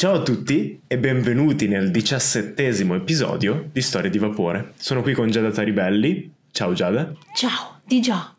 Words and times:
Ciao 0.00 0.14
a 0.14 0.22
tutti 0.22 0.80
e 0.86 0.96
benvenuti 0.96 1.68
nel 1.68 1.90
diciassettesimo 1.90 2.94
episodio 2.94 3.68
di 3.70 3.82
Storie 3.82 4.08
di 4.08 4.16
Vapore. 4.16 4.72
Sono 4.78 5.02
qui 5.02 5.12
con 5.12 5.30
Giada 5.30 5.50
Taribelli. 5.50 6.32
Ciao 6.52 6.72
Giada. 6.72 7.12
Ciao, 7.34 7.80
di 7.84 8.00
già. 8.00 8.34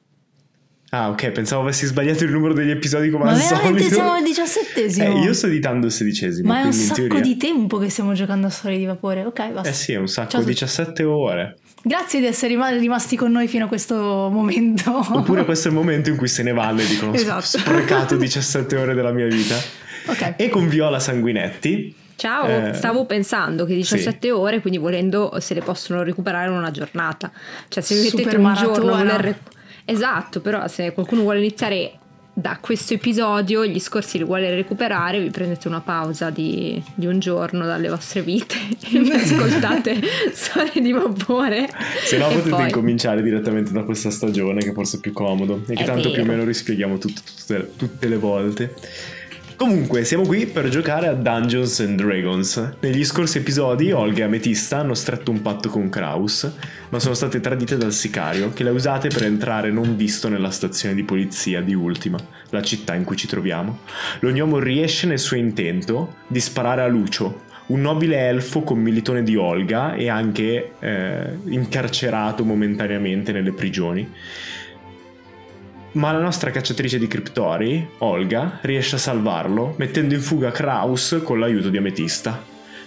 Ah 0.90 1.10
ok, 1.10 1.30
pensavo 1.30 1.62
avessi 1.62 1.86
sbagliato 1.86 2.24
il 2.24 2.32
numero 2.32 2.56
degli 2.56 2.72
episodi 2.72 3.12
come 3.12 3.26
Ma 3.26 3.30
al 3.34 3.38
veramente 3.38 3.78
solito. 3.78 3.94
siamo 3.94 4.12
al 4.14 4.24
diciassettesimo? 4.24 5.06
Eh, 5.06 5.20
io 5.24 5.34
sto 5.34 5.46
editando 5.46 5.86
il 5.86 5.92
sedicesimo. 5.92 6.48
Ma 6.48 6.62
è 6.62 6.64
un 6.64 6.74
sacco 6.74 6.96
teoria... 6.96 7.22
di 7.22 7.38
tempo 7.38 7.78
che 7.78 7.92
stiamo 7.92 8.14
giocando 8.14 8.48
a 8.48 8.50
Storie 8.50 8.80
di 8.80 8.86
Vapore. 8.86 9.24
Ok, 9.26 9.52
basta. 9.52 9.70
Eh 9.70 9.74
sì, 9.74 9.92
è 9.92 9.98
un 9.98 10.08
sacco, 10.08 10.30
Ciao 10.32 10.40
a 10.40 10.44
tutti. 10.44 10.54
17 10.54 11.04
ore. 11.04 11.58
Grazie 11.84 12.22
di 12.22 12.26
essere 12.26 12.54
rima- 12.54 12.70
rimasti 12.72 13.16
con 13.16 13.32
noi 13.32 13.48
fino 13.48 13.66
a 13.66 13.68
questo 13.68 13.96
momento. 14.32 14.98
Oppure 15.14 15.46
questo 15.46 15.68
è 15.68 15.70
il 15.72 15.78
momento 15.78 16.10
in 16.10 16.16
cui 16.16 16.28
se 16.28 16.42
ne 16.42 16.54
vanno 16.54 16.82
e 16.82 16.88
dicono 16.88 17.14
Esatto. 17.14 17.58
"Ho 17.58 17.60
sprecato 17.60 18.16
17 18.16 18.76
ore 18.78 18.96
della 18.96 19.12
mia 19.12 19.28
vita. 19.28 19.56
ok. 20.08 20.34
E 20.38 20.50
con 20.50 20.68
Viola 20.68 21.00
Sanguinetti. 21.00 21.96
Ciao, 22.16 22.46
Eh, 22.46 22.74
stavo 22.74 23.06
pensando 23.06 23.66
che 23.66 23.74
17 23.74 24.30
ore, 24.30 24.62
quindi 24.62 24.78
volendo 24.78 25.38
se 25.40 25.56
le 25.56 25.62
possono 25.62 26.04
recuperare 26.04 26.50
in 26.50 26.56
una 26.56 26.70
giornata. 26.70 27.32
Cioè 27.68 27.82
se 27.82 27.96
Super 27.96 28.38
un 28.38 28.54
giorno 28.54 28.96
voler 28.96 29.36
Esatto, 29.86 30.40
però 30.42 30.68
se 30.68 30.94
qualcuno 30.94 31.22
vuole 31.24 31.40
iniziare 31.40 31.94
da 32.34 32.60
questo 32.62 32.94
episodio, 32.94 33.66
gli 33.66 33.80
scorsi 33.80 34.18
li 34.18 34.24
vuole 34.24 34.54
recuperare, 34.54 35.20
vi 35.20 35.30
prendete 35.32 35.68
una 35.68 35.82
pausa 35.82 36.30
di, 36.30 36.82
di 36.96 37.06
un 37.06 37.20
giorno 37.20 37.66
dalle 37.66 37.90
vostre 37.90 38.22
vite 38.22 38.56
e 38.90 39.00
vi 39.02 39.12
ascoltate 39.12 40.00
storie 40.32 40.82
di 40.82 40.92
vapore. 40.92 41.68
Se 42.04 42.18
no 42.18 42.28
potete 42.28 42.50
poi- 42.50 42.64
incominciare 42.66 43.22
direttamente 43.22 43.72
da 43.72 43.84
questa 43.84 44.12
stagione 44.12 44.62
che 44.62 44.72
forse 44.72 44.98
è 44.98 45.00
più 45.00 45.12
comodo 45.12 45.64
e 45.68 45.76
che 45.76 45.82
È 45.82 45.86
tanto 45.86 46.12
più 46.12 46.22
o 46.22 46.24
vero. 46.24 46.38
meno 46.38 46.44
rispieghiamo 46.46 46.98
tutto, 47.00 47.22
tutte, 47.36 47.72
tutte 47.76 48.08
le 48.08 48.18
volte. 48.18 48.76
Comunque, 49.62 50.06
siamo 50.06 50.26
qui 50.26 50.48
per 50.48 50.70
giocare 50.70 51.06
a 51.06 51.14
Dungeons 51.14 51.82
and 51.82 52.02
Dragons. 52.02 52.78
Negli 52.80 53.06
scorsi 53.06 53.38
episodi, 53.38 53.92
Olga 53.92 54.22
e 54.22 54.24
Ametista 54.24 54.80
hanno 54.80 54.96
stretto 54.96 55.30
un 55.30 55.44
patto 55.44 55.70
con 55.70 55.88
Kraus, 55.88 56.52
ma 56.90 57.00
sono 57.00 57.14
state 57.14 57.40
tradite 57.42 57.78
dal 57.78 57.94
sicario, 57.94 58.54
che 58.54 58.64
le 58.64 58.70
ha 58.70 58.74
usate 58.74 59.10
per 59.10 59.24
entrare 59.26 59.70
non 59.70 59.96
visto 59.96 60.30
nella 60.30 60.50
stazione 60.50 60.96
di 60.96 61.04
polizia 61.04 61.62
di 61.62 61.76
Ultima, 61.76 62.18
la 62.50 62.64
città 62.64 62.96
in 62.96 63.04
cui 63.04 63.16
ci 63.16 63.28
troviamo. 63.28 63.82
Lo 64.22 64.32
gnomo 64.32 64.58
riesce 64.58 65.06
nel 65.06 65.20
suo 65.20 65.38
intento 65.38 66.16
di 66.26 66.40
sparare 66.40 66.82
a 66.82 66.88
Lucio, 66.88 67.42
un 67.68 67.82
nobile 67.82 68.18
elfo 68.18 68.62
commilitone 68.62 69.22
di 69.22 69.36
Olga 69.36 69.94
e 69.94 70.10
anche 70.10 70.72
eh, 70.80 71.38
incarcerato 71.46 72.44
momentaneamente 72.44 73.32
nelle 73.32 73.52
prigioni. 73.52 74.12
Ma 75.94 76.14
la 76.14 76.20
nostra 76.20 76.52
cacciatrice 76.52 76.98
di 76.98 77.08
criptori, 77.08 77.86
Olga, 77.98 78.60
riesce 78.62 78.96
a 78.96 79.00
salvarlo, 79.00 79.74
mettendo 79.78 80.14
in 80.14 80.22
fuga 80.22 80.50
Kraus 80.50 81.20
con 81.22 81.38
l'aiuto 81.38 81.68
di 81.68 81.78
Ametista. 81.78 82.42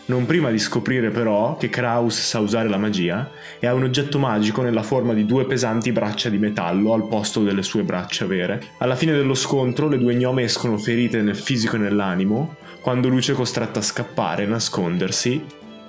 Non 0.06 0.24
prima 0.24 0.50
di 0.50 0.58
scoprire 0.58 1.10
però 1.10 1.56
che 1.58 1.68
Kraus 1.68 2.18
sa 2.18 2.38
usare 2.38 2.68
la 2.68 2.78
magia 2.78 3.30
e 3.58 3.66
ha 3.66 3.74
un 3.74 3.84
oggetto 3.84 4.18
magico 4.18 4.62
nella 4.62 4.82
forma 4.82 5.12
di 5.12 5.26
due 5.26 5.44
pesanti 5.44 5.92
braccia 5.92 6.30
di 6.30 6.38
metallo 6.38 6.94
al 6.94 7.06
posto 7.06 7.42
delle 7.42 7.62
sue 7.62 7.82
braccia 7.82 8.26
vere. 8.26 8.62
Alla 8.78 8.96
fine 8.96 9.12
dello 9.12 9.34
scontro 9.34 9.88
le 9.88 9.98
due 9.98 10.14
gnome 10.14 10.42
escono 10.42 10.78
ferite 10.78 11.20
nel 11.20 11.36
fisico 11.36 11.76
e 11.76 11.80
nell'animo, 11.80 12.56
quando 12.80 13.08
Luce 13.08 13.32
è 13.32 13.34
costretta 13.34 13.80
a 13.80 13.82
scappare 13.82 14.44
e 14.44 14.46
nascondersi 14.46 15.42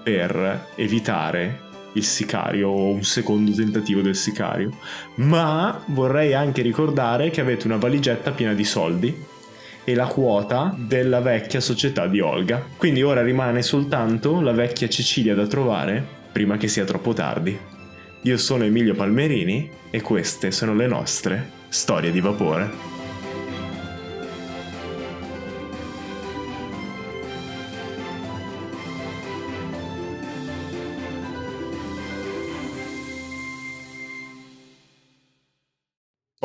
per 0.03 0.67
evitare 0.75 1.64
il 1.95 2.03
sicario 2.03 2.69
o 2.69 2.91
un 2.91 3.03
secondo 3.03 3.51
tentativo 3.51 4.01
del 4.01 4.15
sicario. 4.15 4.71
Ma 5.15 5.83
vorrei 5.87 6.33
anche 6.33 6.61
ricordare 6.61 7.29
che 7.29 7.41
avete 7.41 7.67
una 7.67 7.77
valigetta 7.77 8.31
piena 8.31 8.53
di 8.53 8.63
soldi 8.63 9.23
e 9.83 9.93
la 9.93 10.07
quota 10.07 10.75
della 10.77 11.19
vecchia 11.19 11.59
società 11.59 12.07
di 12.07 12.19
Olga. 12.19 12.63
Quindi 12.77 13.03
ora 13.03 13.21
rimane 13.21 13.61
soltanto 13.61 14.41
la 14.41 14.51
vecchia 14.51 14.89
Cecilia 14.89 15.35
da 15.35 15.47
trovare 15.47 16.23
prima 16.31 16.57
che 16.57 16.67
sia 16.67 16.83
troppo 16.85 17.13
tardi. 17.13 17.57
Io 18.23 18.37
sono 18.37 18.63
Emilio 18.63 18.95
Palmerini 18.95 19.69
e 19.89 20.01
queste 20.01 20.51
sono 20.51 20.73
le 20.73 20.87
nostre 20.87 21.51
storie 21.69 22.11
di 22.11 22.19
vapore. 22.19 22.94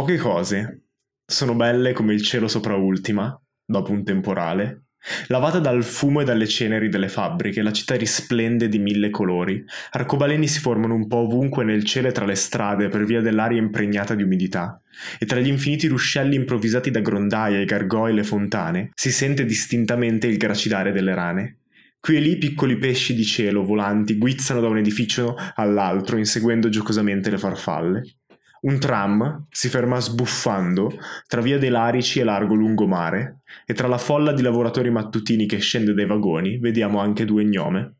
Poche 0.00 0.16
cose 0.16 0.84
sono 1.26 1.54
belle 1.54 1.92
come 1.92 2.14
il 2.14 2.22
cielo 2.22 2.48
sopra 2.48 2.74
Ultima, 2.74 3.38
dopo 3.62 3.92
un 3.92 4.02
temporale. 4.02 4.84
Lavata 5.26 5.58
dal 5.58 5.84
fumo 5.84 6.22
e 6.22 6.24
dalle 6.24 6.46
ceneri 6.46 6.88
delle 6.88 7.10
fabbriche, 7.10 7.60
la 7.60 7.70
città 7.70 7.96
risplende 7.96 8.70
di 8.70 8.78
mille 8.78 9.10
colori. 9.10 9.62
Arcobaleni 9.90 10.48
si 10.48 10.58
formano 10.58 10.94
un 10.94 11.06
po' 11.06 11.18
ovunque 11.18 11.64
nel 11.64 11.84
cielo 11.84 12.08
e 12.08 12.12
tra 12.12 12.24
le 12.24 12.34
strade 12.34 12.88
per 12.88 13.04
via 13.04 13.20
dell'aria 13.20 13.58
impregnata 13.58 14.14
di 14.14 14.22
umidità. 14.22 14.80
E 15.18 15.26
tra 15.26 15.38
gli 15.38 15.48
infiniti 15.48 15.86
ruscelli 15.86 16.34
improvvisati 16.34 16.90
da 16.90 17.00
grondaie, 17.00 17.66
gargoyle 17.66 18.22
e 18.22 18.24
fontane 18.24 18.90
si 18.94 19.10
sente 19.10 19.44
distintamente 19.44 20.28
il 20.28 20.38
gracidare 20.38 20.92
delle 20.92 21.14
rane. 21.14 21.58
Qui 22.00 22.16
e 22.16 22.20
lì 22.20 22.38
piccoli 22.38 22.78
pesci 22.78 23.14
di 23.14 23.24
cielo 23.24 23.64
volanti 23.64 24.16
guizzano 24.16 24.62
da 24.62 24.68
un 24.68 24.78
edificio 24.78 25.36
all'altro 25.56 26.16
inseguendo 26.16 26.70
giocosamente 26.70 27.28
le 27.28 27.36
farfalle. 27.36 28.14
Un 28.62 28.78
tram 28.78 29.46
si 29.48 29.68
ferma 29.68 29.98
sbuffando 30.00 30.90
tra 31.26 31.40
via 31.40 31.58
dei 31.58 31.70
Larici 31.70 32.20
e 32.20 32.24
largo 32.24 32.54
lungomare 32.54 33.40
e 33.64 33.72
tra 33.72 33.88
la 33.88 33.96
folla 33.96 34.32
di 34.32 34.42
lavoratori 34.42 34.90
mattutini 34.90 35.46
che 35.46 35.58
scende 35.58 35.94
dai 35.94 36.06
vagoni 36.06 36.58
vediamo 36.58 37.00
anche 37.00 37.24
due 37.24 37.44
gnome. 37.44 37.94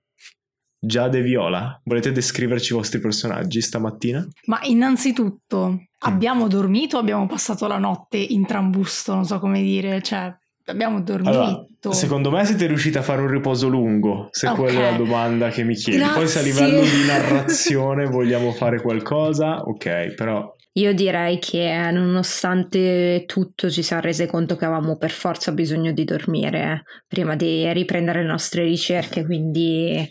Giada 0.83 1.19
e 1.19 1.23
Viola, 1.23 1.79
volete 1.85 2.11
descriverci 2.11 2.73
i 2.73 2.77
vostri 2.77 3.01
personaggi 3.01 3.61
stamattina? 3.61 4.27
Ma 4.47 4.61
innanzitutto, 4.63 5.85
abbiamo 5.99 6.49
dormito 6.49 6.97
o 6.97 7.01
abbiamo 7.01 7.27
passato 7.27 7.67
la 7.67 7.77
notte 7.77 8.17
in 8.17 8.47
trambusto? 8.47 9.15
Non 9.15 9.27
so 9.27 9.39
come 9.39 9.61
dire. 9.61 10.01
Cioè, 10.01 10.35
abbiamo 10.67 11.01
dormito. 11.03 11.93
secondo 11.93 12.31
me 12.31 12.45
siete 12.45 12.67
riusciti 12.67 12.99
a 12.99 13.03
fare 13.03 13.21
un 13.23 13.29
riposo 13.29 13.69
lungo, 13.69 14.29
se 14.31 14.49
Ok. 14.49 14.57
quella 14.57 14.81
è 14.89 14.91
la 14.93 14.97
domanda 14.97 15.49
che 15.51 15.63
mi 15.65 15.75
chiedi. 15.75 16.03
Poi 16.03 16.27
se 16.29 16.39
a 16.39 16.43
Grazie. 16.43 16.65
livello 16.67 16.83
di 16.83 17.07
narrazione 17.07 18.07
vogliamo 18.11 18.53
fare 18.53 18.81
qualcosa, 18.81 19.63
ok, 19.63 20.15
però 20.15 20.55
Io 20.75 20.95
direi 20.95 21.39
che 21.41 21.89
eh, 21.89 21.91
nonostante 21.91 23.25
tutto 23.27 23.69
ci 23.71 23.83
siamo 23.83 24.03
resi 24.03 24.27
conto 24.27 24.55
che 24.57 24.65
avevamo 24.67 24.97
per 24.97 25.11
forza 25.11 25.51
bisogno 25.53 25.91
di 25.93 26.05
dormire 26.05 26.61
eh, 26.61 26.83
prima 27.09 27.35
di 27.35 27.73
riprendere 27.73 28.23
le 28.23 28.29
nostre 28.29 28.63
ricerche, 28.63 29.25
quindi 29.25 30.09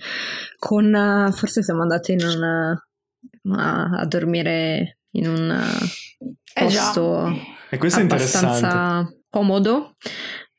con 0.58 0.94
eh, 0.94 1.32
forse 1.32 1.64
siamo 1.64 1.82
andati 1.84 2.12
in 2.12 2.24
un, 2.24 2.44
eh, 2.44 3.52
a, 3.58 3.90
a 4.02 4.06
dormire 4.06 4.98
in 5.12 5.28
un 5.28 5.50
eh, 5.50 6.62
Eh 6.62 6.68
già. 6.68 6.84
posto 6.92 7.32
e 7.70 7.78
questo 7.78 8.00
è 8.00 8.02
interessante. 8.04 8.48
abbastanza 8.66 9.14
comodo, 9.30 9.96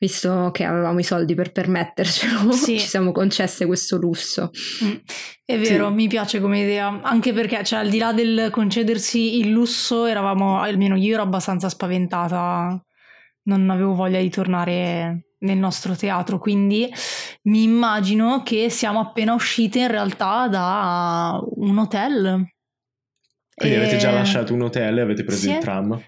visto 0.01 0.49
che 0.51 0.63
avevamo 0.63 0.97
i 0.97 1.03
soldi 1.03 1.35
per 1.35 1.51
permettercelo, 1.51 2.49
Sì. 2.51 2.79
ci 2.79 2.87
siamo 2.87 3.11
concesse 3.11 3.67
questo 3.67 3.97
lusso. 3.97 4.49
Mm, 4.83 4.95
È 5.45 5.59
vero, 5.59 5.89
Sì. 5.89 5.93
mi 5.93 6.07
piace 6.07 6.41
come 6.41 6.61
idea, 6.61 7.01
anche 7.03 7.33
perché, 7.33 7.63
cioè, 7.63 7.79
al 7.79 7.89
di 7.89 7.99
là 7.99 8.11
del 8.11 8.47
concedersi 8.51 9.37
il 9.37 9.49
lusso, 9.51 10.05
eravamo, 10.05 10.59
almeno 10.59 10.95
io 10.95 11.13
ero 11.13 11.21
abbastanza 11.21 11.69
spaventata, 11.69 12.83
non 13.43 13.69
avevo 13.69 13.93
voglia 13.93 14.19
di 14.19 14.29
tornare 14.31 15.25
nel 15.41 15.57
nostro 15.57 15.95
teatro, 15.95 16.39
quindi 16.39 16.91
mi 17.43 17.61
immagino 17.63 18.41
che 18.43 18.69
siamo 18.71 18.99
appena 18.99 19.33
uscite 19.35 19.79
in 19.79 19.87
realtà 19.87 20.47
da 20.47 21.39
un 21.57 21.77
hotel. 21.77 22.43
Quindi 23.53 23.77
avete 23.77 23.97
già 23.97 24.09
E- 24.09 24.13
lasciato 24.13 24.53
un 24.55 24.61
hotel 24.61 24.97
e 24.97 25.01
avete 25.01 25.23
preso 25.23 25.41
Sì. 25.41 25.51
il 25.51 25.57
tram. 25.59 26.01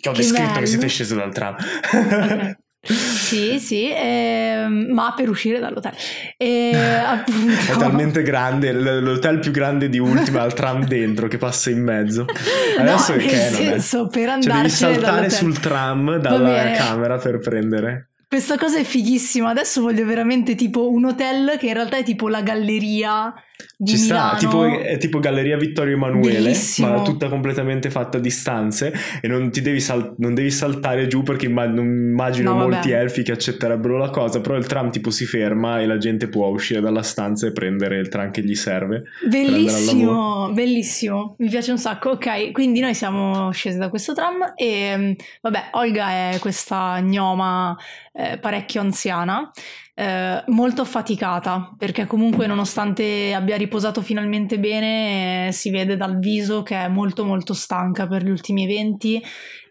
Che 0.00 0.08
ho 0.08 0.12
descritto 0.12 0.58
che 0.58 0.66
siete 0.66 0.88
scesi 0.88 1.14
dal 1.14 1.32
tram. 1.32 1.54
Ok. 1.54 2.56
Sì, 2.86 3.58
sì, 3.58 3.90
ehm, 3.92 4.88
ma 4.92 5.12
per 5.16 5.28
uscire 5.28 5.58
dall'hotel. 5.58 5.92
E, 6.36 6.72
appunto, 7.04 7.72
È 7.72 7.76
talmente 7.76 8.22
grande, 8.22 8.72
l'hotel 8.72 9.38
più 9.38 9.50
grande 9.50 9.88
di 9.88 9.98
Ultima 9.98 10.42
ha 10.42 10.44
il 10.44 10.54
tram 10.54 10.86
dentro 10.86 11.28
che 11.28 11.38
passa 11.38 11.70
in 11.70 11.82
mezzo. 11.82 12.24
Adesso 12.78 13.14
no, 13.14 13.18
è 13.18 13.24
nel 13.24 13.34
è. 13.34 13.50
senso, 13.52 14.06
per 14.06 14.28
Cioè 14.40 14.52
devi 14.54 14.70
saltare 14.70 15.00
dall'hotel. 15.00 15.30
sul 15.30 15.58
tram 15.58 16.16
dalla 16.16 16.70
camera 16.72 17.16
per 17.18 17.38
prendere. 17.38 18.10
Questa 18.28 18.56
cosa 18.58 18.78
è 18.78 18.84
fighissima. 18.84 19.50
Adesso 19.50 19.80
voglio 19.82 20.04
veramente 20.04 20.54
tipo 20.56 20.90
un 20.90 21.04
hotel 21.04 21.56
che 21.58 21.66
in 21.68 21.74
realtà 21.74 21.96
è 21.98 22.02
tipo 22.02 22.28
la 22.28 22.42
galleria 22.42 23.32
di 23.78 23.96
Ci 23.96 24.02
Milano. 24.02 24.28
sta, 24.28 24.36
tipo, 24.38 24.64
è 24.80 24.98
tipo 24.98 25.18
Galleria 25.18 25.56
Vittorio 25.56 25.94
Emanuele, 25.94 26.40
Bellissimo. 26.42 26.88
ma 26.88 27.02
tutta 27.02 27.28
completamente 27.28 27.88
fatta 27.90 28.18
a 28.18 28.20
distanze 28.20 28.92
e 29.22 29.28
non 29.28 29.50
ti 29.50 29.62
devi, 29.62 29.80
sal- 29.80 30.14
non 30.18 30.34
devi 30.34 30.50
saltare 30.50 31.06
giù 31.06 31.22
perché 31.22 31.46
imma- 31.46 31.66
non 31.66 31.86
immagino 31.86 32.52
No, 32.52 32.58
molti 32.68 32.90
elfi 32.90 33.22
che 33.22 33.32
accetterebbero 33.32 33.96
la 33.96 34.10
cosa, 34.10 34.40
però 34.42 34.56
il 34.56 34.66
tram 34.66 34.90
tipo 34.90 35.10
si 35.10 35.24
ferma 35.24 35.80
e 35.80 35.86
la 35.86 35.96
gente 35.96 36.28
può 36.28 36.48
uscire 36.48 36.80
dalla 36.80 37.02
stanza 37.02 37.46
e 37.46 37.52
prendere 37.52 37.98
il 37.98 38.08
tram 38.08 38.30
che 38.30 38.42
gli 38.42 38.54
serve. 38.54 39.04
Bellissimo, 39.26 40.50
bellissimo, 40.52 41.36
mi 41.38 41.48
piace 41.48 41.70
un 41.70 41.78
sacco. 41.78 42.10
Ok, 42.10 42.50
quindi 42.52 42.80
noi 42.80 42.94
siamo 42.94 43.50
scesi 43.52 43.78
da 43.78 43.88
questo 43.88 44.12
tram 44.14 44.52
e 44.54 44.94
mm, 44.96 45.12
vabbè, 45.42 45.68
Olga 45.72 46.08
è 46.32 46.36
questa 46.40 47.00
gnoma 47.00 47.74
eh, 48.16 48.38
parecchio 48.38 48.80
anziana 48.80 49.50
eh, 49.94 50.42
molto 50.48 50.82
affaticata 50.82 51.74
perché 51.76 52.06
comunque 52.06 52.46
nonostante 52.46 53.34
abbia 53.34 53.56
riposato 53.56 54.00
finalmente 54.00 54.58
bene 54.58 55.48
eh, 55.48 55.52
si 55.52 55.70
vede 55.70 55.96
dal 55.96 56.18
viso 56.18 56.62
che 56.62 56.76
è 56.76 56.88
molto 56.88 57.24
molto 57.24 57.52
stanca 57.52 58.06
per 58.06 58.22
gli 58.22 58.30
ultimi 58.30 58.64
eventi 58.64 59.22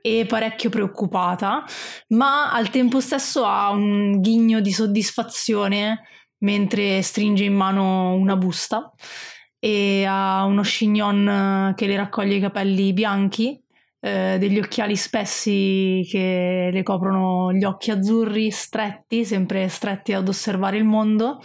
e 0.01 0.25
parecchio 0.27 0.69
preoccupata, 0.69 1.63
ma 2.09 2.51
al 2.51 2.69
tempo 2.69 2.99
stesso 2.99 3.43
ha 3.43 3.71
un 3.71 4.21
ghigno 4.21 4.59
di 4.59 4.71
soddisfazione 4.71 6.03
mentre 6.39 7.01
stringe 7.01 7.43
in 7.43 7.55
mano 7.55 8.13
una 8.13 8.35
busta 8.35 8.91
e 9.57 10.05
ha 10.07 10.43
uno 10.43 10.61
chignon 10.61 11.73
che 11.75 11.87
le 11.87 11.95
raccoglie 11.95 12.35
i 12.35 12.39
capelli 12.39 12.93
bianchi 12.93 13.59
eh, 14.05 14.37
degli 14.37 14.59
occhiali 14.59 14.95
spessi 14.95 16.05
che 16.07 16.69
le 16.71 16.83
coprono 16.83 17.51
gli 17.51 17.63
occhi 17.63 17.89
azzurri 17.89 18.51
stretti, 18.51 19.25
sempre 19.25 19.67
stretti 19.67 20.13
ad 20.13 20.27
osservare 20.27 20.77
il 20.77 20.83
mondo. 20.83 21.41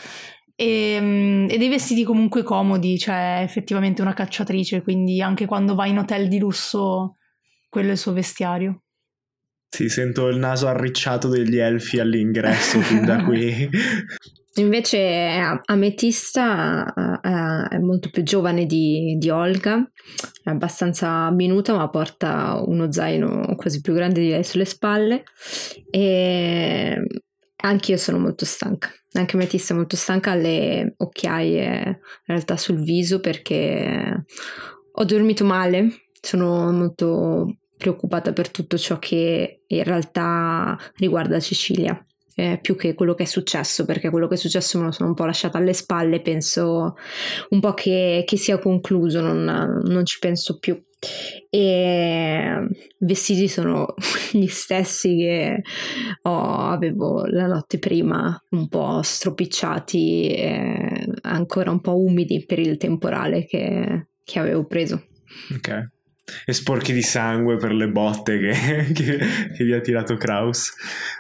E, 0.54 0.98
mm, 1.00 1.48
e, 1.48 1.56
dei 1.56 1.70
vestiti 1.70 2.04
comunque 2.04 2.42
comodi, 2.42 2.98
cioè 2.98 3.40
effettivamente 3.42 4.02
una 4.02 4.12
cacciatrice, 4.12 4.82
quindi 4.82 5.22
anche 5.22 5.46
quando 5.46 5.74
va 5.74 5.86
in 5.86 5.96
hotel 5.96 6.28
di 6.28 6.38
lusso, 6.38 7.16
quello 7.70 7.88
è 7.88 7.92
il 7.92 7.98
suo 7.98 8.12
vestiario. 8.12 8.82
Sì, 9.70 9.88
sento 9.88 10.28
il 10.28 10.36
naso 10.36 10.68
arricciato 10.68 11.28
degli 11.28 11.56
elfi 11.56 11.98
all'ingresso 11.98 12.80
fin 12.82 13.06
da 13.06 13.24
qui. 13.24 13.70
Invece 14.54 15.60
Ametista 15.64 16.92
è 17.70 17.78
molto 17.78 18.10
più 18.10 18.24
giovane 18.24 18.66
di, 18.66 19.16
di, 19.16 19.30
Olga, 19.30 19.88
è 20.42 20.50
abbastanza 20.50 21.30
minuta 21.30 21.74
ma 21.76 21.88
porta 21.88 22.60
uno 22.66 22.90
zaino 22.90 23.54
quasi 23.56 23.80
più 23.80 23.92
grande 23.92 24.20
di 24.20 24.28
lei 24.30 24.42
sulle 24.42 24.64
spalle. 24.64 25.22
E 25.88 27.00
anche 27.62 27.90
io 27.92 27.96
sono 27.96 28.18
molto 28.18 28.44
stanca, 28.44 28.90
anche 29.12 29.36
Ametista 29.36 29.72
è 29.72 29.76
molto 29.76 29.96
stanca, 29.96 30.32
ha 30.32 30.34
le 30.34 30.94
occhiaie 30.96 31.86
in 31.86 31.98
realtà 32.24 32.56
sul 32.56 32.82
viso 32.82 33.20
perché 33.20 34.24
ho 34.92 35.04
dormito 35.04 35.44
male, 35.44 36.06
sono 36.20 36.72
molto 36.72 37.58
preoccupata 37.76 38.32
per 38.32 38.50
tutto 38.50 38.76
ciò 38.76 38.98
che 38.98 39.62
in 39.66 39.84
realtà 39.84 40.76
riguarda 40.96 41.38
Cecilia 41.38 42.04
eh, 42.34 42.58
più 42.60 42.76
che 42.76 42.94
quello 42.94 43.14
che 43.14 43.24
è 43.24 43.26
successo, 43.26 43.84
perché 43.84 44.10
quello 44.10 44.26
che 44.26 44.34
è 44.34 44.38
successo 44.38 44.78
me 44.78 44.86
lo 44.86 44.90
sono 44.90 45.08
un 45.08 45.14
po' 45.14 45.24
lasciato 45.24 45.56
alle 45.56 45.72
spalle, 45.72 46.20
penso 46.20 46.94
un 47.50 47.60
po' 47.60 47.74
che, 47.74 48.24
che 48.26 48.36
sia 48.36 48.58
concluso, 48.58 49.20
non, 49.20 49.82
non 49.84 50.04
ci 50.04 50.18
penso 50.18 50.58
più. 50.58 50.80
E 51.48 52.68
i 52.98 53.04
vestiti 53.04 53.48
sono 53.48 53.94
gli 54.32 54.46
stessi 54.46 55.16
che 55.16 55.62
ho, 56.22 56.54
avevo 56.68 57.24
la 57.24 57.46
notte 57.46 57.78
prima, 57.78 58.38
un 58.50 58.68
po' 58.68 59.00
stropicciati, 59.02 60.36
ancora 61.22 61.70
un 61.70 61.80
po' 61.80 61.98
umidi 61.98 62.44
per 62.44 62.58
il 62.58 62.76
temporale 62.76 63.46
che, 63.46 64.08
che 64.22 64.38
avevo 64.38 64.66
preso. 64.66 65.06
Ok 65.54 65.98
e 66.44 66.52
sporchi 66.52 66.92
di 66.92 67.02
sangue 67.02 67.56
per 67.56 67.72
le 67.72 67.88
botte 67.88 68.38
che, 68.38 68.92
che, 68.92 69.18
che 69.56 69.64
vi 69.64 69.72
ha 69.72 69.80
tirato 69.80 70.16
Kraus. 70.16 70.72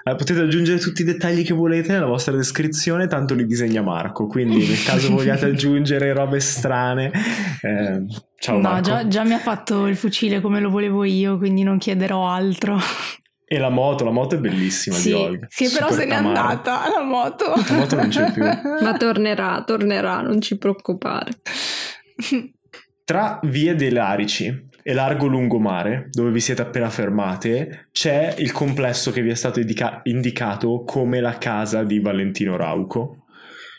Eh, 0.04 0.14
potete 0.14 0.40
aggiungere 0.40 0.78
tutti 0.78 1.02
i 1.02 1.04
dettagli 1.04 1.44
che 1.44 1.54
volete 1.54 1.92
nella 1.92 2.06
vostra 2.06 2.36
descrizione, 2.36 3.06
tanto 3.06 3.34
li 3.34 3.46
disegna 3.46 3.82
Marco. 3.82 4.26
Quindi, 4.26 4.66
nel 4.66 4.82
caso 4.82 5.10
vogliate 5.14 5.46
aggiungere 5.46 6.12
robe 6.12 6.40
strane, 6.40 7.10
eh, 7.62 8.04
ciao 8.38 8.56
no, 8.56 8.62
Marco. 8.62 8.82
Già, 8.82 9.08
già 9.08 9.24
mi 9.24 9.34
ha 9.34 9.38
fatto 9.38 9.86
il 9.86 9.96
fucile 9.96 10.40
come 10.40 10.60
lo 10.60 10.70
volevo 10.70 11.04
io, 11.04 11.38
quindi 11.38 11.62
non 11.62 11.78
chiederò 11.78 12.28
altro. 12.28 12.78
E 13.52 13.58
la 13.58 13.68
moto, 13.68 14.04
la 14.04 14.12
moto 14.12 14.36
è 14.36 14.38
bellissima 14.38 14.94
sì, 14.94 15.08
di 15.08 15.14
Olga. 15.14 15.48
Che 15.48 15.68
però 15.70 15.90
Super 15.90 16.02
se 16.02 16.08
n'è 16.08 16.14
andata 16.14 16.88
la 16.88 17.02
moto. 17.02 17.46
La 17.46 17.74
moto 17.74 17.96
non 17.96 18.08
c'è 18.08 18.30
più. 18.30 18.44
Ma 18.80 18.96
tornerà, 18.96 19.64
tornerà, 19.66 20.20
non 20.20 20.40
ci 20.40 20.56
preoccupare. 20.56 21.32
Tra 23.04 23.40
vie 23.42 23.74
dei 23.74 23.90
Larici 23.90 24.68
e 24.82 24.92
largo 24.92 25.26
lungomare, 25.26 26.08
dove 26.10 26.30
vi 26.30 26.40
siete 26.40 26.62
appena 26.62 26.90
fermate, 26.90 27.88
c'è 27.92 28.34
il 28.38 28.52
complesso 28.52 29.10
che 29.10 29.22
vi 29.22 29.30
è 29.30 29.34
stato 29.34 29.60
indica- 29.60 30.00
indicato 30.04 30.82
come 30.84 31.20
la 31.20 31.38
casa 31.38 31.82
di 31.84 32.00
Valentino 32.00 32.56
Rauco. 32.56 33.24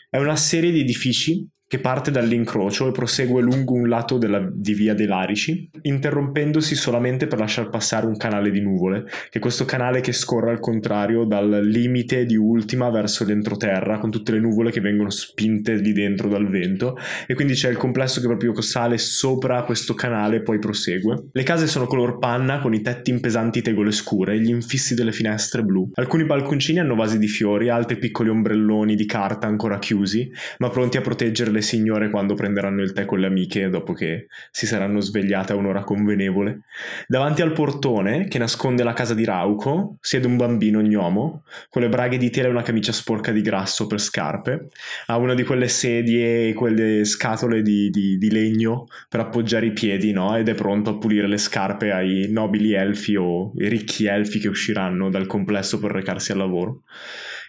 È 0.08 0.18
una 0.18 0.36
serie 0.36 0.70
di 0.70 0.80
edifici 0.80 1.48
che 1.72 1.78
parte 1.78 2.10
dall'incrocio 2.10 2.88
e 2.88 2.92
prosegue 2.92 3.40
lungo 3.40 3.72
un 3.72 3.88
lato 3.88 4.18
della, 4.18 4.46
di 4.52 4.74
via 4.74 4.92
dei 4.92 5.06
Larici, 5.06 5.70
interrompendosi 5.80 6.74
solamente 6.74 7.26
per 7.26 7.38
lasciar 7.38 7.70
passare 7.70 8.04
un 8.04 8.18
canale 8.18 8.50
di 8.50 8.60
nuvole, 8.60 9.04
che 9.30 9.38
è 9.38 9.40
questo 9.40 9.64
canale 9.64 10.02
che 10.02 10.12
scorre 10.12 10.50
al 10.50 10.60
contrario 10.60 11.24
dal 11.24 11.62
limite 11.64 12.26
di 12.26 12.36
Ultima 12.36 12.90
verso 12.90 13.24
l'entroterra, 13.24 13.96
con 13.96 14.10
tutte 14.10 14.32
le 14.32 14.40
nuvole 14.40 14.70
che 14.70 14.82
vengono 14.82 15.08
spinte 15.08 15.76
lì 15.76 15.94
dentro 15.94 16.28
dal 16.28 16.46
vento, 16.46 16.94
e 17.26 17.32
quindi 17.32 17.54
c'è 17.54 17.70
il 17.70 17.78
complesso 17.78 18.20
che 18.20 18.26
proprio 18.26 18.60
sale 18.60 18.98
sopra 18.98 19.62
questo 19.62 19.94
canale 19.94 20.36
e 20.36 20.42
poi 20.42 20.58
prosegue. 20.58 21.28
Le 21.32 21.42
case 21.42 21.66
sono 21.66 21.86
color 21.86 22.18
panna, 22.18 22.60
con 22.60 22.74
i 22.74 22.82
tetti 22.82 23.08
in 23.08 23.20
pesanti 23.20 23.62
tegole 23.62 23.92
scure 23.92 24.34
e 24.34 24.40
gli 24.40 24.50
infissi 24.50 24.94
delle 24.94 25.12
finestre 25.12 25.62
blu. 25.62 25.88
Alcuni 25.94 26.26
balconcini 26.26 26.80
hanno 26.80 26.96
vasi 26.96 27.16
di 27.18 27.28
fiori, 27.28 27.70
altri 27.70 27.96
piccoli 27.96 28.28
ombrelloni 28.28 28.94
di 28.94 29.06
carta 29.06 29.46
ancora 29.46 29.78
chiusi, 29.78 30.30
ma 30.58 30.68
pronti 30.68 30.98
a 30.98 31.00
proteggere 31.00 31.50
le 31.50 31.60
signore 31.62 32.10
quando 32.10 32.34
prenderanno 32.34 32.82
il 32.82 32.92
tè 32.92 33.04
con 33.04 33.18
le 33.18 33.26
amiche 33.26 33.68
dopo 33.68 33.92
che 33.92 34.26
si 34.50 34.66
saranno 34.66 35.00
svegliate 35.00 35.52
a 35.52 35.56
un'ora 35.56 35.84
convenevole. 35.84 36.62
Davanti 37.06 37.42
al 37.42 37.52
portone, 37.52 38.26
che 38.28 38.38
nasconde 38.38 38.82
la 38.82 38.92
casa 38.92 39.14
di 39.14 39.24
Rauco, 39.24 39.96
siede 40.00 40.26
un 40.26 40.36
bambino 40.36 40.80
gnomo, 40.80 41.44
con 41.68 41.82
le 41.82 41.88
braghe 41.88 42.18
di 42.18 42.30
tela 42.30 42.48
e 42.48 42.50
una 42.50 42.62
camicia 42.62 42.92
sporca 42.92 43.32
di 43.32 43.40
grasso 43.40 43.86
per 43.86 44.00
scarpe. 44.00 44.68
Ha 45.06 45.16
una 45.16 45.34
di 45.34 45.44
quelle 45.44 45.68
sedie 45.68 46.48
e 46.48 46.52
quelle 46.52 47.04
scatole 47.04 47.62
di, 47.62 47.90
di, 47.90 48.18
di 48.18 48.30
legno 48.30 48.86
per 49.08 49.20
appoggiare 49.20 49.66
i 49.66 49.72
piedi, 49.72 50.12
no? 50.12 50.36
Ed 50.36 50.48
è 50.48 50.54
pronto 50.54 50.90
a 50.90 50.98
pulire 50.98 51.28
le 51.28 51.38
scarpe 51.38 51.92
ai 51.92 52.26
nobili 52.30 52.72
elfi 52.72 53.16
o 53.16 53.52
i 53.56 53.68
ricchi 53.68 54.06
elfi 54.06 54.38
che 54.38 54.48
usciranno 54.48 55.10
dal 55.10 55.26
complesso 55.26 55.78
per 55.78 55.90
recarsi 55.90 56.32
al 56.32 56.38
lavoro 56.38 56.82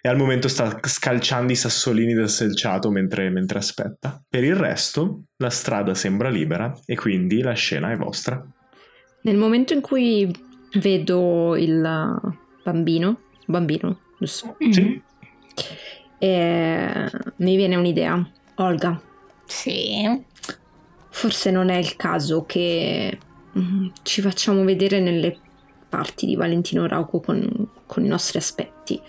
e 0.05 0.09
al 0.09 0.17
momento 0.17 0.49
sta 0.49 0.79
scalciando 0.81 1.53
i 1.53 1.55
sassolini 1.55 2.13
del 2.13 2.27
selciato 2.27 2.91
mentre, 2.91 3.29
mentre 3.29 3.59
aspetta. 3.59 4.21
Per 4.27 4.43
il 4.43 4.53
resto 4.53 5.27
la 5.37 5.49
strada 5.49 5.93
sembra 5.93 6.27
libera 6.27 6.77
e 6.85 6.97
quindi 6.97 7.39
la 7.39 7.53
scena 7.53 7.89
è 7.89 7.95
vostra. 7.95 8.45
Nel 9.21 9.37
momento 9.37 9.71
in 9.71 9.79
cui 9.79 10.29
vedo 10.73 11.55
il 11.55 11.79
bambino, 12.63 13.21
bambino, 13.45 13.99
giusto? 14.19 14.57
Sì. 14.71 15.01
E 16.17 17.09
mi 17.37 17.55
viene 17.55 17.77
un'idea. 17.77 18.29
Olga. 18.55 19.01
Sì. 19.45 20.21
Forse 21.11 21.49
non 21.49 21.69
è 21.69 21.77
il 21.77 21.95
caso 21.95 22.43
che 22.43 23.17
mm, 23.57 23.87
ci 24.01 24.19
facciamo 24.19 24.65
vedere 24.65 24.99
nelle 24.99 25.37
parti 25.87 26.25
di 26.25 26.35
Valentino 26.35 26.87
Rauco 26.87 27.21
con, 27.21 27.69
con 27.85 28.03
i 28.03 28.09
nostri 28.09 28.37
aspetti 28.37 29.01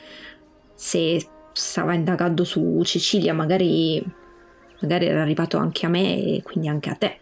se 0.74 1.26
stava 1.52 1.94
indagando 1.94 2.44
su 2.44 2.82
Cecilia, 2.84 3.32
magari, 3.32 4.04
magari 4.80 5.06
era 5.06 5.22
arrivato 5.22 5.56
anche 5.56 5.86
a 5.86 5.88
me 5.88 6.22
e 6.22 6.42
quindi 6.42 6.68
anche 6.68 6.90
a 6.90 6.94
te. 6.94 7.18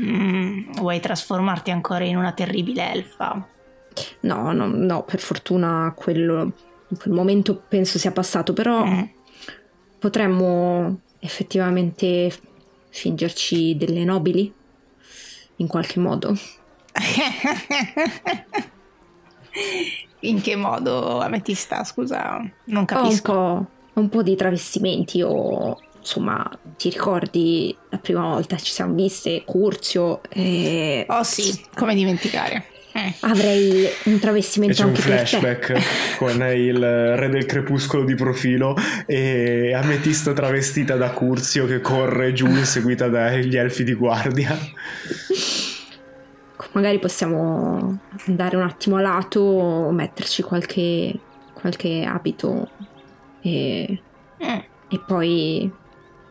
Mm, 0.00 0.72
vuoi 0.72 1.00
trasformarti 1.00 1.70
ancora 1.70 2.04
in 2.04 2.16
una 2.16 2.32
terribile 2.32 2.92
elfa? 2.92 3.46
No, 4.20 4.52
no, 4.52 4.66
no, 4.66 5.04
per 5.04 5.18
fortuna 5.20 5.92
quello, 5.96 6.52
quel 6.98 7.14
momento 7.14 7.56
penso 7.68 7.98
sia 7.98 8.12
passato, 8.12 8.52
però 8.52 8.84
mm. 8.84 9.02
potremmo 9.98 11.00
effettivamente 11.20 12.32
fingerci 12.90 13.76
delle 13.76 14.04
nobili 14.04 14.52
in 15.56 15.66
qualche 15.66 15.98
modo. 16.00 16.36
In 20.20 20.40
che 20.40 20.56
modo 20.56 21.20
ametista, 21.20 21.84
scusa? 21.84 22.40
Non 22.64 22.84
capisco. 22.84 23.32
Un 23.32 23.64
po', 23.92 24.00
un 24.00 24.08
po' 24.08 24.22
di 24.22 24.34
travestimenti 24.36 25.22
o 25.22 25.78
insomma, 25.98 26.48
ti 26.76 26.90
ricordi 26.90 27.76
la 27.90 27.98
prima 27.98 28.22
volta 28.22 28.56
ci 28.56 28.72
siamo 28.72 28.94
viste, 28.94 29.42
Curzio? 29.44 30.20
E... 30.28 31.04
Oh 31.08 31.22
sì, 31.22 31.64
come 31.74 31.94
dimenticare. 31.94 32.64
Eh. 32.92 33.14
Avrei 33.20 33.86
un 34.04 34.18
travestimento 34.18 34.74
c'è 34.74 34.82
anche 34.82 35.00
un 35.00 35.06
flashback 35.06 36.16
con 36.16 36.42
il 36.42 36.78
re 37.16 37.28
del 37.28 37.46
crepuscolo 37.46 38.02
di 38.02 38.14
profilo 38.14 38.74
e 39.06 39.72
Ametista 39.72 40.32
travestita 40.32 40.96
da 40.96 41.10
Curzio 41.10 41.66
che 41.66 41.80
corre 41.80 42.32
giù 42.32 42.52
seguita 42.64 43.08
dagli 43.08 43.56
elfi 43.56 43.84
di 43.84 43.92
guardia 43.92 44.58
magari 46.78 47.00
possiamo 47.00 47.98
andare 48.26 48.56
un 48.56 48.62
attimo 48.62 48.96
a 48.96 49.00
lato, 49.00 49.90
metterci 49.90 50.42
qualche, 50.42 51.18
qualche 51.52 52.04
abito 52.04 52.70
e, 53.40 54.00
mm. 54.44 54.58
e 54.88 55.00
poi 55.04 55.70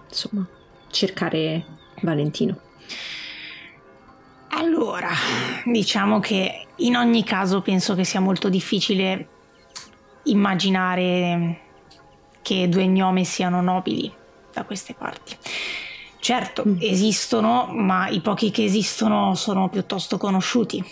insomma 0.07 0.47
cercare 0.89 1.65
Valentino. 2.01 2.57
Allora, 4.51 5.09
diciamo 5.65 6.21
che 6.21 6.67
in 6.77 6.95
ogni 6.95 7.25
caso 7.25 7.61
penso 7.61 7.93
che 7.93 8.05
sia 8.05 8.21
molto 8.21 8.47
difficile 8.47 9.27
immaginare 10.23 11.59
che 12.41 12.69
due 12.69 12.87
gnome 12.87 13.25
siano 13.25 13.61
nobili 13.61 14.09
da 14.53 14.63
queste 14.63 14.93
parti. 14.97 15.35
Certo, 16.19 16.63
mm. 16.65 16.77
esistono, 16.79 17.67
ma 17.71 18.09
i 18.09 18.21
pochi 18.21 18.51
che 18.51 18.63
esistono 18.63 19.36
sono 19.36 19.69
piuttosto 19.69 20.17
conosciuti. 20.17 20.83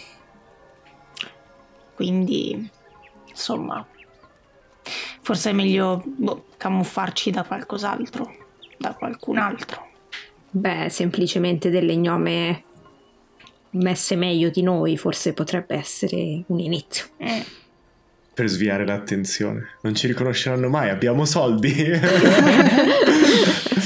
Quindi, 1.95 2.69
insomma, 3.29 3.85
forse 5.21 5.49
è 5.49 5.53
meglio 5.53 6.03
boh, 6.05 6.45
camuffarci 6.57 7.31
da 7.31 7.43
qualcos'altro, 7.43 8.35
da 8.77 8.93
qualcun 8.93 9.37
altro. 9.37 9.87
Beh, 10.51 10.89
semplicemente 10.89 11.69
delle 11.69 11.97
gnome 11.97 12.63
messe 13.71 14.15
meglio 14.15 14.49
di 14.49 14.61
noi, 14.61 14.97
forse 14.97 15.33
potrebbe 15.33 15.75
essere 15.75 16.43
un 16.47 16.59
inizio. 16.59 17.07
Eh. 17.17 17.43
Per 18.33 18.47
sviare 18.47 18.85
l'attenzione. 18.85 19.75
Non 19.81 19.95
ci 19.95 20.07
riconosceranno 20.07 20.69
mai, 20.69 20.89
abbiamo 20.89 21.25
soldi. 21.25 21.73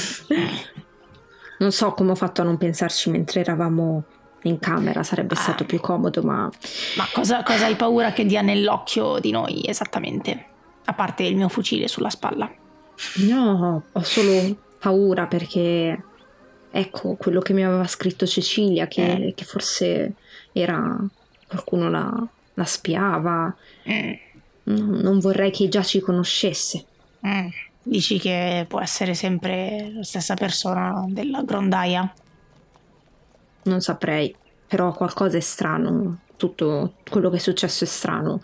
non 1.60 1.72
so 1.72 1.94
come 1.94 2.12
ho 2.12 2.16
fatto 2.16 2.42
a 2.42 2.46
non 2.46 2.58
pensarci 2.58 3.10
mentre 3.10 3.42
eravamo 3.42 4.04
in 4.44 4.60
camera, 4.60 5.04
sarebbe 5.04 5.36
ah. 5.36 5.38
stato 5.38 5.66
più 5.66 5.80
comodo, 5.80 6.22
ma... 6.22 6.50
Ma 6.96 7.08
cosa, 7.13 7.44
cosa 7.44 7.66
hai 7.66 7.75
paura 7.75 8.12
che 8.12 8.25
dia 8.25 8.42
nell'occhio 8.42 9.20
di 9.20 9.32
noi 9.32 9.63
esattamente? 9.66 10.46
A 10.86 10.94
parte 10.94 11.24
il 11.24 11.36
mio 11.36 11.50
fucile 11.50 11.88
sulla 11.88 12.10
spalla. 12.10 12.50
No, 13.28 13.84
ho 13.92 14.01
solo 14.01 14.58
paura 14.80 15.28
perché 15.28 16.04
ecco 16.72 17.16
quello 17.16 17.39
che 17.42 17.54
mi 17.54 17.66
aveva 17.66 17.88
scritto 17.88 18.25
Cecilia, 18.25 18.88
che, 18.88 19.12
eh. 19.12 19.34
che 19.36 19.44
forse 19.44 20.13
era 20.51 20.98
qualcuno 21.48 21.89
la, 21.89 22.28
la 22.54 22.66
spiava. 22.66 23.54
Eh. 23.84 24.20
Non, 24.63 24.89
non, 25.01 25.20
vorrei 25.20 25.51
che 25.51 25.68
già 25.68 25.84
ci 25.84 26.00
conoscesse. 26.00 26.86
Eh. 27.22 27.51
Dici 27.89 28.19
che 28.19 28.67
può 28.67 28.79
essere 28.79 29.15
sempre 29.15 29.91
la 29.96 30.03
stessa 30.03 30.36
persona 30.36 31.05
della 31.08 31.41
grondaia? 31.41 32.13
Non 33.63 33.81
saprei, 33.81 34.36
però 34.67 34.91
qualcosa 34.93 35.38
è 35.38 35.39
strano. 35.39 36.19
Tutto 36.38 36.93
quello 37.10 37.31
che 37.31 37.38
è 37.38 37.39
successo 37.39 37.86
è 37.86 37.88
strano. 37.88 38.43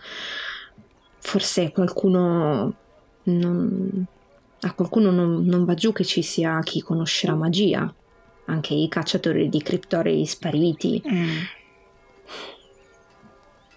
Forse 1.20 1.72
qualcuno 1.72 2.74
non, 3.26 4.06
a 4.62 4.74
qualcuno 4.74 5.12
non, 5.12 5.46
non, 5.46 5.64
va 5.64 5.76
giù 5.76 5.94
che 5.94 6.06
ci 6.06 6.24
sia 6.24 6.60
chi 6.62 6.82
conosce 6.82 7.28
la 7.28 7.36
magia 7.36 7.94
anche 8.46 8.74
i 8.74 8.88
cacciatori 8.90 9.48
di 9.48 9.62
criptorei 9.62 10.26
spariti. 10.26 11.04
Mm. 11.08 11.38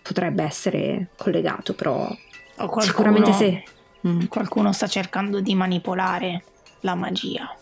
Potrebbe 0.00 0.44
essere 0.44 1.10
collegato, 1.14 1.74
però 1.74 2.08
qualcuno, 2.56 2.80
sicuramente 2.80 3.32
se... 3.34 3.64
Mm. 4.08 4.24
Qualcuno 4.28 4.72
sta 4.72 4.86
cercando 4.86 5.40
di 5.40 5.54
manipolare 5.54 6.42
la 6.80 6.94
magia. 6.94 7.54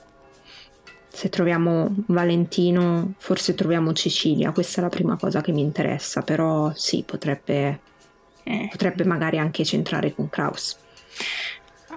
Se 1.08 1.28
troviamo 1.28 1.94
Valentino, 2.06 3.14
forse 3.16 3.54
troviamo 3.54 3.92
Cecilia, 3.94 4.52
questa 4.52 4.80
è 4.80 4.84
la 4.84 4.90
prima 4.90 5.16
cosa 5.16 5.40
che 5.40 5.50
mi 5.50 5.62
interessa, 5.62 6.20
però 6.20 6.70
sì, 6.74 7.04
potrebbe, 7.06 7.80
eh. 8.42 8.68
potrebbe 8.70 9.04
magari 9.04 9.38
anche 9.38 9.64
centrare 9.64 10.14
con 10.14 10.28
Kraus. 10.28 10.76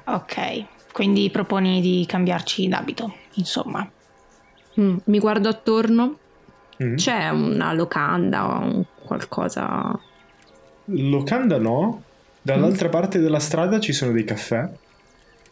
Ok, 0.05 0.63
quindi 0.93 1.29
proponi 1.29 1.81
di 1.81 2.05
cambiarci 2.07 2.69
d'abito, 2.69 3.13
insomma. 3.33 3.87
Mm, 4.79 4.97
mi 5.03 5.19
guardo 5.19 5.49
attorno. 5.49 6.17
Mm. 6.81 6.95
C'è 6.95 7.27
una 7.27 7.73
locanda 7.73 8.47
o 8.47 8.59
un 8.61 8.85
qualcosa? 9.03 9.99
Locanda 10.85 11.57
no. 11.57 12.03
Dall'altra 12.53 12.87
mm. 12.87 12.91
parte 12.91 13.19
della 13.19 13.39
strada 13.39 13.79
ci 13.79 13.93
sono 13.93 14.11
dei 14.11 14.23
caffè. 14.23 14.69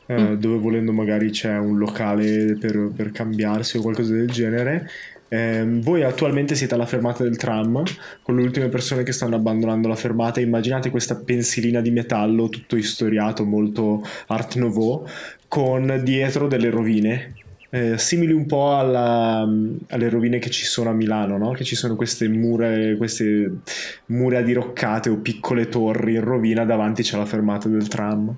Eh, 0.09 0.19
mm. 0.19 0.33
dove 0.35 0.57
volendo 0.57 0.93
magari 0.93 1.31
c'è 1.31 1.57
un 1.57 1.77
locale 1.77 2.55
per, 2.57 2.91
per 2.95 3.11
cambiarsi 3.11 3.77
o 3.77 3.81
qualcosa 3.81 4.13
del 4.13 4.29
genere. 4.29 4.89
Eh, 5.29 5.65
voi 5.81 6.03
attualmente 6.03 6.55
siete 6.55 6.73
alla 6.75 6.85
fermata 6.85 7.23
del 7.23 7.35
tram 7.35 7.83
con 8.21 8.37
le 8.37 8.41
ultime 8.43 8.69
persone 8.69 9.03
che 9.03 9.11
stanno 9.11 9.35
abbandonando 9.35 9.87
la 9.87 9.95
fermata. 9.95 10.39
Immaginate 10.39 10.89
questa 10.89 11.15
pensilina 11.15 11.81
di 11.81 11.91
metallo 11.91 12.47
tutto 12.47 12.77
istoriato, 12.77 13.43
molto 13.43 14.03
art 14.27 14.55
nouveau, 14.55 15.05
con 15.47 16.01
dietro 16.03 16.47
delle 16.47 16.69
rovine 16.69 17.33
eh, 17.69 17.97
simili 17.97 18.31
un 18.31 18.45
po' 18.45 18.77
alla, 18.77 19.47
alle 19.87 20.09
rovine 20.09 20.39
che 20.39 20.49
ci 20.49 20.65
sono 20.65 20.89
a 20.89 20.93
Milano, 20.93 21.37
no? 21.37 21.51
che 21.51 21.63
ci 21.63 21.75
sono 21.75 21.95
queste 21.95 22.27
mura, 22.27 22.95
queste 22.95 23.59
mura 24.07 24.41
diroccate 24.41 25.09
o 25.09 25.17
piccole 25.17 25.67
torri 25.67 26.13
in 26.13 26.23
rovina, 26.23 26.63
davanti 26.63 27.03
c'è 27.03 27.17
la 27.17 27.25
fermata 27.25 27.67
del 27.67 27.87
tram. 27.87 28.35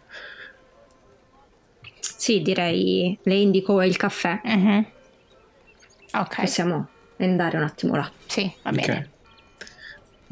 Sì, 2.00 2.42
direi 2.42 3.18
le 3.24 3.36
indico 3.36 3.82
il 3.82 3.96
caffè. 3.96 4.42
Uh-huh. 4.44 4.86
Ok. 6.20 6.42
Possiamo 6.42 6.88
andare 7.18 7.58
un 7.58 7.64
attimo 7.64 7.96
là. 7.96 8.12
Sì, 8.26 8.52
va 8.64 8.72
bene. 8.72 8.84
Okay. 8.84 9.08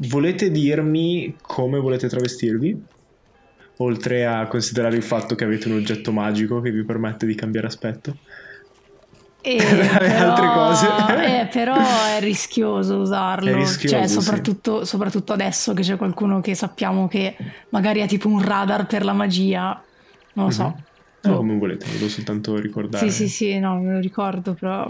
Volete 0.08 0.50
dirmi 0.50 1.36
come 1.40 1.78
volete 1.78 2.08
travestirvi? 2.08 2.84
Oltre 3.78 4.26
a 4.26 4.46
considerare 4.48 4.96
il 4.96 5.02
fatto 5.02 5.34
che 5.34 5.44
avete 5.44 5.68
un 5.68 5.76
oggetto 5.76 6.12
magico 6.12 6.60
che 6.60 6.70
vi 6.70 6.84
permette 6.84 7.26
di 7.26 7.34
cambiare 7.34 7.68
aspetto? 7.68 8.16
E 9.48 9.56
però, 9.56 10.30
altre 10.30 10.46
cose. 10.52 10.86
Eh, 11.24 11.46
però 11.46 11.76
è 11.76 12.20
rischioso 12.20 12.96
usarlo. 12.96 13.50
È 13.50 13.54
rischioso, 13.54 13.96
cioè, 13.96 14.06
soprattutto, 14.06 14.80
sì. 14.80 14.86
soprattutto, 14.90 15.32
adesso 15.32 15.72
che 15.74 15.82
c'è 15.82 15.96
qualcuno 15.96 16.40
che 16.40 16.54
sappiamo 16.54 17.06
che 17.08 17.36
magari 17.70 18.02
ha 18.02 18.06
tipo 18.06 18.28
un 18.28 18.42
radar 18.42 18.86
per 18.86 19.04
la 19.04 19.12
magia. 19.12 19.80
Non 20.34 20.46
lo 20.46 20.50
so. 20.50 20.76
No, 21.30 21.36
come 21.36 21.56
volete, 21.56 21.86
volevo 21.86 22.08
soltanto 22.08 22.56
ricordare. 22.58 23.10
Sì, 23.10 23.26
sì, 23.26 23.28
sì, 23.28 23.58
no, 23.58 23.80
me 23.80 23.94
lo 23.94 24.00
ricordo, 24.00 24.54
però... 24.54 24.86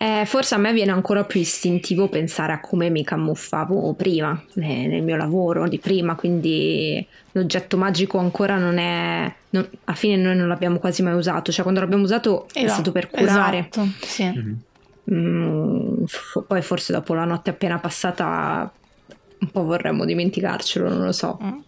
Eh, 0.00 0.22
forse 0.26 0.54
a 0.54 0.58
me 0.58 0.72
viene 0.72 0.92
ancora 0.92 1.24
più 1.24 1.40
istintivo 1.40 2.08
pensare 2.08 2.52
a 2.52 2.60
come 2.60 2.88
mi 2.88 3.02
camuffavo 3.02 3.94
prima, 3.94 4.40
nel 4.54 5.02
mio 5.02 5.16
lavoro 5.16 5.66
di 5.66 5.78
prima, 5.78 6.14
quindi 6.14 7.04
l'oggetto 7.32 7.76
magico 7.76 8.18
ancora 8.18 8.56
non 8.58 8.78
è... 8.78 9.34
Non, 9.50 9.68
a 9.84 9.94
fine 9.94 10.16
noi 10.16 10.36
non 10.36 10.46
l'abbiamo 10.46 10.78
quasi 10.78 11.02
mai 11.02 11.14
usato, 11.14 11.50
cioè 11.50 11.62
quando 11.62 11.80
l'abbiamo 11.80 12.04
usato 12.04 12.46
esatto, 12.48 12.64
è 12.64 12.68
stato 12.68 12.92
per 12.92 13.08
curare. 13.08 13.68
Esatto, 13.70 13.88
sì. 14.00 14.24
Mm-hmm. 14.24 14.54
Mm, 15.10 16.04
f- 16.04 16.44
poi 16.46 16.62
forse 16.62 16.92
dopo 16.92 17.14
la 17.14 17.24
notte 17.24 17.50
appena 17.50 17.78
passata 17.78 18.70
un 19.38 19.50
po' 19.50 19.64
vorremmo 19.64 20.04
dimenticarcelo, 20.04 20.88
non 20.88 21.04
lo 21.04 21.12
so. 21.12 21.40
Mm. 21.42 21.58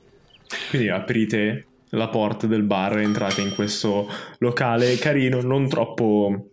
Quindi 0.68 0.88
aprite 0.88 1.64
la 1.90 2.08
porta 2.08 2.46
del 2.46 2.62
bar 2.62 2.98
entrate 2.98 3.40
in 3.40 3.54
questo 3.54 4.08
locale 4.38 4.96
carino, 4.96 5.40
non 5.40 5.68
troppo 5.68 6.50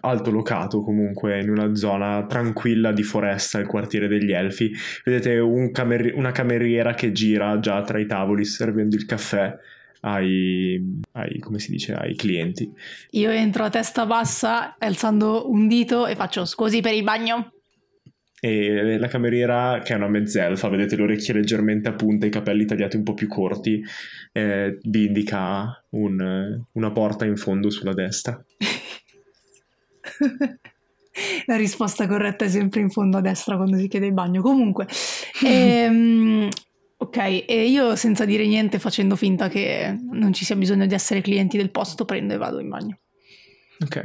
alto 0.00 0.30
locato 0.30 0.82
comunque 0.82 1.40
in 1.40 1.50
una 1.50 1.74
zona 1.74 2.26
tranquilla 2.26 2.92
di 2.92 3.02
foresta, 3.02 3.58
il 3.58 3.66
quartiere 3.66 4.08
degli 4.08 4.32
elfi. 4.32 4.70
Vedete 5.04 5.38
un 5.38 5.70
camer- 5.70 6.14
una 6.14 6.32
cameriera 6.32 6.94
che 6.94 7.12
gira 7.12 7.58
già 7.60 7.80
tra 7.82 7.98
i 7.98 8.06
tavoli 8.06 8.44
servendo 8.44 8.96
il 8.96 9.06
caffè 9.06 9.54
ai, 10.00 11.00
ai, 11.12 11.38
come 11.38 11.58
si 11.58 11.70
dice, 11.70 11.94
ai 11.94 12.14
clienti. 12.14 12.70
Io 13.12 13.30
entro 13.30 13.64
a 13.64 13.70
testa 13.70 14.06
bassa 14.06 14.76
alzando 14.78 15.50
un 15.50 15.66
dito 15.66 16.06
e 16.06 16.14
faccio 16.14 16.44
scusi 16.44 16.80
per 16.80 16.94
il 16.94 17.02
bagno 17.02 17.52
e 18.38 18.98
la 18.98 19.08
cameriera, 19.08 19.80
che 19.82 19.94
è 19.94 19.96
una 19.96 20.08
mezzelfa, 20.08 20.68
vedete 20.68 20.96
le 20.96 21.02
orecchie 21.02 21.32
leggermente 21.32 21.88
a 21.88 21.94
punta, 21.94 22.26
i 22.26 22.30
capelli 22.30 22.66
tagliati 22.66 22.96
un 22.96 23.02
po' 23.02 23.14
più 23.14 23.28
corti, 23.28 23.82
eh, 24.32 24.78
vi 24.82 25.06
indica 25.06 25.82
un, 25.90 26.62
una 26.72 26.92
porta 26.92 27.24
in 27.24 27.36
fondo 27.36 27.70
sulla 27.70 27.94
destra. 27.94 28.38
la 31.46 31.56
risposta 31.56 32.06
corretta 32.06 32.44
è 32.44 32.48
sempre 32.48 32.80
in 32.80 32.90
fondo 32.90 33.16
a 33.16 33.22
destra 33.22 33.56
quando 33.56 33.78
si 33.78 33.88
chiede 33.88 34.06
il 34.06 34.12
bagno. 34.12 34.42
Comunque, 34.42 34.86
ehm, 35.42 36.50
ok, 36.98 37.44
e 37.46 37.68
io 37.68 37.96
senza 37.96 38.26
dire 38.26 38.46
niente, 38.46 38.78
facendo 38.78 39.16
finta 39.16 39.48
che 39.48 39.96
non 40.10 40.34
ci 40.34 40.44
sia 40.44 40.56
bisogno 40.56 40.84
di 40.84 40.94
essere 40.94 41.22
clienti 41.22 41.56
del 41.56 41.70
posto, 41.70 42.04
prendo 42.04 42.34
e 42.34 42.36
vado 42.36 42.58
in 42.58 42.68
bagno. 42.68 42.98
Ok. 43.80 44.04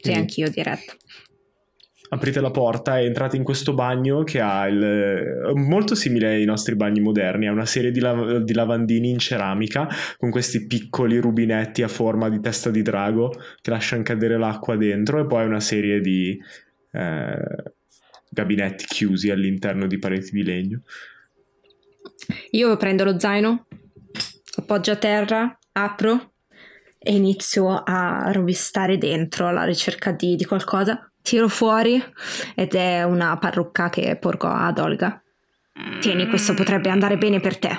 Sì, 0.00 0.12
anch'io 0.12 0.50
diretto 0.50 0.94
aprite 2.10 2.40
la 2.40 2.50
porta 2.50 2.98
e 2.98 3.04
entrate 3.04 3.36
in 3.36 3.42
questo 3.42 3.74
bagno 3.74 4.22
che 4.22 4.40
ha 4.40 4.66
il, 4.66 5.52
molto 5.54 5.94
simile 5.94 6.34
ai 6.34 6.44
nostri 6.44 6.74
bagni 6.74 7.00
moderni, 7.00 7.46
ha 7.46 7.52
una 7.52 7.66
serie 7.66 7.90
di, 7.90 8.00
lav- 8.00 8.38
di, 8.38 8.52
lavandini 8.52 9.10
in 9.10 9.18
ceramica 9.18 9.88
con 10.16 10.30
questi 10.30 10.66
piccoli 10.66 11.18
rubinetti 11.18 11.82
a 11.82 11.88
forma 11.88 12.28
di 12.28 12.40
testa 12.40 12.70
di 12.70 12.82
drago 12.82 13.32
che 13.60 13.70
lasciano 13.70 14.02
cadere 14.02 14.38
l'acqua 14.38 14.76
dentro 14.76 15.20
e 15.20 15.26
poi 15.26 15.44
una 15.44 15.60
serie 15.60 16.00
di 16.00 16.38
eh, 16.92 17.72
gabinetti 18.30 18.86
chiusi 18.86 19.30
all'interno 19.30 19.86
di 19.86 19.98
pareti 19.98 20.30
di 20.32 20.42
legno. 20.42 20.82
Io 22.50 22.76
prendo 22.76 23.04
lo 23.04 23.18
zaino, 23.18 23.66
appoggio 24.56 24.92
a 24.92 24.96
terra, 24.96 25.58
apro 25.72 26.32
e 26.98 27.14
inizio 27.14 27.82
a 27.84 28.30
rovistare 28.32 28.98
dentro 28.98 29.46
alla 29.46 29.64
ricerca 29.64 30.10
di, 30.10 30.34
di 30.34 30.44
qualcosa 30.44 31.08
tiro 31.28 31.48
fuori 31.48 32.02
ed 32.54 32.74
è 32.74 33.02
una 33.02 33.36
parrucca 33.36 33.90
che 33.90 34.16
porgo 34.16 34.48
ad 34.48 34.78
Olga. 34.78 35.22
Tieni, 36.00 36.26
questo 36.26 36.54
potrebbe 36.54 36.88
andare 36.88 37.18
bene 37.18 37.38
per 37.38 37.58
te. 37.58 37.76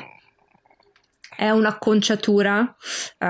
è 1.36 1.50
un'acconciatura 1.50 2.60
uh, 2.60 3.26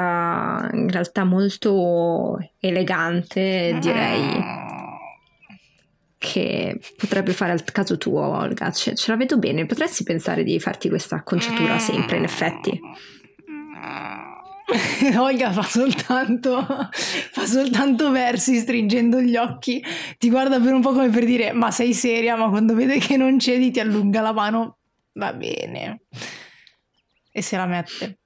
in 0.75 0.89
realtà 0.89 1.23
molto 1.23 2.37
elegante, 2.59 3.77
direi 3.79 4.43
che 6.17 6.79
potrebbe 6.97 7.31
fare 7.31 7.51
al 7.53 7.63
caso 7.63 7.97
tuo, 7.97 8.21
Olga. 8.21 8.71
Ce, 8.71 8.93
ce 8.95 9.11
la 9.11 9.17
vedo 9.17 9.37
bene. 9.37 9.65
Potresti 9.65 10.03
pensare 10.03 10.43
di 10.43 10.59
farti 10.59 10.89
questa 10.89 11.15
acconciatura 11.15 11.79
sempre, 11.79 12.17
in 12.17 12.23
effetti. 12.23 12.79
Olga 15.17 15.51
fa 15.51 15.63
soltanto, 15.63 16.65
fa 16.91 17.45
soltanto 17.45 18.11
versi 18.11 18.57
stringendo 18.57 19.19
gli 19.21 19.35
occhi, 19.35 19.83
ti 20.17 20.29
guarda 20.29 20.59
per 20.59 20.73
un 20.73 20.81
po' 20.81 20.91
come 20.91 21.09
per 21.09 21.25
dire 21.25 21.51
ma 21.53 21.71
sei 21.71 21.93
seria, 21.93 22.35
ma 22.35 22.49
quando 22.49 22.73
vede 22.73 22.99
che 22.99 23.17
non 23.17 23.39
cedi 23.39 23.71
ti 23.71 23.79
allunga 23.79 24.21
la 24.21 24.33
mano, 24.33 24.77
va 25.13 25.33
bene, 25.33 26.01
e 27.31 27.41
se 27.41 27.57
la 27.57 27.65
mette. 27.65 28.17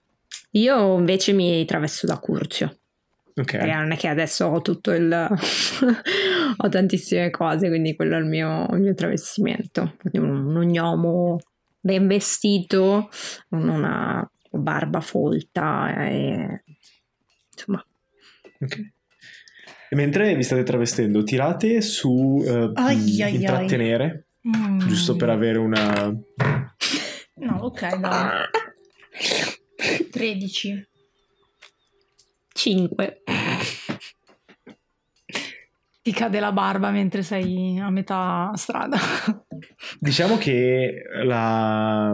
Io 0.52 0.98
invece 0.98 1.34
mi 1.34 1.66
travesto 1.66 2.06
da 2.06 2.20
Curzio. 2.20 2.78
Ok. 3.36 3.58
Perché 3.58 3.74
non 3.74 3.92
è 3.92 3.98
che 3.98 4.08
adesso 4.08 4.46
ho 4.46 4.62
tutto 4.62 4.92
il... 4.92 5.12
ho 6.58 6.70
tantissime 6.70 7.32
cose, 7.32 7.68
quindi 7.70 7.96
quello 7.96 8.16
è 8.16 8.20
il 8.20 8.26
mio, 8.26 8.68
il 8.74 8.82
mio 8.82 8.94
travestimento. 8.94 9.96
Un, 10.12 10.56
un 10.56 10.66
gnomo 10.66 11.40
ben 11.80 12.08
vestito, 12.08 13.10
una 13.50 14.30
barba 14.60 15.02
folta 15.02 16.08
e... 16.08 16.64
insomma. 17.52 17.86
Ok. 18.60 18.92
E 19.90 19.96
mentre 19.96 20.36
vi 20.36 20.44
state 20.44 20.64
travestendo, 20.64 21.24
tirate 21.24 21.82
su 21.82 22.10
uh, 22.10 22.72
Ai, 22.74 23.22
ai, 23.22 23.36
intrattenere, 23.36 24.28
Mm. 24.46 24.80
giusto 24.80 25.16
per 25.16 25.30
avere 25.30 25.58
una... 25.58 26.14
No, 27.36 27.58
ok, 27.62 27.96
dai. 27.98 28.30
13. 30.12 30.90
5. 32.52 33.24
Ti 36.02 36.12
cade 36.12 36.40
la 36.42 36.52
barba 36.52 36.92
mentre 36.92 37.24
sei 37.24 37.80
a 37.80 37.90
metà 37.90 38.52
strada. 38.56 38.98
Diciamo 40.00 40.38
che 40.38 41.04
la... 41.24 42.14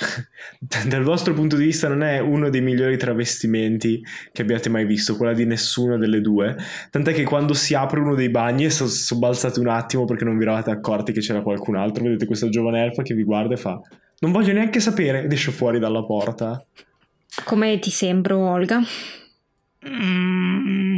Dal 0.86 1.02
vostro 1.02 1.34
punto 1.34 1.56
di 1.56 1.64
vista 1.64 1.88
non 1.88 2.02
è 2.02 2.18
uno 2.18 2.50
dei 2.50 2.60
migliori 2.60 2.96
travestimenti 2.96 4.02
che 4.32 4.42
abbiate 4.42 4.68
mai 4.68 4.84
visto, 4.84 5.16
quella 5.16 5.32
di 5.32 5.44
nessuna 5.44 5.96
delle 5.96 6.20
due. 6.20 6.56
Tant'è 6.90 7.12
che 7.12 7.24
quando 7.24 7.54
si 7.54 7.74
apre 7.74 8.00
uno 8.00 8.14
dei 8.14 8.30
bagni 8.30 8.64
e 8.64 8.70
so- 8.70 8.86
sobbalzate 8.86 9.60
un 9.60 9.68
attimo 9.68 10.04
perché 10.04 10.24
non 10.24 10.36
vi 10.36 10.42
eravate 10.42 10.70
accorti 10.70 11.12
che 11.12 11.20
c'era 11.20 11.42
qualcun 11.42 11.76
altro, 11.76 12.04
vedete 12.04 12.26
questa 12.26 12.48
giovane 12.48 12.82
elfa 12.84 13.02
che 13.02 13.14
vi 13.14 13.24
guarda 13.24 13.54
e 13.54 13.58
fa 13.58 13.80
non 14.20 14.32
voglio 14.32 14.52
neanche 14.52 14.80
sapere 14.80 15.22
ed 15.24 15.32
esce 15.32 15.50
fuori 15.50 15.78
dalla 15.78 16.04
porta. 16.04 16.64
Come 17.44 17.78
ti 17.78 17.90
sembro, 17.90 18.38
Olga? 18.38 18.80
Mm, 19.88 20.96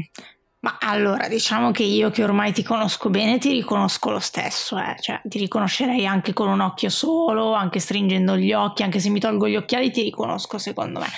ma 0.62 0.78
allora, 0.81 1.26
diciamo 1.28 1.73
che 1.73 1.83
io 1.83 2.11
che 2.11 2.23
ormai 2.23 2.52
ti 2.52 2.62
conosco 2.62 3.11
bene 3.11 3.38
ti 3.38 3.50
riconosco 3.50 4.11
lo 4.11 4.21
stesso, 4.21 4.78
eh. 4.78 4.95
Cioè, 5.00 5.21
ti 5.25 5.38
riconoscerei 5.38 6.07
anche 6.07 6.33
con 6.33 6.49
un 6.49 6.61
occhio 6.61 6.88
solo, 6.88 7.52
anche 7.52 7.81
stringendo 7.81 8.37
gli 8.37 8.52
occhi, 8.52 8.83
anche 8.85 9.00
se 9.00 9.11
mi 9.11 9.19
tolgo 9.19 9.49
gli 9.49 9.57
occhiali 9.57 9.90
ti 9.90 10.02
riconosco 10.02 10.59
secondo 10.59 11.00
me. 11.00 11.09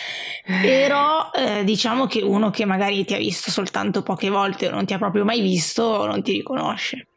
Però 0.63 1.31
eh, 1.35 1.63
diciamo 1.65 2.07
che 2.07 2.23
uno 2.23 2.49
che 2.51 2.65
magari 2.65 3.05
ti 3.05 3.13
ha 3.15 3.19
visto 3.19 3.51
soltanto 3.51 4.03
poche 4.03 4.31
volte 4.31 4.69
o 4.69 4.71
non 4.71 4.87
ti 4.87 4.95
ha 4.95 4.99
proprio 4.99 5.25
mai 5.25 5.41
visto 5.43 6.07
non 6.07 6.23
ti 6.23 6.33
riconosce. 6.33 7.09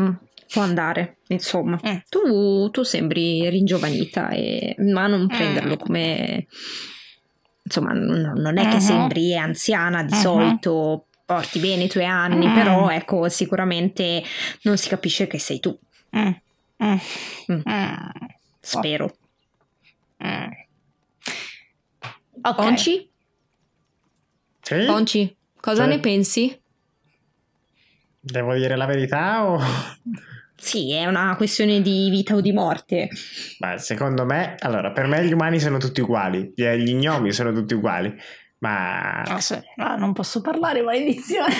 Mm, 0.00 0.10
può 0.52 0.62
andare, 0.62 1.18
insomma. 1.28 1.78
Mm. 1.86 1.96
Tu, 2.08 2.70
tu 2.70 2.82
sembri 2.82 3.48
ringiovanita, 3.50 4.30
e, 4.30 4.74
ma 4.78 5.06
non 5.06 5.28
prenderlo 5.28 5.76
come... 5.76 6.46
Insomma, 7.64 7.92
non, 7.92 8.32
non 8.36 8.58
è 8.58 8.62
che 8.68 8.74
Mhm. 8.76 8.80
sembri 8.80 9.36
anziana 9.36 10.02
di 10.02 10.12
Mhm. 10.14 10.18
solito, 10.18 11.06
porti 11.34 11.58
bene 11.60 11.84
i 11.84 11.88
tuoi 11.88 12.04
anni, 12.04 12.46
Mm. 12.48 12.54
però 12.54 12.90
ecco, 12.90 13.28
sicuramente 13.28 14.22
non 14.62 14.76
si 14.76 14.88
capisce 14.88 15.26
che 15.26 15.38
sei 15.38 15.60
tu, 15.60 15.76
Mm, 16.16 16.28
mm, 16.84 16.96
Mm. 17.52 17.60
mm, 17.68 17.96
spero. 18.60 19.14
mm. 20.24 20.50
Ok. 22.42 22.54
Ponci? 22.56 23.10
Sì? 24.60 24.84
Ponci, 24.86 25.36
cosa 25.60 25.84
Sì. 25.84 25.88
ne 25.88 25.98
pensi? 26.00 26.60
Devo 28.20 28.54
dire 28.54 28.76
la 28.76 28.86
verità 28.86 29.44
o... 29.44 29.58
Sì, 30.54 30.92
è 30.92 31.06
una 31.06 31.34
questione 31.36 31.80
di 31.82 32.08
vita 32.08 32.36
o 32.36 32.40
di 32.40 32.52
morte. 32.52 33.08
Beh, 33.58 33.78
secondo 33.78 34.24
me, 34.24 34.54
allora, 34.60 34.92
per 34.92 35.06
me 35.08 35.24
gli 35.26 35.32
umani 35.32 35.58
sono 35.58 35.78
tutti 35.78 36.00
uguali, 36.00 36.52
gli, 36.54 36.64
gli 36.64 36.94
gnomi 36.94 37.32
sono 37.32 37.52
tutti 37.52 37.74
uguali, 37.74 38.14
ma... 38.62 39.22
Ah, 39.22 39.40
sì. 39.40 39.58
Ah, 39.76 39.96
non 39.96 40.12
posso 40.12 40.40
parlare, 40.40 40.82
maledizione. 40.82 41.54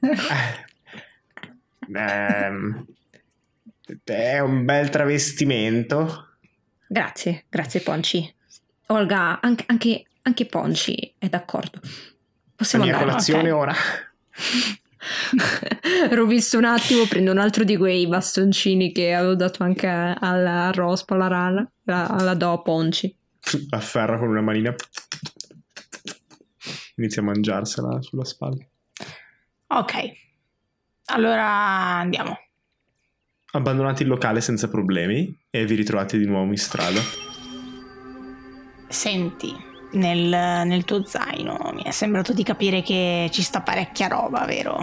ehm, 1.94 2.86
è 4.04 4.38
un 4.38 4.64
bel 4.64 4.90
travestimento. 4.90 6.28
Grazie, 6.86 7.44
grazie 7.48 7.80
Ponci. 7.80 8.34
Olga, 8.86 9.40
anche, 9.40 9.64
anche, 9.66 10.04
anche 10.22 10.46
Ponci 10.46 11.14
è 11.16 11.28
d'accordo. 11.28 11.80
La 11.82 11.88
Possiamo 12.54 12.84
mia 12.84 12.92
andare? 12.92 13.10
colazione 13.10 13.50
ok. 13.50 13.58
ora. 13.58 13.74
Ero 16.10 16.26
visto 16.26 16.58
un 16.58 16.64
attimo, 16.64 17.06
prendo 17.06 17.32
un 17.32 17.38
altro 17.38 17.64
di 17.64 17.78
quei 17.78 18.06
bastoncini 18.06 18.92
che 18.92 19.14
avevo 19.14 19.34
dato 19.34 19.62
anche 19.62 19.88
alla 19.88 20.70
Rospa, 20.70 21.14
alla 21.14 21.28
Rana, 21.28 21.72
la, 21.84 22.14
la 22.20 22.34
do 22.34 22.52
a 22.60 22.60
Ponci. 22.60 23.16
Afferra 23.70 24.18
con 24.18 24.28
una 24.28 24.42
manina. 24.42 24.74
Inizia 27.02 27.20
a 27.20 27.24
mangiarsela 27.24 28.00
sulla 28.00 28.24
spalla. 28.24 28.64
Ok. 29.66 29.92
Allora 31.06 31.44
andiamo. 31.98 32.38
Abbandonate 33.54 34.04
il 34.04 34.08
locale 34.08 34.40
senza 34.40 34.68
problemi 34.68 35.36
e 35.50 35.66
vi 35.66 35.74
ritrovate 35.74 36.16
di 36.16 36.26
nuovo 36.26 36.46
in 36.52 36.56
strada. 36.56 37.00
Senti, 38.88 39.52
nel, 39.94 40.28
nel 40.66 40.84
tuo 40.84 41.04
zaino 41.04 41.72
mi 41.74 41.82
è 41.82 41.90
sembrato 41.90 42.32
di 42.32 42.44
capire 42.44 42.82
che 42.82 43.28
ci 43.32 43.42
sta 43.42 43.62
parecchia 43.62 44.06
roba, 44.06 44.44
vero? 44.44 44.78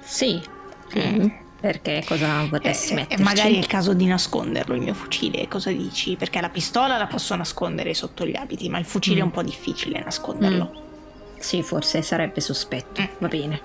Sì. 0.00 0.40
Mm. 0.98 1.28
Perché 1.60 2.02
cosa 2.06 2.44
vorresti 2.46 2.92
e 2.92 2.96
metterci? 2.96 3.22
magari 3.22 3.54
è 3.54 3.58
il 3.58 3.66
caso 3.66 3.94
di 3.94 4.06
nasconderlo 4.06 4.74
il 4.74 4.80
mio 4.80 4.94
fucile, 4.94 5.46
cosa 5.46 5.70
dici? 5.70 6.16
Perché 6.16 6.40
la 6.40 6.48
pistola 6.48 6.96
la 6.96 7.06
posso 7.06 7.36
nascondere 7.36 7.94
sotto 7.94 8.26
gli 8.26 8.34
abiti, 8.34 8.68
ma 8.68 8.78
il 8.80 8.84
fucile 8.86 9.20
è 9.20 9.22
Mm. 9.22 9.26
un 9.26 9.30
po' 9.30 9.42
difficile 9.42 10.02
nasconderlo. 10.02 10.88
Sì, 11.40 11.62
forse 11.62 12.02
sarebbe 12.02 12.40
sospetto. 12.40 13.00
Mm. 13.00 13.06
Va 13.18 13.28
bene. 13.28 13.60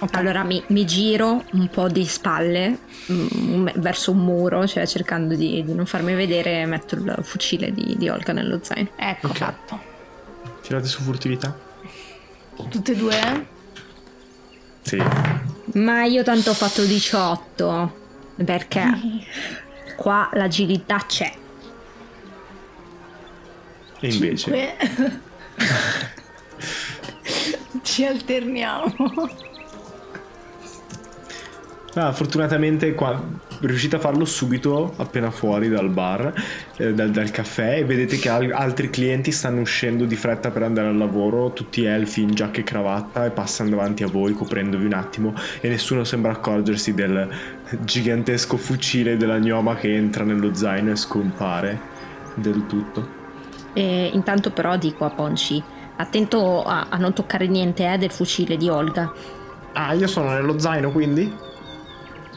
Ok. 0.00 0.14
Allora 0.16 0.42
mi, 0.44 0.62
mi 0.68 0.84
giro 0.86 1.44
un 1.52 1.68
po' 1.68 1.88
di 1.88 2.04
spalle 2.06 2.78
mm, 3.12 3.68
verso 3.76 4.10
un 4.12 4.18
muro, 4.18 4.66
cioè 4.66 4.86
cercando 4.86 5.34
di, 5.34 5.62
di 5.62 5.74
non 5.74 5.86
farmi 5.86 6.14
vedere 6.14 6.60
e 6.62 6.66
metto 6.66 6.94
il 6.96 7.18
fucile 7.22 7.72
di, 7.72 7.96
di 7.96 8.08
Olga 8.08 8.32
nello 8.32 8.58
zaino. 8.62 8.88
Ecco 8.96 9.28
Ok. 9.28 9.36
fatto. 9.36 9.80
Tirate 10.62 10.86
su 10.86 11.02
furtività? 11.02 11.56
Tutte 12.68 12.92
e 12.92 12.96
due? 12.96 13.46
Sì. 14.82 15.02
Ma 15.74 16.04
io 16.04 16.22
tanto 16.22 16.50
ho 16.50 16.54
fatto 16.54 16.82
18 16.84 17.98
perché 18.44 18.84
qua 19.96 20.30
l'agilità 20.32 21.04
c'è. 21.06 21.32
E 24.00 24.08
invece... 24.08 24.76
Ci 27.82 28.04
alterniamo. 28.04 28.94
Ah, 31.94 32.12
fortunatamente 32.12 32.94
qua 32.94 33.20
riuscite 33.60 33.96
a 33.96 33.98
farlo 33.98 34.24
subito 34.24 34.94
appena 34.96 35.30
fuori 35.30 35.68
dal 35.68 35.90
bar, 35.90 36.32
eh, 36.76 36.94
dal, 36.94 37.10
dal 37.10 37.30
caffè 37.32 37.78
e 37.78 37.84
vedete 37.84 38.16
che 38.16 38.28
al- 38.28 38.52
altri 38.52 38.90
clienti 38.90 39.32
stanno 39.32 39.60
uscendo 39.60 40.04
di 40.04 40.14
fretta 40.14 40.50
per 40.50 40.62
andare 40.62 40.88
al 40.88 40.96
lavoro, 40.96 41.52
tutti 41.52 41.84
elfi 41.84 42.22
in 42.22 42.34
giacca 42.34 42.60
e 42.60 42.64
cravatta 42.64 43.26
e 43.26 43.30
passano 43.30 43.70
davanti 43.70 44.04
a 44.04 44.06
voi 44.06 44.34
coprendovi 44.34 44.84
un 44.84 44.94
attimo 44.94 45.34
e 45.60 45.68
nessuno 45.68 46.04
sembra 46.04 46.32
accorgersi 46.32 46.94
del 46.94 47.28
gigantesco 47.80 48.56
fucile 48.56 49.16
della 49.16 49.38
gnoma 49.38 49.74
che 49.74 49.92
entra 49.94 50.22
nello 50.22 50.54
zaino 50.54 50.92
e 50.92 50.96
scompare 50.96 51.80
del 52.34 52.66
tutto. 52.66 53.18
E 53.72 54.10
intanto 54.12 54.52
però 54.52 54.76
dico 54.76 55.04
a 55.04 55.10
Ponci, 55.10 55.62
attento 56.00 56.62
a, 56.62 56.86
a 56.88 56.96
non 56.96 57.12
toccare 57.12 57.46
niente 57.46 57.90
eh, 57.92 57.98
del 57.98 58.10
fucile 58.10 58.56
di 58.56 58.68
Olga. 58.68 59.12
Ah, 59.72 59.92
io 59.92 60.06
sono 60.06 60.30
nello 60.30 60.58
zaino 60.58 60.90
quindi? 60.90 61.32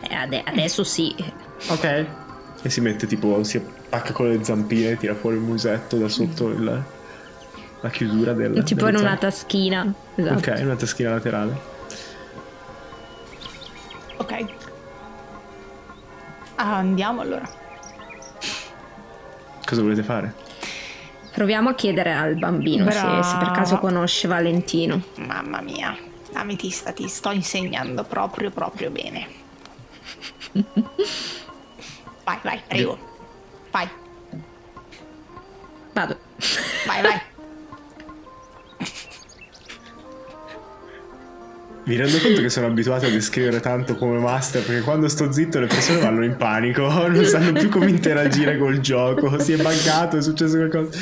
Eh, 0.02 0.14
ade- 0.14 0.44
adesso 0.46 0.84
sì. 0.84 1.16
Ok. 1.70 2.06
E 2.62 2.70
si 2.70 2.82
mette 2.82 3.08
tipo, 3.08 3.44
si 3.44 3.58
attacca 3.58 4.14
con 4.14 4.30
le 4.30 4.44
zampine, 4.44 4.98
tira 4.98 5.16
fuori 5.16 5.36
il 5.38 5.42
musetto 5.42 5.98
da 5.98 6.08
sotto 6.08 6.50
il- 6.50 6.84
la 7.82 7.90
chiusura 7.90 8.34
del... 8.34 8.64
Tipo 8.64 8.88
in 8.88 8.96
una 8.96 9.18
taschina. 9.18 9.92
Esatto. 10.16 10.38
Ok, 10.52 10.60
una 10.62 10.76
taschina 10.76 11.10
laterale. 11.10 11.72
Ok. 14.18 14.46
Ah, 16.56 16.78
andiamo 16.78 17.22
allora. 17.22 17.50
Cosa 19.66 19.82
volete 19.82 20.04
fare? 20.04 20.34
Proviamo 21.34 21.70
a 21.70 21.74
chiedere 21.74 22.14
al 22.14 22.36
bambino 22.36 22.90
se, 22.92 23.24
se 23.24 23.38
per 23.40 23.50
caso 23.52 23.80
conosce 23.80 24.28
Valentino. 24.28 25.02
Mamma 25.16 25.62
mia, 25.62 25.98
ametista, 26.34 26.92
ti 26.92 27.08
sto 27.08 27.32
insegnando 27.32 28.04
proprio, 28.04 28.52
proprio 28.52 28.92
bene. 28.92 29.28
vai, 32.24 32.40
vai, 32.44 32.62
prego. 32.68 33.00
Vai. 33.72 33.90
Vado. 35.94 36.18
Vai, 36.86 37.02
vai. 37.02 37.22
Mi 41.86 41.98
rendo 41.98 42.18
conto 42.20 42.42
che 42.42 42.50
sono 42.50 42.68
abituato 42.68 43.08
a 43.08 43.10
descrivere 43.10 43.60
tanto 43.60 43.96
come 43.96 44.18
master 44.18 44.64
perché 44.64 44.82
quando 44.82 45.10
sto 45.10 45.32
zitto 45.34 45.60
le 45.60 45.68
persone 45.68 46.00
vanno 46.00 46.24
in 46.24 46.38
panico, 46.38 46.88
non 47.08 47.26
sanno 47.26 47.52
più 47.52 47.70
come 47.70 47.90
interagire 47.90 48.58
col 48.58 48.80
gioco, 48.80 49.38
si 49.40 49.52
è 49.52 49.58
buggato, 49.58 50.18
è 50.18 50.22
successo 50.22 50.56
qualcosa. 50.56 50.98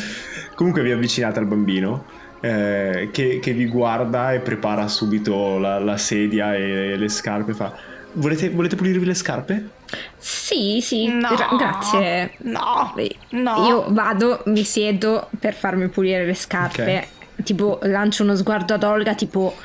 Comunque 0.55 0.81
vi 0.81 0.91
avvicinate 0.91 1.37
al 1.37 1.45
bambino 1.45 2.05
eh, 2.41 3.09
che, 3.11 3.39
che, 3.39 3.53
vi 3.53 3.67
guarda 3.67 4.33
e 4.33 4.39
prepara 4.39 4.87
subito 4.87 5.59
la, 5.59 5.77
la 5.77 5.97
sedia 5.97 6.55
e 6.55 6.95
le 6.97 7.09
scarpe. 7.09 7.53
Fa, 7.53 7.73
volete, 8.13 8.49
volete 8.49 8.75
pulirvi 8.75 9.05
le 9.05 9.13
scarpe? 9.13 9.69
Sì, 10.17 10.79
sì, 10.81 11.07
no, 11.07 11.29
grazie. 11.57 12.31
No, 12.39 12.95
no. 13.29 13.67
Io 13.67 13.85
vado, 13.89 14.41
mi 14.45 14.63
siedo 14.63 15.29
per 15.39 15.53
farmi 15.53 15.87
pulire 15.89 16.25
le 16.25 16.33
scarpe. 16.33 16.81
Okay. 16.81 17.07
Tipo, 17.43 17.79
lancio 17.83 18.23
uno 18.23 18.35
sguardo 18.35 18.73
ad 18.73 18.83
Olga, 18.83 19.13
tipo 19.13 19.55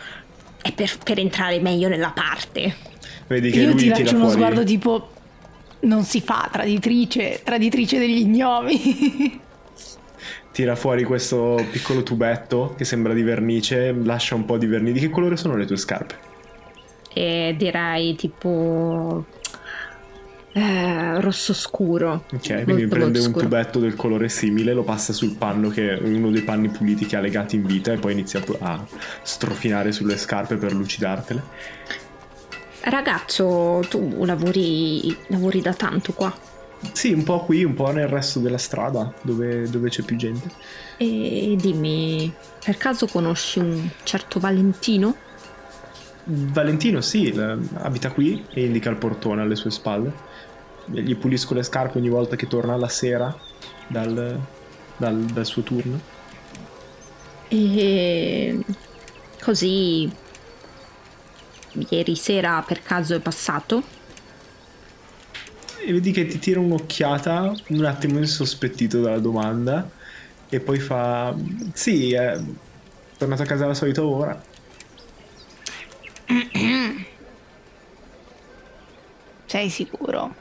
è 0.67 0.73
per, 0.73 0.99
per 1.03 1.19
entrare 1.19 1.61
meglio 1.61 1.89
nella 1.89 2.11
parte. 2.11 2.75
Vedi 3.29 3.51
che 3.51 3.61
Io 3.61 3.71
lui 3.71 3.77
ti 3.77 3.89
lancio 3.89 4.15
uno 4.15 4.25
fuori... 4.25 4.33
sguardo 4.33 4.65
tipo 4.65 5.11
non 5.81 6.03
si 6.03 6.21
fa 6.21 6.49
traditrice, 6.51 7.41
traditrice 7.45 7.99
degli 7.99 8.25
gnomi. 8.27 9.41
tira 10.51 10.75
fuori 10.75 11.05
questo 11.05 11.63
piccolo 11.71 12.03
tubetto 12.03 12.75
che 12.77 12.85
sembra 12.85 13.13
di 13.13 13.23
vernice, 13.23 13.93
lascia 13.93 14.35
un 14.35 14.45
po' 14.45 14.59
di 14.59 14.67
vernice. 14.67 14.93
Di 14.95 15.01
che 15.01 15.11
colore 15.11 15.37
sono 15.37 15.55
le 15.55 15.67
tue 15.67 15.77
scarpe? 15.77 16.15
E 17.13 17.55
direi 17.57 18.15
tipo 18.17 19.25
eh, 20.57 21.21
rosso 21.21 21.53
scuro. 21.53 22.25
Ok, 22.33 22.65
quindi 22.65 22.87
prende 22.87 23.19
un 23.19 23.31
tubetto 23.31 23.79
del 23.79 23.95
colore 23.95 24.31
simile, 24.31 24.73
lo 24.73 24.85
passa 24.85 25.13
sul 25.13 25.35
panno 25.37 25.69
che 25.69 25.99
è 25.99 26.01
uno 26.01 26.31
dei 26.31 26.41
panni 26.41 26.71
puliti 26.71 27.05
che 27.05 27.15
ha 27.17 27.21
legati 27.21 27.57
in 27.57 27.67
vita 27.67 27.93
e 27.93 27.99
poi 27.99 28.13
inizia 28.13 28.43
a 28.61 28.83
strofinare 29.23 29.93
sulle 29.93 30.17
scarpe 30.17 30.57
per 30.57 30.73
lucidartele. 30.73 31.43
Ragazzo, 32.81 33.85
tu 33.91 34.25
lavori, 34.25 35.15
lavori 35.27 35.61
da 35.61 35.75
tanto 35.75 36.15
qua? 36.15 36.35
Sì, 36.93 37.13
un 37.13 37.23
po' 37.23 37.45
qui, 37.45 37.63
un 37.63 37.75
po' 37.75 37.91
nel 37.91 38.09
resto 38.09 38.39
della 38.39 38.57
strada, 38.57 39.13
dove, 39.21 39.69
dove 39.69 39.91
c'è 39.91 40.05
più 40.05 40.17
gente. 40.17 40.49
E 40.97 41.55
dimmi, 41.61 42.33
per 42.65 42.79
caso 42.79 43.07
conosci 43.07 43.59
un 43.59 43.87
certo 44.05 44.41
Valentino? 44.41 45.17
Valentino, 46.29 47.01
sì, 47.01 47.33
abita 47.75 48.11
qui 48.11 48.45
e 48.51 48.65
indica 48.65 48.91
il 48.91 48.97
portone 48.97 49.43
alle 49.43 49.55
sue 49.55 49.71
spalle 49.71 50.13
gli 50.87 51.17
pulisco 51.17 51.55
le 51.55 51.63
scarpe 51.63 51.99
ogni 51.99 52.09
volta 52.09 52.37
che 52.37 52.47
torna 52.47 52.77
la 52.77 52.89
sera 52.89 53.35
dal, 53.89 54.41
dal, 54.97 55.17
dal 55.25 55.47
suo 55.47 55.63
turno. 55.63 56.01
E 57.49 58.59
così 59.41 60.11
ieri 61.89 62.17
sera 62.17 62.63
per 62.67 62.83
caso 62.83 63.15
è 63.15 63.21
passato? 63.21 63.95
E 65.85 65.93
vedi 65.93 66.11
che 66.11 66.27
ti 66.27 66.39
tira 66.39 66.59
un'occhiata, 66.59 67.55
un 67.69 67.85
attimo 67.85 68.19
insospettito 68.19 69.01
dalla 69.01 69.21
domanda, 69.21 69.89
e 70.49 70.59
poi 70.59 70.81
fa: 70.81 71.35
Sì, 71.73 72.13
è 72.13 72.41
tornato 73.17 73.43
a 73.43 73.47
casa 73.47 73.65
alla 73.65 73.75
solita 73.75 74.05
ora. 74.05 74.43
Sei 79.47 79.71
sicuro? 79.71 80.35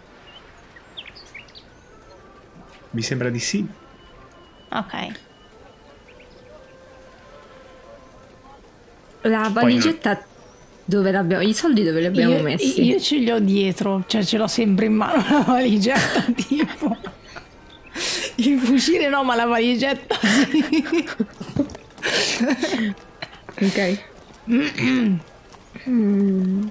Mi 2.92 3.02
sembra 3.02 3.30
di 3.30 3.40
sì. 3.40 3.68
Ok. 4.70 5.20
La 9.22 9.50
valigetta 9.52 10.24
dove 10.86 11.12
l'abbiamo? 11.12 11.44
I 11.44 11.54
soldi 11.54 11.84
dove 11.84 12.00
li 12.00 12.06
abbiamo 12.06 12.36
io, 12.36 12.42
messi? 12.42 12.84
Io 12.84 13.00
ce 13.00 13.18
li 13.18 13.30
ho 13.32 13.40
dietro, 13.40 14.04
cioè 14.08 14.24
ce 14.24 14.38
l'ho 14.38 14.48
sempre 14.48 14.86
in 14.86 14.94
mano 14.94 15.24
la 15.30 15.42
valigetta, 15.42 16.22
tipo. 16.36 16.98
Il 18.36 18.60
fucile 18.60 19.08
no, 19.08 19.24
ma 19.24 19.36
la 19.36 19.46
valigetta 19.46 20.16
sì. 20.20 21.08
ok. 23.62 24.04
mm. 25.90 26.68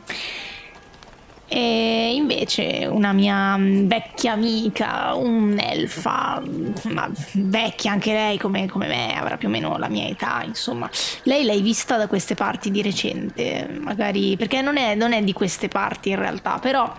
E 1.46 2.14
invece 2.14 2.86
una 2.90 3.12
mia 3.12 3.56
mm, 3.56 3.86
vecchia 3.86 4.32
amica, 4.32 5.14
un'elfa, 5.14 6.42
ma 6.90 7.08
vecchia 7.34 7.92
anche 7.92 8.12
lei 8.12 8.38
come, 8.38 8.66
come, 8.66 8.88
me, 8.88 9.16
avrà 9.16 9.36
più 9.36 9.46
o 9.46 9.50
meno 9.50 9.76
la 9.76 9.88
mia 9.88 10.08
età, 10.08 10.42
insomma. 10.44 10.90
Lei 11.22 11.44
l'hai 11.44 11.60
vista 11.60 11.96
da 11.96 12.08
queste 12.08 12.34
parti 12.34 12.70
di 12.70 12.82
recente, 12.82 13.68
magari, 13.80 14.36
perché 14.36 14.62
non 14.62 14.78
è, 14.78 14.94
non 14.94 15.12
è 15.12 15.22
di 15.22 15.32
queste 15.32 15.68
parti 15.68 16.10
in 16.10 16.18
realtà, 16.18 16.58
però... 16.58 16.92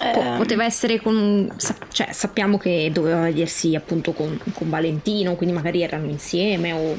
Ehm... 0.00 0.36
Poteva 0.38 0.64
essere 0.64 1.00
con... 1.00 1.54
cioè 1.92 2.08
sappiamo 2.12 2.58
che 2.58 2.90
doveva 2.92 3.20
vedersi 3.20 3.76
appunto 3.76 4.12
con, 4.12 4.40
con 4.54 4.70
Valentino, 4.70 5.36
quindi 5.36 5.54
magari 5.54 5.82
erano 5.82 6.06
insieme 6.06 6.72
o... 6.72 6.96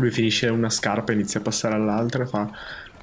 Lui 0.00 0.10
finisce 0.10 0.48
una 0.48 0.70
scarpa 0.70 1.12
e 1.12 1.14
inizia 1.14 1.40
a 1.40 1.42
passare 1.42 1.74
all'altra 1.74 2.24
e 2.24 2.26
fa 2.26 2.50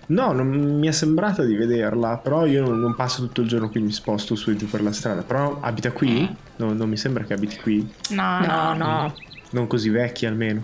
No, 0.07 0.31
non 0.31 0.47
mi 0.47 0.87
è 0.87 0.91
sembrata 0.91 1.43
di 1.43 1.55
vederla, 1.55 2.17
però 2.17 2.45
io 2.45 2.69
non, 2.69 2.95
passo 2.95 3.21
tutto 3.23 3.41
il 3.41 3.47
giorno 3.47 3.69
qui, 3.69 3.81
mi 3.81 3.91
sposto 3.91 4.35
su 4.35 4.51
e 4.51 4.55
giù 4.55 4.69
per 4.69 4.81
la 4.81 4.93
strada. 4.93 5.21
Però 5.21 5.59
abita 5.59 5.91
qui? 5.91 6.23
Eh. 6.23 6.35
No, 6.57 6.71
non 6.71 6.87
mi 6.87 6.95
sembra 6.95 7.25
che 7.25 7.33
abiti 7.33 7.57
qui. 7.57 7.93
No, 8.11 8.39
no, 8.39 8.73
no. 8.73 9.13
Non 9.49 9.67
così 9.67 9.89
vecchi 9.89 10.25
almeno. 10.25 10.63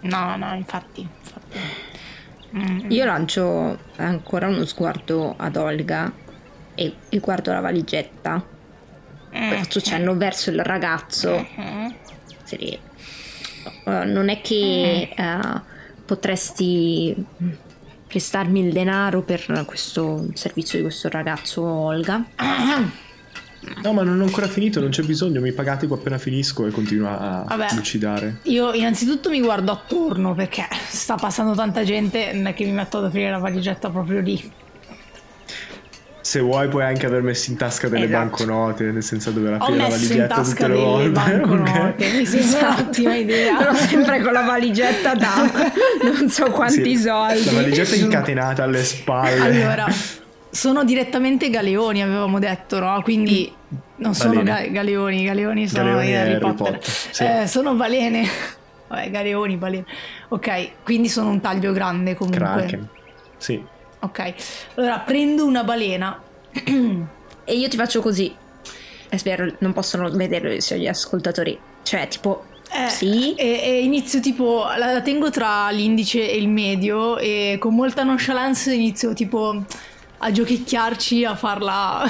No, 0.00 0.36
no, 0.36 0.54
infatti. 0.54 1.00
infatti. 1.00 1.58
Mm. 2.54 2.90
Io 2.90 3.04
lancio 3.06 3.78
ancora 3.96 4.48
uno 4.48 4.66
sguardo 4.66 5.34
ad 5.38 5.56
Olga 5.56 6.12
e, 6.74 6.94
e 7.08 7.18
guardo 7.20 7.52
la 7.52 7.60
valigetta. 7.60 8.34
Mm. 9.34 9.48
Poi 9.48 9.58
faccio 9.58 9.80
cenno 9.80 10.14
verso 10.14 10.50
il 10.50 10.60
ragazzo. 10.60 11.46
Mm-hmm. 11.58 11.90
Uh, 13.84 14.04
non 14.06 14.28
è 14.28 14.40
che 14.40 15.08
uh, 15.16 15.60
potresti 16.04 17.14
prestarmi 18.06 18.60
il 18.60 18.72
denaro 18.72 19.22
per 19.22 19.64
questo 19.66 20.26
servizio 20.34 20.78
di 20.78 20.84
questo 20.84 21.08
ragazzo 21.08 21.62
Olga. 21.64 22.24
No, 23.82 23.92
ma 23.92 24.02
non 24.02 24.20
ho 24.20 24.24
ancora 24.24 24.48
finito, 24.48 24.80
non 24.80 24.90
c'è 24.90 25.02
bisogno, 25.02 25.40
mi 25.40 25.52
pagate 25.52 25.86
qua 25.86 25.96
appena 25.96 26.18
finisco 26.18 26.66
e 26.66 26.70
continua 26.70 27.44
a 27.44 27.56
Vabbè, 27.56 27.74
lucidare. 27.74 28.38
Io 28.44 28.72
innanzitutto 28.72 29.30
mi 29.30 29.40
guardo 29.40 29.70
attorno 29.72 30.34
perché 30.34 30.66
sta 30.88 31.14
passando 31.14 31.54
tanta 31.54 31.84
gente, 31.84 32.32
non 32.32 32.46
è 32.46 32.54
che 32.54 32.64
mi 32.64 32.72
metto 32.72 32.98
ad 32.98 33.04
aprire 33.04 33.30
la 33.30 33.38
valigetta 33.38 33.88
proprio 33.88 34.20
lì. 34.20 34.52
Se 36.22 36.40
vuoi 36.40 36.68
puoi 36.68 36.84
anche 36.84 37.04
aver 37.04 37.20
messo 37.20 37.50
in 37.50 37.56
tasca 37.56 37.88
delle 37.88 38.04
esatto. 38.04 38.20
banconote, 38.20 38.84
nel 38.92 39.02
senso 39.02 39.32
dove 39.32 39.54
aprire 39.54 39.76
la 39.76 39.88
valigetta 39.88 40.40
tutte 40.40 40.68
le 40.68 40.74
volte. 40.74 41.10
Banconote. 41.10 42.06
Okay. 42.06 42.24
Sembra 42.24 42.68
un'ottima 42.68 43.14
idea. 43.16 43.56
Però 43.58 43.74
sempre 43.74 44.22
con 44.22 44.32
la 44.32 44.42
valigetta 44.42 45.14
da 45.14 45.34
non 46.14 46.28
so 46.28 46.50
quanti 46.50 46.96
sì, 46.96 47.02
soldi. 47.02 47.44
La 47.44 47.52
valigetta 47.52 47.96
incatenata 47.96 48.62
alle 48.62 48.84
spalle. 48.84 49.62
Allora, 49.62 49.86
sono 50.48 50.84
direttamente 50.84 51.50
galeoni, 51.50 52.02
avevamo 52.02 52.38
detto, 52.38 52.78
no? 52.78 53.00
Quindi 53.02 53.52
non 53.96 54.14
sono 54.14 54.42
ga- 54.44 54.66
galeoni, 54.68 55.24
galeoni 55.24 55.66
sono 55.66 55.84
galeoni 55.84 56.14
Harry 56.14 56.38
Potter. 56.38 56.72
Potter. 56.72 56.80
Sì. 56.82 57.24
Eh, 57.24 57.46
sono 57.48 57.74
balene. 57.74 58.28
Vabbè, 58.86 59.10
galeoni, 59.10 59.56
balene. 59.56 59.84
Ok, 60.28 60.84
quindi 60.84 61.08
sono 61.08 61.30
un 61.30 61.40
taglio 61.40 61.72
grande 61.72 62.14
comunque. 62.14 62.44
Kraken. 62.44 62.88
Sì. 63.38 63.64
Ok, 64.02 64.34
allora 64.74 64.98
prendo 64.98 65.44
una 65.44 65.62
balena. 65.62 66.20
e 67.44 67.54
io 67.54 67.68
ti 67.68 67.76
faccio 67.76 68.00
così. 68.00 68.34
È 69.08 69.16
vero, 69.22 69.52
non 69.58 69.72
possono 69.72 70.10
vedere 70.10 70.58
gli 70.58 70.86
ascoltatori. 70.88 71.58
Cioè, 71.82 72.08
tipo, 72.08 72.44
eh, 72.72 72.88
sì. 72.88 73.34
E, 73.34 73.60
e, 73.62 73.82
inizio 73.82 74.18
tipo, 74.20 74.64
la 74.76 75.02
tengo 75.02 75.30
tra 75.30 75.70
l'indice 75.70 76.28
e 76.28 76.36
il 76.36 76.48
medio 76.48 77.16
e 77.18 77.56
con 77.60 77.74
molta 77.74 78.02
nonchalance 78.02 78.74
inizio 78.74 79.12
tipo 79.12 79.64
a 80.18 80.30
giochicchiarci, 80.30 81.24
a 81.24 81.36
farla... 81.36 82.04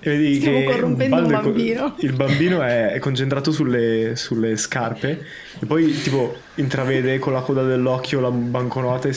E 0.00 0.10
vedi 0.10 0.36
Stiamo 0.40 0.58
che 0.58 0.64
corrompendo 0.64 1.16
un 1.16 1.28
bambino. 1.28 1.94
Il 1.98 2.12
bambino 2.12 2.62
è, 2.62 2.92
è 2.92 2.98
concentrato 3.00 3.50
sulle, 3.50 4.14
sulle, 4.14 4.56
scarpe 4.56 5.24
e 5.58 5.66
poi 5.66 5.92
tipo 6.02 6.36
intravede 6.56 7.18
con 7.18 7.32
la 7.32 7.40
coda 7.40 7.62
dell'occhio 7.62 8.20
la 8.20 8.30
banconota 8.30 9.08
e 9.08 9.12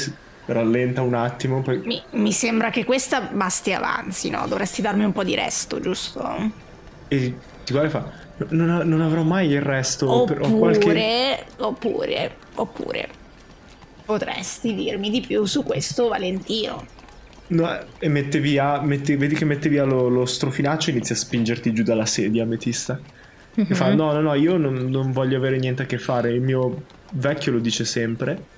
rallenta 0.46 1.02
un 1.02 1.14
attimo. 1.14 1.62
Poi... 1.62 1.82
Mi, 1.84 2.02
mi, 2.12 2.32
sembra 2.32 2.70
che 2.70 2.84
questa 2.84 3.22
basti 3.22 3.74
avanzi, 3.74 4.30
no? 4.30 4.46
Dovresti 4.48 4.82
darmi 4.82 5.04
un 5.04 5.12
po' 5.12 5.24
di 5.24 5.36
resto, 5.36 5.80
giusto? 5.80 6.52
E 7.08 7.36
ti 7.64 7.72
guarda 7.72 7.88
e 7.88 7.92
fa: 7.92 8.46
Non, 8.50 8.88
non 8.88 9.02
avrò 9.02 9.24
mai 9.24 9.50
il 9.50 9.62
resto. 9.62 10.10
Oppure, 10.12 10.40
per- 10.40 10.52
qualche... 10.52 11.46
oppure, 11.58 12.36
oppure, 12.56 13.10
potresti 14.06 14.74
dirmi 14.74 15.10
di 15.10 15.22
più 15.22 15.46
su 15.46 15.64
questo 15.64 16.08
Valentino. 16.10 16.86
No, 17.46 17.78
e 18.00 18.08
mette 18.08 18.40
via, 18.40 18.82
mette- 18.82 19.18
vedi 19.18 19.36
che 19.36 19.46
mette 19.46 19.70
via 19.70 19.84
lo, 19.84 20.08
lo 20.08 20.26
strofinaccio 20.26 20.90
e 20.90 20.94
inizia 20.94 21.16
a 21.16 21.18
spingerti 21.18 21.74
giù 21.74 21.84
dalla 21.84 22.06
sedia, 22.06 22.44
Ametista. 22.44 23.00
E 23.56 23.76
fa: 23.76 23.94
No, 23.94 24.12
no, 24.12 24.22
no, 24.22 24.34
io 24.34 24.58
non, 24.58 24.74
non 24.90 25.12
voglio 25.12 25.38
avere 25.38 25.58
niente 25.58 25.84
a 25.84 25.86
che 25.86 26.00
fare. 26.00 26.32
Il 26.32 26.42
mio 26.42 26.84
vecchio 27.12 27.52
lo 27.52 27.60
dice 27.60 27.86
sempre. 27.86 28.52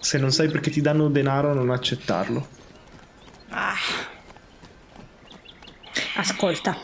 Se 0.00 0.18
non 0.18 0.32
sai 0.32 0.48
perché 0.48 0.70
ti 0.70 0.80
danno 0.80 1.08
denaro, 1.08 1.52
non 1.54 1.70
accettarlo. 1.70 2.48
Ah, 3.50 3.74
Ascolta, 6.16 6.76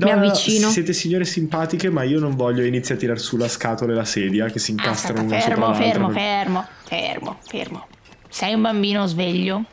No, 0.00 0.06
Mi 0.06 0.12
no, 0.12 0.20
no, 0.20 0.26
avvicino. 0.26 0.68
siete 0.70 0.92
signore 0.92 1.24
simpatiche, 1.24 1.90
ma 1.90 2.04
io 2.04 2.20
non 2.20 2.36
voglio 2.36 2.62
iniziare 2.64 2.94
a 2.94 2.98
tirare 2.98 3.18
su 3.18 3.36
la 3.36 3.48
scatola 3.48 3.92
e 3.92 3.96
la 3.96 4.04
sedia 4.04 4.46
che 4.46 4.60
si 4.60 4.70
incastrano 4.70 5.22
aspetta, 5.22 5.34
una 5.56 5.74
sopra 5.74 5.74
fermo, 5.74 6.06
l'altra. 6.06 6.20
fermo, 6.22 6.62
fermo, 6.62 6.68
fermo, 6.84 7.38
fermo. 7.44 7.86
Sei 8.28 8.54
un 8.54 8.62
bambino 8.62 9.06
sveglio, 9.06 9.64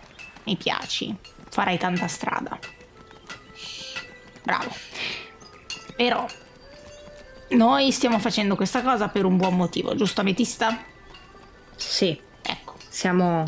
mi 0.46 0.56
piaci, 0.58 1.16
farai 1.50 1.78
tanta 1.78 2.08
strada. 2.08 2.58
Bravo. 4.44 4.72
Però, 5.96 6.26
noi 7.50 7.92
stiamo 7.92 8.18
facendo 8.18 8.56
questa 8.56 8.82
cosa 8.82 9.10
per 9.10 9.26
un 9.26 9.38
buon 9.38 9.56
motivo, 9.56 9.94
giusto 9.94 10.22
Ametista? 10.22 10.76
Sì, 11.76 12.20
Ecco. 12.42 12.76
siamo, 12.90 13.44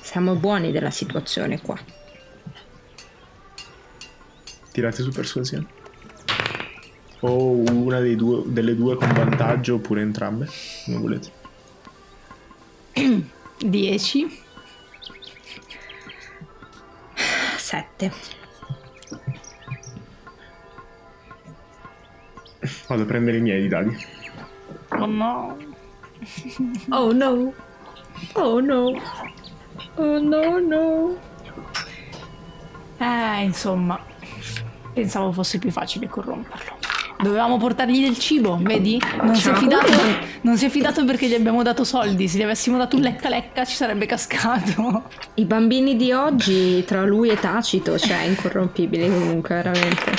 siamo 0.00 0.34
buoni 0.34 0.72
della 0.72 0.90
situazione 0.90 1.60
qua. 1.60 1.78
Tirate 4.72 5.02
su 5.02 5.10
persuasione. 5.10 5.66
O 7.20 7.50
una 7.50 8.00
dei 8.00 8.16
due, 8.16 8.42
delle 8.46 8.74
due 8.74 8.96
con 8.96 9.12
vantaggio 9.12 9.76
oppure 9.76 10.02
entrambe. 10.02 10.48
Come 10.84 10.98
volete. 10.98 11.32
10. 13.58 14.42
Sette. 17.56 18.12
Vado 22.88 23.02
a 23.02 23.06
prendere 23.06 23.38
i 23.38 23.40
miei 23.40 23.62
di 23.62 23.68
dadi. 23.68 23.96
Oh 24.90 25.06
no. 25.06 25.56
Oh 26.90 27.12
no. 27.12 27.52
Oh 28.34 28.60
no. 28.60 29.00
Oh 29.96 30.18
no 30.18 30.58
no. 30.58 31.16
Eh, 32.98 33.42
insomma, 33.42 33.98
pensavo 34.92 35.32
fosse 35.32 35.58
più 35.58 35.70
facile 35.70 36.08
corromperlo. 36.08 36.78
Dovevamo 37.18 37.58
portargli 37.58 38.02
del 38.02 38.18
cibo, 38.18 38.58
vedi? 38.60 39.00
Non 39.22 39.34
si, 39.34 39.48
è 39.48 39.54
fidato, 39.54 39.92
non 40.42 40.58
si 40.58 40.66
è 40.66 40.68
fidato 40.68 41.04
perché 41.04 41.28
gli 41.28 41.34
abbiamo 41.34 41.62
dato 41.62 41.84
soldi. 41.84 42.28
Se 42.28 42.38
gli 42.38 42.42
avessimo 42.42 42.76
dato 42.76 42.96
un 42.96 43.02
lecca 43.02 43.28
lecca 43.28 43.64
ci 43.64 43.76
sarebbe 43.76 44.06
cascato. 44.06 45.04
I 45.34 45.44
bambini 45.44 45.96
di 45.96 46.12
oggi, 46.12 46.84
tra 46.84 47.04
lui 47.04 47.30
e 47.30 47.38
Tacito, 47.38 47.98
cioè 47.98 48.22
incorrompibili 48.22 49.08
comunque, 49.08 49.54
veramente. 49.54 50.12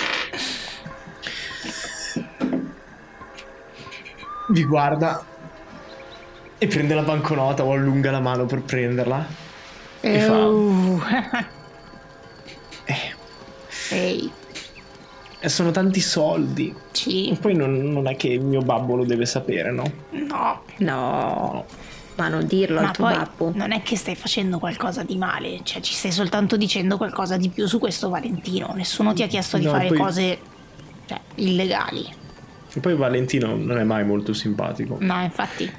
Vi 4.47 4.63
guarda 4.63 5.23
e 6.57 6.67
prende 6.67 6.93
la 6.95 7.01
banconota 7.03 7.63
o 7.63 7.71
allunga 7.73 8.11
la 8.11 8.19
mano 8.19 8.45
per 8.45 8.61
prenderla. 8.61 9.25
E 10.01 10.19
fa. 10.19 10.45
Uh. 10.45 11.01
"Eh, 12.85 13.13
Ehi, 13.89 14.31
E 15.39 15.49
sono 15.49 15.71
tanti 15.71 15.99
soldi. 15.99 16.73
sì, 16.91 17.37
Poi 17.39 17.55
non, 17.55 17.91
non 17.91 18.07
è 18.07 18.15
che 18.15 18.29
il 18.29 18.41
mio 18.41 18.61
babbo 18.61 18.95
lo 18.95 19.05
deve 19.05 19.25
sapere, 19.25 19.71
no? 19.71 19.83
no. 20.11 20.61
No, 20.77 21.65
ma 22.15 22.27
non 22.29 22.47
dirlo 22.47 22.81
Ma 22.81 22.87
al 22.89 22.93
tuo 22.95 23.05
babbo. 23.05 23.51
non 23.53 23.71
è 23.71 23.81
che 23.83 23.95
stai 23.95 24.15
facendo 24.15 24.57
qualcosa 24.57 25.03
di 25.03 25.17
male, 25.17 25.59
cioè 25.63 25.81
ci 25.81 25.93
stai 25.93 26.11
soltanto 26.11 26.57
dicendo 26.57 26.97
qualcosa 26.97 27.37
di 27.37 27.49
più 27.49 27.67
su 27.67 27.77
questo 27.79 28.09
Valentino. 28.09 28.71
Nessuno 28.75 29.13
ti 29.13 29.21
ha 29.23 29.27
chiesto 29.27 29.57
di 29.57 29.65
No, 29.65 29.71
fare 29.71 29.87
poi- 29.87 29.97
cose 29.97 30.39
cioè, 31.05 31.19
illegali. 31.35 32.07
E 32.73 32.79
poi 32.79 32.95
Valentino 32.95 33.55
non 33.55 33.77
è 33.77 33.83
mai 33.83 34.03
molto 34.03 34.33
simpatico. 34.33 34.97
No, 34.99 35.21
infatti. 35.21 35.71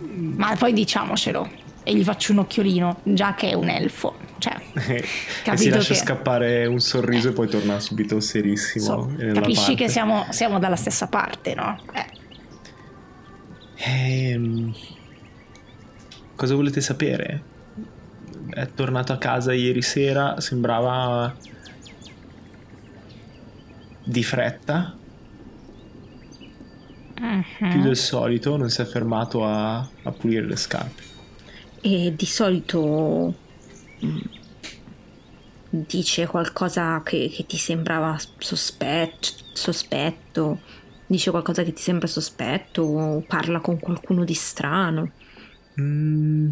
Ma 0.00 0.54
poi 0.56 0.72
diciamocelo. 0.72 1.66
E 1.82 1.94
gli 1.94 2.04
faccio 2.04 2.32
un 2.32 2.38
occhiolino, 2.38 3.00
già 3.02 3.34
che 3.34 3.50
è 3.50 3.54
un 3.54 3.68
elfo. 3.68 4.16
Cioè, 4.38 4.56
e 5.44 5.56
si 5.56 5.68
lascia 5.68 5.94
che- 5.94 6.00
scappare 6.00 6.66
un 6.66 6.78
sorriso 6.80 7.30
e 7.30 7.32
poi 7.32 7.48
torna 7.48 7.80
subito 7.80 8.20
serissimo. 8.20 8.84
so, 8.84 9.12
capisci 9.32 9.66
parte. 9.66 9.74
che 9.84 9.88
siamo, 9.88 10.26
siamo 10.30 10.58
dalla 10.58 10.76
stessa 10.76 11.06
parte, 11.08 11.54
no? 11.54 11.76
Eh, 11.92 12.16
Ehm, 13.80 14.74
cosa 16.34 16.54
volete 16.56 16.80
sapere? 16.80 17.42
È 18.50 18.66
tornato 18.74 19.12
a 19.12 19.18
casa 19.18 19.52
ieri 19.52 19.82
sera, 19.82 20.40
sembrava 20.40 21.32
di 24.02 24.24
fretta, 24.24 24.96
mhm. 27.18 27.70
più 27.70 27.82
del 27.82 27.96
solito, 27.96 28.56
non 28.56 28.70
si 28.70 28.80
è 28.80 28.84
fermato 28.84 29.44
a, 29.44 29.78
a 29.78 30.12
pulire 30.12 30.46
le 30.46 30.56
scarpe. 30.56 31.02
E 31.80 32.12
di 32.16 32.26
solito 32.26 33.34
mm, 34.04 34.18
dice 35.70 36.26
qualcosa 36.26 37.02
che, 37.04 37.30
che 37.32 37.46
ti 37.46 37.56
sembrava 37.56 38.16
sospetto, 38.38 39.28
sospetto, 39.52 40.60
dice 41.06 41.30
qualcosa 41.30 41.62
che 41.62 41.72
ti 41.72 41.82
sembra 41.82 42.06
sospetto, 42.06 42.82
o 42.82 43.20
parla 43.26 43.60
con 43.60 43.78
qualcuno 43.78 44.24
di 44.24 44.34
strano. 44.34 45.10
Mm. 45.80 46.48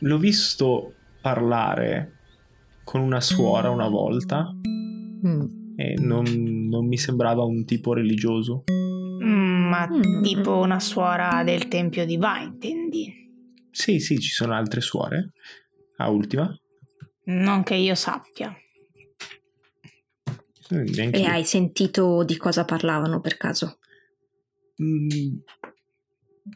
L'ho 0.00 0.18
visto 0.18 0.94
parlare 1.20 2.12
con 2.84 3.00
una 3.00 3.20
suora 3.20 3.70
una 3.70 3.88
volta 3.88 4.54
Mm. 5.26 5.67
E 5.80 5.94
non, 5.96 6.24
non 6.68 6.88
mi 6.88 6.96
sembrava 6.98 7.44
un 7.44 7.64
tipo 7.64 7.92
religioso. 7.92 8.64
Mm, 9.22 9.68
ma 9.68 9.88
Mm. 9.88 10.22
tipo 10.22 10.56
una 10.58 10.80
suora 10.80 11.44
del 11.44 11.68
tempio 11.68 12.04
di 12.04 12.16
Va, 12.16 12.40
intendi? 12.40 13.14
Sì, 13.70 14.00
sì, 14.00 14.18
ci 14.18 14.30
sono 14.30 14.54
altre 14.54 14.80
suore. 14.80 15.30
A 15.98 16.08
ultima. 16.10 16.52
Non 17.26 17.62
che 17.62 17.74
io 17.76 17.94
sappia. 17.94 18.52
Eh, 20.70 20.82
neanche 20.82 21.16
E 21.18 21.20
io. 21.20 21.28
hai 21.28 21.44
sentito 21.44 22.24
di 22.24 22.36
cosa 22.36 22.64
parlavano 22.64 23.20
per 23.20 23.36
caso? 23.36 23.78
Mm, 24.82 25.36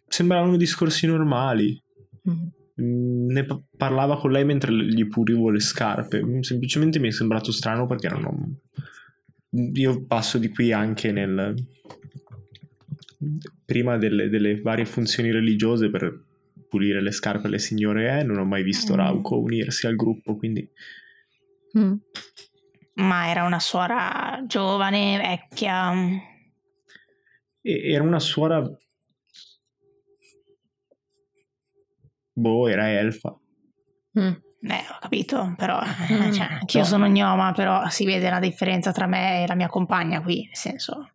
sembravano 0.08 0.56
discorsi 0.56 1.06
normali. 1.06 1.80
Mm. 2.28 2.46
Mm, 2.82 3.30
Ne 3.30 3.44
pa- 3.44 3.60
parlava 3.76 4.16
con 4.18 4.30
lei 4.32 4.44
mentre 4.44 4.72
gli 4.72 5.06
pulivo 5.06 5.50
le 5.50 5.60
scarpe. 5.60 6.22
Mm, 6.24 6.40
Semplicemente 6.40 6.98
mi 6.98 7.08
è 7.08 7.12
sembrato 7.12 7.52
strano 7.52 7.86
perché 7.86 8.08
non 8.08 8.24
ho- 8.24 8.60
Io 9.54 10.06
passo 10.06 10.38
di 10.38 10.48
qui 10.48 10.72
anche 10.72 11.12
nel... 11.12 11.54
Prima 13.64 13.96
delle, 13.98 14.28
delle 14.28 14.60
varie 14.60 14.84
funzioni 14.84 15.30
religiose 15.30 15.90
per 15.90 16.24
pulire 16.68 17.00
le 17.00 17.12
scarpe 17.12 17.46
alle 17.46 17.58
signore 17.58 18.18
eh, 18.18 18.22
non 18.22 18.38
ho 18.38 18.44
mai 18.44 18.62
visto 18.62 18.94
Mm. 18.94 18.96
Rauco 18.96 19.38
unirsi 19.38 19.86
al 19.86 19.94
gruppo, 19.94 20.36
quindi... 20.36 20.68
Mm. 21.78 21.94
Ma 22.94 23.30
era 23.30 23.44
una 23.44 23.60
suora 23.60 24.42
giovane, 24.46 25.18
vecchia. 25.18 25.92
E- 27.60 27.92
era 27.92 28.02
una 28.02 28.18
suora... 28.18 28.62
Boh, 32.34 32.68
era 32.68 32.90
elfa. 32.90 33.38
Mm. 34.18 34.32
Eh, 34.64 34.84
ho 34.90 34.98
capito, 35.00 35.54
però 35.56 35.80
Mm. 35.82 36.30
cioè, 36.32 36.46
anch'io 36.60 36.80
No. 36.80 36.86
sono 36.86 37.06
gnoma, 37.08 37.52
però 37.52 37.88
si 37.88 38.04
vede 38.04 38.30
la 38.30 38.38
differenza 38.38 38.92
tra 38.92 39.06
me 39.06 39.42
e 39.42 39.46
la 39.46 39.54
mia 39.56 39.68
compagna 39.68 40.22
qui, 40.22 40.44
nel 40.46 40.56
senso... 40.56 41.10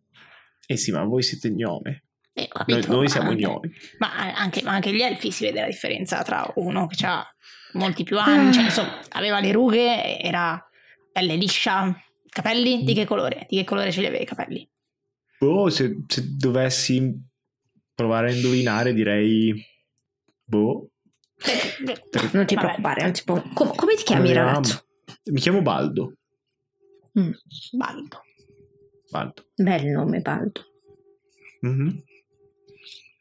Eh 0.66 0.76
sì, 0.76 0.92
ma 0.92 1.02
voi 1.04 1.22
siete 1.22 1.50
gnome. 1.50 2.04
eh, 2.34 2.42
Noi, 2.42 2.66
capito, 2.66 2.92
noi 2.92 3.02
ma 3.04 3.08
siamo 3.08 3.30
anche- 3.30 3.42
gnomi. 3.42 3.72
Ma 3.98 4.12
anche, 4.36 4.62
ma 4.62 4.70
anche 4.72 4.92
gli 4.94 5.00
elfi 5.00 5.30
si 5.32 5.44
vede 5.44 5.60
la 5.60 5.66
differenza 5.66 6.22
tra 6.22 6.46
uno 6.56 6.86
che 6.86 7.04
ha 7.06 7.26
molti 7.72 8.04
più 8.04 8.18
anni, 8.18 8.52
cioè, 8.52 8.64
insomma, 8.64 9.00
aveva 9.12 9.40
le 9.40 9.50
rughe, 9.50 10.20
era 10.20 10.62
pelle 11.10 11.34
liscia, 11.36 11.98
capelli 12.28 12.84
di 12.84 12.92
che 12.94 13.06
colore? 13.06 13.46
Di 13.48 13.56
che 13.56 13.64
colore 13.64 13.90
ce 13.90 14.00
li 14.00 14.06
aveva 14.06 14.22
i 14.22 14.26
capelli? 14.26 14.68
Boh, 15.38 15.68
se, 15.70 16.04
se 16.06 16.22
dovessi 16.36 17.12
provare 17.94 18.30
a 18.30 18.34
indovinare, 18.34 18.92
direi. 18.92 19.54
Boh. 20.44 20.90
Non 22.32 22.46
ti 22.46 22.54
Vabbè. 22.54 22.66
preoccupare, 22.66 23.02
non 23.02 23.12
ti 23.12 23.22
preoccupare. 23.24 23.54
Com- 23.54 23.74
come 23.74 23.94
ti 23.94 24.02
chiami 24.02 24.24
Proviamo. 24.32 24.48
ragazzo? 24.48 24.86
Mi 25.30 25.40
chiamo 25.40 25.62
Baldo. 25.62 26.12
Mm. 27.18 27.30
Baldo. 27.72 28.20
Baldo. 29.10 29.46
Bel 29.54 29.86
nome, 29.86 30.20
Baldo. 30.20 30.60
Mhm. 31.60 32.02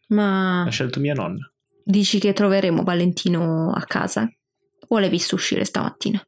Ma 0.09 0.63
L'ha 0.65 0.71
scelto 0.71 0.99
mia 0.99 1.13
nonna. 1.13 1.51
dici 1.83 2.19
che 2.19 2.33
troveremo 2.33 2.83
Valentino 2.83 3.71
a 3.73 3.83
casa? 3.83 4.29
O 4.89 4.99
l'hai 4.99 5.09
visto 5.09 5.35
uscire 5.35 5.65
stamattina? 5.65 6.21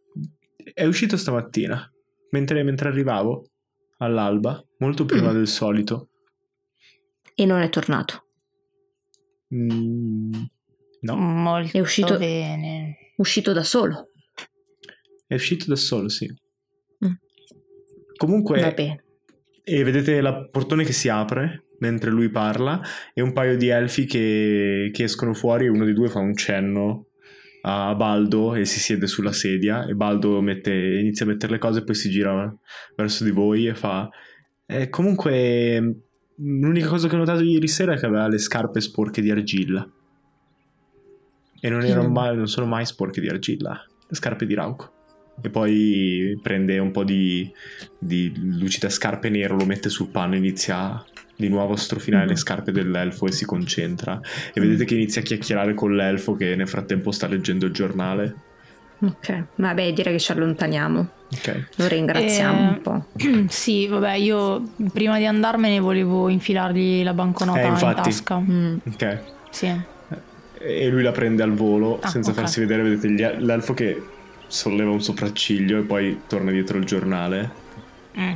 È 0.74 0.86
uscito 0.86 1.18
stamattina. 1.18 1.92
mentre, 2.32 2.62
mentre 2.62 2.90
arrivavo 2.90 3.50
all'alba, 3.98 4.64
molto 4.78 5.04
prima 5.06 5.32
Mm. 5.32 5.34
del 5.34 5.48
solito. 5.48 6.10
E 7.34 7.46
non 7.46 7.62
è 7.62 7.70
tornato. 7.70 8.28
Mm, 9.56 10.32
no, 11.02 11.16
Molto 11.16 11.78
È 11.78 11.80
uscito- 11.80 12.18
bene. 12.18 12.98
Uscito 13.18 13.52
da 13.54 13.64
solo. 13.64 14.10
è 15.28 15.34
uscito 15.36 15.66
da 15.68 15.76
solo, 15.76 16.10
sì. 16.10 16.26
Mm. 17.06 17.12
Comunque, 18.18 18.60
Va 18.62 18.72
bene. 18.72 19.04
e 19.64 19.84
vedete 19.84 20.14
il 20.14 20.50
portone 20.52 20.84
che 20.84 20.94
si 20.94 21.08
apre 21.10 21.66
mentre 21.80 22.10
lui 22.10 22.30
parla 22.30 22.82
e 23.14 23.22
un 23.22 23.32
paio 23.32 23.56
di 23.56 23.68
elfi 23.70 24.06
che, 24.06 24.90
che 24.92 25.04
escono 25.04 25.34
fuori 25.34 25.66
e 25.66 25.70
uno 25.70 25.86
dei 25.86 25.94
due 25.94 26.10
fa 26.10 26.20
un 26.20 26.36
cenno 26.36 27.06
a 27.62 27.94
Baldo 27.96 28.56
e 28.56 28.66
si 28.66 28.80
siede 28.80 29.06
sulla 29.08 29.32
sedia 29.32 29.86
e 29.86 29.94
Baldo 29.94 30.42
mette- 30.42 30.74
inizia 30.74 31.26
a 31.26 31.30
mettere 31.30 31.54
le 31.54 31.58
cose 31.60 31.80
e 31.80 31.84
poi 31.84 31.96
si 31.96 32.10
gira 32.10 32.54
verso 32.96 33.24
di 33.24 33.32
voi 33.32 33.68
e 33.68 33.76
fa 33.76 34.10
"Eh, 34.66 34.90
comunque 34.90 35.80
mh, 35.80 35.96
l'unica 36.38 36.88
cosa 36.88 37.08
che 37.08 37.16
ho 37.16 37.20
notato 37.20 37.42
ieri 37.44 37.68
sera 37.68 37.94
è 37.94 37.98
che 38.00 38.06
aveva 38.06 38.28
le 38.28 38.38
scarpe 38.40 38.82
sporche 38.82 39.22
di 39.22 39.30
argilla 39.32 39.88
e 41.62 41.70
non, 41.70 41.84
erano 41.84 42.10
Mm. 42.10 42.14
mai, 42.14 42.36
non 42.36 42.48
sono 42.48 42.66
mai 42.66 42.86
sporche 42.86 43.22
di 43.22 43.28
argilla 43.28 43.84
le 44.08 44.16
scarpe 44.16 44.46
di 44.46 44.54
Rauco 44.56 44.94
e 45.42 45.50
poi 45.50 46.38
prende 46.42 46.78
un 46.80 46.92
po' 46.92 47.04
di, 47.04 47.50
di 47.98 48.32
lucida 48.58 48.90
scarpe 48.90 49.30
nero, 49.30 49.56
lo 49.56 49.66
mette 49.66 49.88
sul 49.90 50.10
panno 50.10 50.34
e 50.34 50.38
inizia 50.38 51.02
di 51.36 51.48
nuovo 51.48 51.74
a 51.74 51.78
strofinare 51.78 52.24
Mhm. 52.26 52.30
le 52.32 52.36
scarpe 52.36 52.72
dell'elfo 52.74 53.26
e 53.28 53.32
si 53.32 53.46
concentra. 53.46 54.20
E 54.54 54.60
vedete 54.60 54.84
che 54.84 54.96
inizia 54.96 55.22
a 55.22 55.24
chiacchierare 55.24 55.74
con 55.74 55.96
l'elfo 55.96 56.36
che 56.36 56.56
nel 56.58 56.68
frattempo 56.68 57.12
sta 57.12 57.28
leggendo 57.28 57.66
il 57.68 57.72
giornale. 57.72 58.36
Ok. 59.02 59.46
Vabbè, 59.56 59.94
direi 59.94 60.12
che 60.12 60.20
ci 60.20 60.34
allontaniamo. 60.34 61.10
Ok. 61.32 61.68
Lo 61.78 61.88
ringraziamo 61.88 62.60
Eh, 62.60 62.74
un 62.74 62.82
po'. 62.82 63.06
sì, 63.48 63.88
vabbè, 63.88 64.16
io 64.16 64.62
prima 64.92 65.18
di 65.18 65.26
andarmene 65.26 65.80
volevo 65.80 66.28
infilargli 66.28 67.02
la 67.04 67.14
banconota 67.14 67.62
Eh, 67.62 67.68
in 67.68 67.94
tasca. 67.96 68.38
Mm. 68.40 68.78
Ok. 68.92 69.20
Sì. 69.52 69.74
E 70.62 70.90
lui 70.90 71.02
la 71.04 71.12
prende 71.12 71.42
al 71.42 71.54
volo 71.54 72.00
Ah, 72.02 72.08
senza 72.10 72.32
ok. 72.32 72.38
farsi 72.38 72.60
vedere. 72.60 72.84
Vedete 72.84 73.10
gli- 73.10 73.44
l'elfo 73.46 73.74
che 73.74 74.02
solleva 74.48 74.92
un 74.92 75.02
sopracciglio 75.02 75.80
e 75.80 75.82
poi 75.84 76.22
torna 76.28 76.52
dietro 76.52 76.78
il 76.78 76.86
giornale. 76.86 77.50
Mm. 78.20 78.34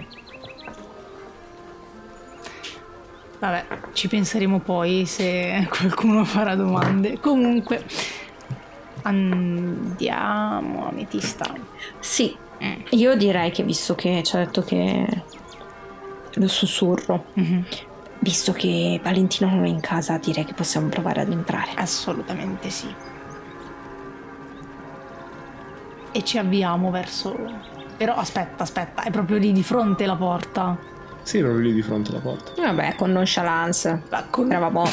Vabbè, 3.40 3.66
ci 3.92 4.08
penseremo 4.08 4.60
poi 4.60 5.06
se 5.06 5.68
qualcuno 5.70 6.24
farà 6.24 6.56
domande. 6.56 7.20
Comunque, 7.20 7.84
andiamo, 9.02 10.88
Ametista. 10.88 11.54
Sì, 12.00 12.36
Mm. 12.64 12.82
io 12.92 13.16
direi 13.18 13.52
che 13.52 13.64
visto 13.64 13.94
che 13.96 14.22
ci 14.24 14.36
ha 14.38 14.40
detto 14.40 14.62
che 14.62 15.06
lo 16.36 16.48
sussurro, 16.48 17.26
Mhm. 17.34 17.66
Visto 18.24 18.54
che 18.54 19.00
Valentino 19.04 19.50
non 19.50 19.66
è 19.66 19.68
in 19.68 19.82
casa, 19.82 20.18
direi 20.18 20.46
che 20.46 20.54
possiamo 20.54 20.88
provare 20.88 21.22
ad 21.22 21.32
entrare. 21.32 21.72
Assolutamente 21.76 22.70
sì. 22.70 22.94
E 26.12 26.24
ci 26.24 26.38
avviamo 26.38 26.90
verso... 26.90 27.36
Però 27.98 28.16
aspetta, 28.16 28.64
aspetta, 28.64 29.04
è 29.04 29.12
proprio 29.12 29.38
lì 29.38 29.52
di 29.52 29.64
fronte 29.64 30.06
la 30.06 30.16
porta. 30.16 30.78
Sì, 31.22 31.38
ero 31.38 31.58
lì 31.58 31.74
di 31.74 31.82
fronte 31.82 32.12
alla 32.12 32.20
porta. 32.20 32.60
Vabbè, 32.62 32.96
con 32.96 33.12
nonchalance. 33.12 34.04
Ma 34.10 34.24
con- 34.30 34.50
Eravamo... 34.50 34.86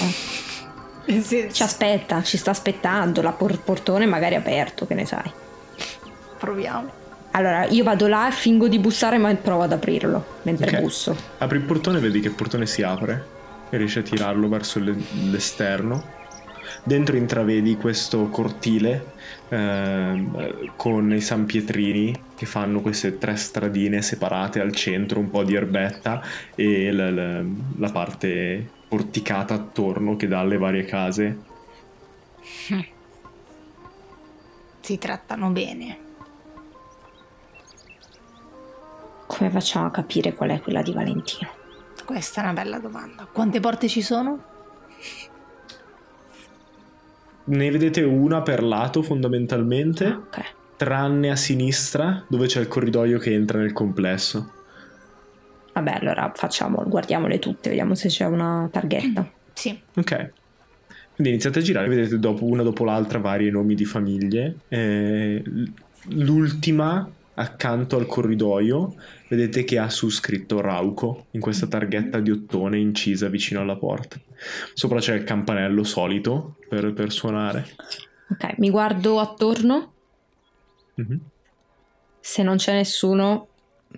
Eh, 1.06 1.20
sì, 1.22 1.48
Ci 1.52 1.62
aspetta, 1.62 2.22
ci 2.22 2.36
sta 2.36 2.50
aspettando, 2.50 3.22
la 3.22 3.32
por- 3.32 3.60
portone 3.60 4.06
magari 4.06 4.34
è 4.34 4.38
aperto, 4.38 4.86
che 4.86 4.94
ne 4.94 5.06
sai. 5.06 5.30
proviamo. 6.38 6.98
Allora, 7.32 7.66
io 7.66 7.84
vado 7.84 8.08
là 8.08 8.28
e 8.28 8.32
fingo 8.32 8.66
di 8.68 8.78
bussare, 8.78 9.16
ma 9.18 9.32
provo 9.36 9.62
ad 9.62 9.72
aprirlo 9.72 10.38
mentre 10.42 10.76
Ok. 10.76 10.80
busso. 10.82 11.16
Apri 11.38 11.58
il 11.58 11.64
portone 11.64 11.98
e 11.98 12.00
vedi 12.00 12.20
che 12.20 12.28
il 12.28 12.34
portone 12.34 12.66
si 12.66 12.82
apre 12.82 13.24
e 13.70 13.76
riesci 13.76 14.00
a 14.00 14.02
tirarlo 14.02 14.48
verso 14.48 14.80
le- 14.80 14.96
l'esterno. 15.30 16.18
Dentro 16.82 17.16
intravedi 17.16 17.76
questo 17.76 18.28
cortile 18.28 19.12
ehm, 19.48 20.72
con 20.76 21.12
i 21.12 21.20
San 21.20 21.44
Pietrini 21.44 22.12
che 22.36 22.46
fanno 22.46 22.80
queste 22.80 23.18
tre 23.18 23.36
stradine 23.36 24.02
separate 24.02 24.60
al 24.60 24.72
centro, 24.74 25.18
un 25.20 25.30
po' 25.30 25.44
di 25.44 25.54
erbetta 25.54 26.22
e 26.54 26.90
la, 26.90 27.10
la- 27.10 27.42
la 27.76 27.90
parte 27.92 28.68
porticata 28.88 29.54
attorno 29.54 30.16
che 30.16 30.26
dà 30.26 30.40
alle 30.40 30.58
varie 30.58 30.84
case. 30.84 31.38
Si 34.80 34.96
trattano 34.98 35.50
bene. 35.50 36.08
Come 39.40 39.52
facciamo 39.52 39.86
a 39.86 39.90
capire 39.90 40.34
qual 40.34 40.50
è 40.50 40.60
quella 40.60 40.82
di 40.82 40.92
Valentino? 40.92 41.48
Questa 42.04 42.42
è 42.42 42.44
una 42.44 42.52
bella 42.52 42.78
domanda. 42.78 43.26
Quante 43.32 43.58
porte 43.58 43.88
ci 43.88 44.02
sono? 44.02 44.44
Ne 47.44 47.70
vedete 47.70 48.02
una 48.02 48.42
per 48.42 48.62
lato 48.62 49.00
fondamentalmente, 49.00 50.04
Ok. 50.08 50.42
tranne 50.76 51.30
a 51.30 51.36
sinistra 51.36 52.22
dove 52.28 52.48
c'è 52.48 52.60
il 52.60 52.68
corridoio 52.68 53.18
che 53.18 53.32
entra 53.32 53.58
nel 53.60 53.72
complesso. 53.72 54.52
Vabbè, 55.72 55.92
allora 55.92 56.30
facciamo, 56.34 56.84
guardiamole 56.86 57.38
tutte, 57.38 57.70
vediamo 57.70 57.94
se 57.94 58.08
c'è 58.08 58.26
una 58.26 58.68
targhetta. 58.70 59.26
Sì. 59.54 59.78
Ok. 59.96 60.32
Quindi 61.14 61.32
iniziate 61.32 61.60
a 61.60 61.62
girare, 61.62 61.88
vedete 61.88 62.18
dopo, 62.18 62.44
una 62.44 62.62
dopo 62.62 62.84
l'altra 62.84 63.18
vari 63.18 63.50
nomi 63.50 63.74
di 63.74 63.86
famiglie. 63.86 64.56
Eh, 64.68 65.42
l'ultima, 66.10 67.10
accanto 67.40 67.96
al 67.96 68.06
corridoio, 68.06 68.94
vedete 69.28 69.64
che 69.64 69.78
ha 69.78 69.88
su 69.88 70.10
scritto 70.10 70.60
Rauco 70.60 71.26
in 71.32 71.40
questa 71.40 71.66
targhetta 71.66 72.20
di 72.20 72.30
ottone 72.30 72.78
incisa 72.78 73.28
vicino 73.28 73.60
alla 73.60 73.76
porta. 73.76 74.20
Sopra 74.74 75.00
c'è 75.00 75.14
il 75.14 75.24
campanello 75.24 75.82
solito 75.84 76.56
per, 76.68 76.92
per 76.92 77.10
suonare. 77.12 77.66
Ok, 78.30 78.58
mi 78.58 78.70
guardo 78.70 79.18
attorno, 79.18 79.92
Mhm. 80.94 81.18
se 82.20 82.42
non 82.42 82.56
c'è 82.56 82.74
nessuno 82.74 83.46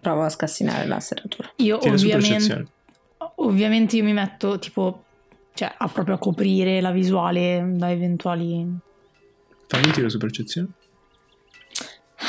provo 0.01 0.23
a 0.23 0.29
scassinare 0.29 0.87
la 0.87 1.01
serratura. 1.01 1.51
Io 1.57 1.81
su 1.81 1.89
ovviamente, 1.89 2.29
percezione. 2.29 2.67
ovviamente 3.37 3.97
io 3.97 4.05
mi 4.05 4.13
metto 4.13 4.59
tipo, 4.59 5.05
cioè 5.55 5.75
a 5.77 5.89
proprio 5.89 6.15
a 6.15 6.19
coprire 6.19 6.81
la 6.81 6.93
visuale 6.93 7.73
da 7.75 7.91
eventuali... 7.91 8.67
Fammi 9.67 9.87
un 9.87 9.93
tiro 9.93 10.09
su 10.09 10.19
percezione. 10.19 10.69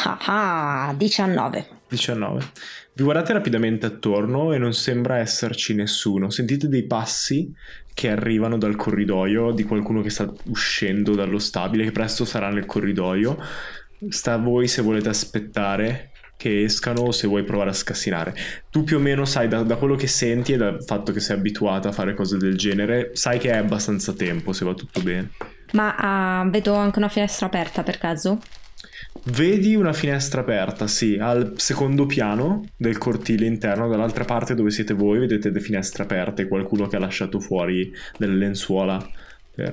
Ah, 0.05 0.87
ah, 0.87 0.93
19. 0.93 1.67
19. 1.87 2.51
Vi 2.93 3.03
guardate 3.03 3.33
rapidamente 3.33 3.85
attorno 3.85 4.51
e 4.53 4.57
non 4.57 4.73
sembra 4.73 5.17
esserci 5.17 5.73
nessuno. 5.73 6.29
Sentite 6.29 6.67
dei 6.67 6.85
passi 6.85 7.53
che 7.93 8.09
arrivano 8.09 8.57
dal 8.57 8.75
corridoio 8.75 9.51
di 9.51 9.63
qualcuno 9.63 10.01
che 10.01 10.09
sta 10.09 10.31
uscendo 10.45 11.15
dallo 11.15 11.39
stabile, 11.39 11.85
che 11.85 11.91
presto 11.91 12.25
sarà 12.25 12.49
nel 12.49 12.65
corridoio. 12.65 13.37
Sta 14.09 14.33
a 14.33 14.37
voi 14.37 14.67
se 14.67 14.81
volete 14.81 15.09
aspettare 15.09 16.11
che 16.35 16.63
escano 16.63 17.01
o 17.01 17.11
se 17.11 17.27
vuoi 17.27 17.43
provare 17.43 17.69
a 17.69 17.73
scassinare. 17.73 18.35
Tu 18.69 18.83
più 18.83 18.97
o 18.97 18.99
meno 18.99 19.23
sai 19.23 19.47
da, 19.47 19.63
da 19.63 19.77
quello 19.77 19.95
che 19.95 20.07
senti 20.07 20.53
e 20.53 20.57
dal 20.57 20.83
fatto 20.83 21.13
che 21.13 21.21
sei 21.21 21.37
abituata 21.37 21.89
a 21.89 21.93
fare 21.93 22.13
cose 22.13 22.37
del 22.37 22.57
genere, 22.57 23.11
sai 23.13 23.39
che 23.39 23.51
è 23.51 23.57
abbastanza 23.57 24.11
tempo 24.11 24.51
se 24.51 24.65
va 24.65 24.73
tutto 24.73 25.01
bene. 25.01 25.31
Ma 25.71 25.95
ah, 25.95 26.49
vedo 26.49 26.73
anche 26.73 26.99
una 26.99 27.07
finestra 27.07 27.45
aperta 27.45 27.81
per 27.83 27.97
caso? 27.97 28.39
Vedi 29.25 29.73
una 29.75 29.93
finestra 29.93 30.41
aperta, 30.41 30.85
sì, 30.87 31.17
al 31.17 31.53
secondo 31.55 32.05
piano 32.05 32.65
del 32.75 32.97
cortile 32.97 33.45
interno, 33.45 33.87
dall'altra 33.87 34.25
parte 34.25 34.53
dove 34.53 34.69
siete 34.69 34.93
voi, 34.93 35.19
vedete 35.19 35.49
le 35.49 35.61
finestre 35.61 36.03
aperte, 36.03 36.47
qualcuno 36.47 36.87
che 36.87 36.97
ha 36.97 36.99
lasciato 36.99 37.39
fuori 37.39 37.89
delle 38.17 38.35
lenzuola 38.35 38.97
per, 39.55 39.71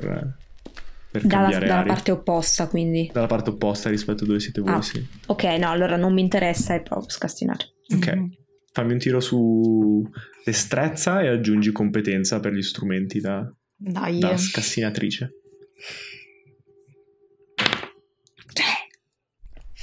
per 1.11 1.23
Dalla, 1.23 1.41
cambiare 1.43 1.67
dalla 1.67 1.83
parte 1.83 2.13
opposta, 2.13 2.69
quindi. 2.69 3.11
Dalla 3.13 3.27
parte 3.27 3.51
opposta 3.51 3.91
rispetto 3.91 4.23
a 4.23 4.27
dove 4.29 4.39
siete 4.39 4.61
voi, 4.61 4.73
Ah. 4.75 4.83
sì. 4.83 5.05
Ok, 5.27 5.43
no, 5.59 5.69
allora 5.71 5.97
non 5.97 6.13
mi 6.13 6.21
interessa 6.21 6.75
e 6.75 6.83
provo 6.83 7.07
a 7.07 7.11
scassinare. 7.11 7.73
Ok, 7.93 8.07
Mhm. 8.15 8.31
fammi 8.73 8.93
un 8.93 8.99
tiro 8.99 9.19
su 9.19 10.09
destrezza 10.45 11.23
e 11.23 11.27
aggiungi 11.27 11.73
competenza 11.73 12.39
per 12.39 12.53
gli 12.53 12.63
strumenti 12.63 13.19
da, 13.19 13.53
Dai. 13.75 14.21
da 14.21 14.37
scassinatrice. 14.37 15.33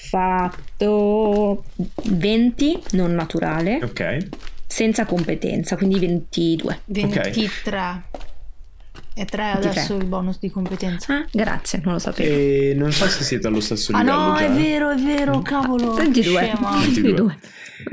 Fatto 0.07 1.63
20, 2.03 2.79
non 2.91 3.13
naturale, 3.13 3.79
Ok, 3.83 4.27
senza 4.65 5.05
competenza, 5.05 5.75
quindi 5.75 5.99
22. 5.99 6.81
23. 6.85 8.03
E 9.19 9.25
tre 9.25 9.49
adesso 9.51 9.95
il 9.95 10.05
bonus 10.05 10.37
di 10.39 10.51
competenza. 10.51 11.15
Ah, 11.15 11.25
grazie, 11.31 11.81
non 11.83 11.93
lo 11.93 11.99
sapevo. 11.99 12.31
E 12.31 12.73
non 12.77 12.91
so 12.91 13.07
se 13.07 13.23
siete 13.23 13.47
allo 13.47 13.59
stesso 13.59 13.91
Ah 13.93 14.01
livello. 14.01 14.19
no, 14.29 14.35
già. 14.37 14.45
è 14.45 14.51
vero, 14.51 14.89
è 14.91 14.95
vero, 14.97 15.39
cavolo. 15.41 15.93
22. 15.93 16.39
scema. 16.39 16.77
22. 16.79 17.37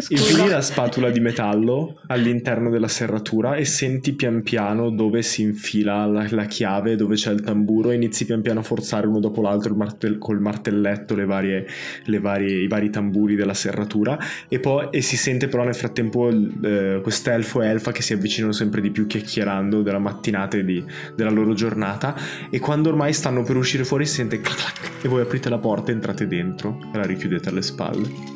Infili 0.09 0.49
la 0.49 0.63
spatola 0.63 1.11
di 1.11 1.21
metallo 1.21 2.01
all'interno 2.07 2.71
della 2.71 2.89
serratura 2.89 3.55
e 3.57 3.67
senti 3.67 4.15
pian 4.15 4.43
piano 4.43 4.89
dove 4.89 5.21
si 5.21 5.43
infila 5.43 6.07
la, 6.07 6.27
la 6.31 6.47
chiave, 6.47 6.97
dove 6.97 7.17
c'è 7.17 7.31
il 7.33 7.43
tamburo 7.43 7.91
e 7.91 7.95
inizi 7.97 8.25
pian 8.25 8.41
piano 8.41 8.61
a 8.61 8.63
forzare 8.63 9.07
uno 9.07 9.21
dopo 9.21 9.43
l'altro 9.43 9.71
il 9.73 9.77
martell- 9.77 10.17
col 10.17 10.41
martelletto 10.41 11.15
le 11.15 11.27
varie, 11.27 11.67
le 12.05 12.19
varie- 12.19 12.63
i 12.63 12.67
vari 12.67 12.89
tamburi 12.89 13.35
della 13.35 13.53
serratura 13.53 14.19
e 14.49 14.59
poi 14.59 14.89
e 14.91 15.03
si 15.03 15.19
sente 15.19 15.49
però 15.49 15.65
nel 15.65 15.75
frattempo 15.75 16.31
eh, 16.31 17.01
quest'elfo 17.03 17.61
e 17.61 17.67
elfa 17.69 17.93
che 17.93 18.01
si 18.01 18.15
avvicinano 18.15 18.53
sempre 18.53 18.81
di 18.81 18.91
più 18.91 19.07
chiacchierando 19.07 19.83
della 19.83 19.99
mattinata 19.99 20.57
e 20.57 20.65
di- 20.65 20.83
della 21.15 21.31
loro 21.31 21.55
giornata 21.55 22.15
e 22.51 22.59
quando 22.59 22.89
ormai 22.89 23.13
stanno 23.13 23.43
per 23.43 23.57
uscire 23.57 23.85
fuori 23.85 24.07
si 24.07 24.15
sente 24.15 24.41
clac 24.41 24.91
e 25.03 25.09
voi 25.09 25.23
aprite 25.23 25.49
la 25.49 25.59
porta 25.59 25.91
e 25.91 25.95
entrate 25.95 26.27
dentro 26.27 26.79
e 26.93 26.97
la 26.97 27.05
richiudete 27.05 27.49
alle 27.49 27.63
spalle. 27.63 28.33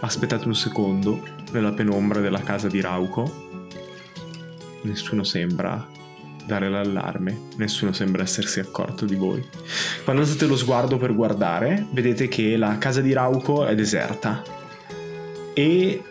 Aspettate 0.00 0.46
un 0.46 0.54
secondo 0.54 1.22
nella 1.52 1.72
penombra 1.72 2.20
della 2.20 2.40
casa 2.40 2.68
di 2.68 2.80
Rauco. 2.80 3.46
Nessuno 4.82 5.22
sembra 5.22 5.86
dare 6.48 6.70
l'allarme, 6.70 7.38
nessuno 7.56 7.92
sembra 7.92 8.22
essersi 8.22 8.58
accorto 8.58 9.04
di 9.04 9.14
voi. 9.14 9.46
Quando 10.02 10.22
alzate 10.22 10.46
lo 10.46 10.56
sguardo 10.56 10.96
per 10.96 11.14
guardare, 11.14 11.86
vedete 11.92 12.26
che 12.26 12.56
la 12.56 12.78
casa 12.78 13.02
di 13.02 13.12
Rauco 13.12 13.66
è 13.66 13.74
deserta 13.74 14.42
e 15.52 16.02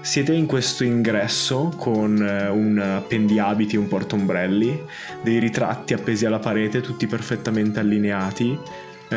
siete 0.00 0.34
in 0.34 0.46
questo 0.46 0.82
ingresso 0.82 1.72
con 1.78 2.20
eh, 2.20 2.48
un 2.48 2.76
appendiabiti 2.78 3.76
e 3.76 3.78
un 3.78 3.86
portombrelli, 3.86 4.82
dei 5.22 5.38
ritratti 5.38 5.94
appesi 5.94 6.26
alla 6.26 6.40
parete, 6.40 6.80
tutti 6.80 7.06
perfettamente 7.06 7.78
allineati, 7.78 8.58
eh, 9.08 9.16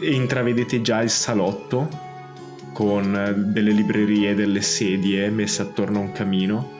e 0.00 0.14
intravedete 0.14 0.80
già 0.80 1.02
il 1.02 1.10
salotto 1.10 1.88
con 2.72 3.14
eh, 3.14 3.34
delle 3.34 3.72
librerie 3.72 4.34
delle 4.34 4.62
sedie 4.62 5.28
messe 5.30 5.62
attorno 5.62 5.98
a 5.98 6.02
un 6.02 6.12
camino. 6.12 6.70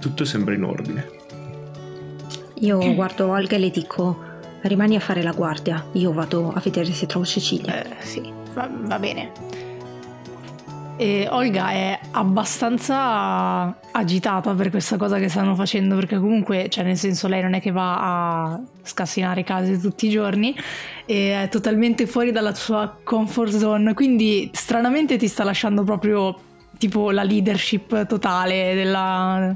Tutto 0.00 0.24
sembra 0.24 0.54
in 0.54 0.64
ordine. 0.64 1.17
Io 2.60 2.94
guardo 2.94 3.28
Olga 3.28 3.56
e 3.56 3.58
le 3.58 3.70
dico: 3.70 4.24
Rimani 4.62 4.96
a 4.96 5.00
fare 5.00 5.22
la 5.22 5.32
guardia. 5.32 5.84
Io 5.92 6.12
vado 6.12 6.52
a 6.52 6.60
vedere 6.60 6.92
se 6.92 7.06
trovo 7.06 7.24
Cecilia. 7.24 7.82
Eh, 7.82 8.04
sì, 8.04 8.32
va, 8.54 8.68
va 8.72 8.98
bene. 8.98 9.30
E 11.00 11.28
Olga 11.30 11.70
è 11.70 11.96
abbastanza 12.10 13.72
agitata 13.92 14.52
per 14.54 14.68
questa 14.70 14.96
cosa 14.96 15.18
che 15.18 15.28
stanno 15.28 15.54
facendo, 15.54 15.94
perché 15.94 16.18
comunque, 16.18 16.68
cioè 16.68 16.82
nel 16.82 16.96
senso 16.96 17.28
lei 17.28 17.40
non 17.40 17.54
è 17.54 17.60
che 17.60 17.70
va 17.70 18.50
a 18.52 18.60
scassinare 18.82 19.44
case 19.44 19.78
tutti 19.78 20.06
i 20.08 20.10
giorni, 20.10 20.56
e 21.06 21.44
è 21.44 21.48
totalmente 21.48 22.08
fuori 22.08 22.32
dalla 22.32 22.52
sua 22.52 22.96
comfort 23.04 23.56
zone, 23.56 23.94
quindi 23.94 24.50
stranamente 24.52 25.16
ti 25.16 25.28
sta 25.28 25.44
lasciando 25.44 25.84
proprio 25.84 26.36
tipo 26.78 27.12
la 27.12 27.22
leadership 27.22 28.06
totale 28.06 28.74
della- 28.74 29.54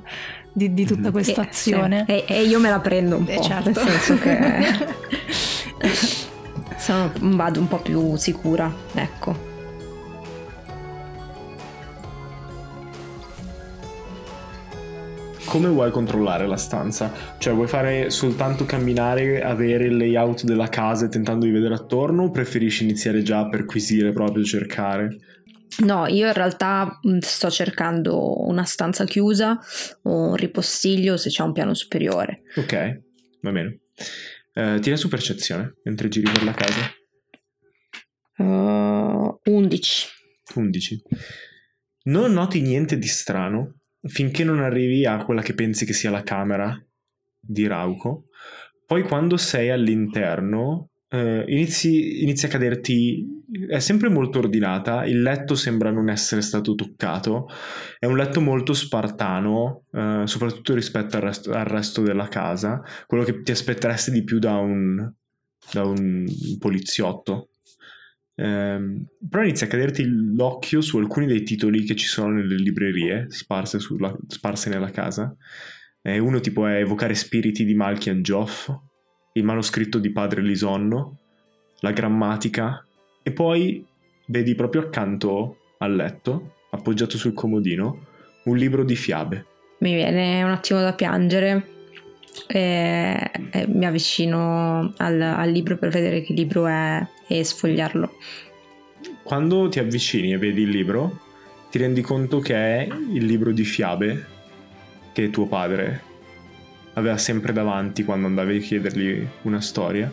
di, 0.52 0.74
di 0.74 0.84
tutta 0.84 1.06
Mhm. 1.08 1.12
questa 1.12 1.42
Eh, 1.42 1.46
azione. 1.46 2.04
E, 2.06 2.24
e 2.28 2.42
io 2.44 2.58
me 2.60 2.68
la 2.70 2.80
prendo 2.80 3.16
un 3.16 3.24
Eh, 3.28 3.34
po'. 3.36 3.42
certo. 3.42 3.70
Nel 3.82 3.90
senso 3.90 4.18
che 4.18 4.86
sono- 6.78 7.12
vado 7.20 7.60
un 7.60 7.68
po' 7.68 7.78
più 7.78 8.16
sicura. 8.16 8.72
Ecco. 8.94 9.50
Come 15.44 15.68
vuoi 15.68 15.90
controllare 15.90 16.46
la 16.46 16.56
stanza? 16.56 17.12
Cioè, 17.36 17.52
vuoi 17.52 17.66
fare 17.66 18.08
soltanto 18.10 18.64
camminare, 18.64 19.42
avere 19.42 19.84
il 19.84 19.96
layout 19.96 20.44
della 20.44 20.68
casa 20.68 21.06
e 21.06 21.08
tentando 21.10 21.44
di 21.44 21.50
vedere 21.50 21.74
attorno? 21.74 22.24
O 22.24 22.30
preferisci 22.30 22.84
iniziare 22.84 23.22
già 23.22 23.40
a 23.40 23.48
perquisire 23.48 24.12
proprio, 24.12 24.44
cercare? 24.44 25.18
No, 25.78 26.06
io 26.06 26.26
in 26.26 26.32
realtà 26.32 27.00
sto 27.20 27.50
cercando 27.50 28.46
una 28.46 28.64
stanza 28.64 29.04
chiusa 29.04 29.58
o 30.02 30.28
un 30.28 30.36
ripostiglio 30.36 31.16
se 31.16 31.30
c'è 31.30 31.42
un 31.42 31.52
piano 31.52 31.74
superiore. 31.74 32.42
Ok, 32.56 33.00
va 33.40 33.50
bene. 33.50 33.80
Eh, 34.52 34.78
tira 34.80 34.96
su 34.96 35.08
percezione 35.08 35.76
mentre 35.84 36.08
giri 36.08 36.30
per 36.30 36.44
la 36.44 36.52
casa. 36.52 36.92
Uh, 38.36 39.40
11. 39.44 40.08
11. 40.54 41.02
Non 42.04 42.32
noti 42.32 42.60
niente 42.60 42.98
di 42.98 43.06
strano 43.06 43.80
finché 44.02 44.44
non 44.44 44.60
arrivi 44.60 45.06
a 45.06 45.24
quella 45.24 45.42
che 45.42 45.54
pensi 45.54 45.84
che 45.84 45.92
sia 45.92 46.10
la 46.10 46.22
camera 46.22 46.76
di 47.38 47.66
Rauco. 47.66 48.26
Poi 48.86 49.04
quando 49.04 49.36
sei 49.36 49.70
all'interno 49.70 50.90
eh, 51.12 51.44
inizi, 51.46 52.22
inizi 52.22 52.46
a 52.46 52.48
caderti... 52.48 53.40
È 53.68 53.80
sempre 53.80 54.08
molto 54.08 54.38
ordinata, 54.38 55.04
il 55.04 55.20
letto 55.20 55.54
sembra 55.54 55.90
non 55.90 56.08
essere 56.08 56.40
stato 56.40 56.74
toccato, 56.74 57.48
è 57.98 58.06
un 58.06 58.16
letto 58.16 58.40
molto 58.40 58.72
spartano, 58.72 59.84
eh, 59.92 60.22
soprattutto 60.24 60.72
rispetto 60.74 61.16
al 61.16 61.22
resto, 61.22 61.52
al 61.52 61.66
resto 61.66 62.00
della 62.00 62.28
casa, 62.28 62.82
quello 63.06 63.24
che 63.24 63.42
ti 63.42 63.50
aspetteresti 63.50 64.10
di 64.10 64.24
più 64.24 64.38
da 64.38 64.56
un, 64.56 65.12
da 65.70 65.84
un 65.84 66.24
poliziotto. 66.58 67.50
Ehm, 68.36 69.04
però 69.28 69.42
inizia 69.42 69.66
a 69.66 69.70
caderti 69.70 70.04
l'occhio 70.06 70.80
su 70.80 70.96
alcuni 70.96 71.26
dei 71.26 71.42
titoli 71.42 71.84
che 71.84 71.94
ci 71.94 72.06
sono 72.06 72.32
nelle 72.32 72.56
librerie 72.56 73.26
sparse, 73.28 73.78
sulla- 73.78 74.16
sparse 74.28 74.70
nella 74.70 74.90
casa. 74.90 75.36
Eh, 76.00 76.18
uno 76.18 76.40
tipo 76.40 76.66
è 76.66 76.78
Evocare 76.78 77.14
spiriti 77.14 77.66
di 77.66 77.74
Malkian 77.74 78.22
Joff, 78.22 78.70
il 79.32 79.44
manoscritto 79.44 79.98
di 79.98 80.10
Padre 80.10 80.42
Lisonno, 80.42 81.16
la 81.80 81.92
grammatica, 81.92 82.84
e 83.22 83.32
poi 83.32 83.84
vedi 84.26 84.54
proprio 84.54 84.82
accanto 84.82 85.58
al 85.78 85.94
letto, 85.94 86.56
appoggiato 86.70 87.16
sul 87.16 87.32
comodino, 87.32 88.06
un 88.44 88.56
libro 88.56 88.84
di 88.84 88.96
fiabe. 88.96 89.46
Mi 89.78 89.94
viene 89.94 90.42
un 90.42 90.50
attimo 90.50 90.80
da 90.80 90.92
piangere 90.92 91.66
e, 92.46 93.30
e 93.50 93.66
mi 93.66 93.86
avvicino 93.86 94.92
al, 94.96 95.20
al 95.20 95.50
libro 95.50 95.76
per 95.76 95.90
vedere 95.90 96.22
che 96.22 96.32
libro 96.32 96.66
è 96.66 97.04
e 97.26 97.44
sfogliarlo. 97.44 98.12
Quando 99.22 99.68
ti 99.68 99.78
avvicini 99.78 100.32
e 100.32 100.38
vedi 100.38 100.62
il 100.62 100.68
libro, 100.68 101.20
ti 101.70 101.78
rendi 101.78 102.02
conto 102.02 102.38
che 102.38 102.54
è 102.54 102.88
il 103.12 103.24
libro 103.24 103.50
di 103.52 103.64
fiabe 103.64 104.26
che 105.12 105.30
tuo 105.30 105.46
padre 105.46 106.10
aveva 106.94 107.16
sempre 107.18 107.52
davanti 107.52 108.04
quando 108.04 108.26
andavi 108.26 108.56
a 108.56 108.60
chiedergli 108.60 109.26
una 109.42 109.60
storia, 109.60 110.12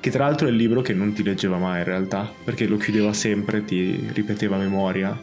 che 0.00 0.10
tra 0.10 0.24
l'altro 0.24 0.46
è 0.46 0.50
il 0.50 0.56
libro 0.56 0.82
che 0.82 0.92
non 0.92 1.12
ti 1.12 1.22
leggeva 1.22 1.56
mai 1.58 1.78
in 1.78 1.84
realtà, 1.84 2.30
perché 2.44 2.66
lo 2.66 2.76
chiudeva 2.76 3.12
sempre, 3.12 3.64
ti 3.64 4.08
ripeteva 4.12 4.56
a 4.56 4.58
memoria 4.58 5.18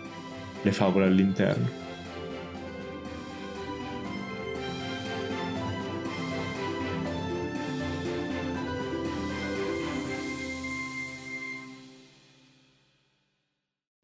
le 0.62 0.72
favole 0.72 1.06
all'interno. 1.06 1.80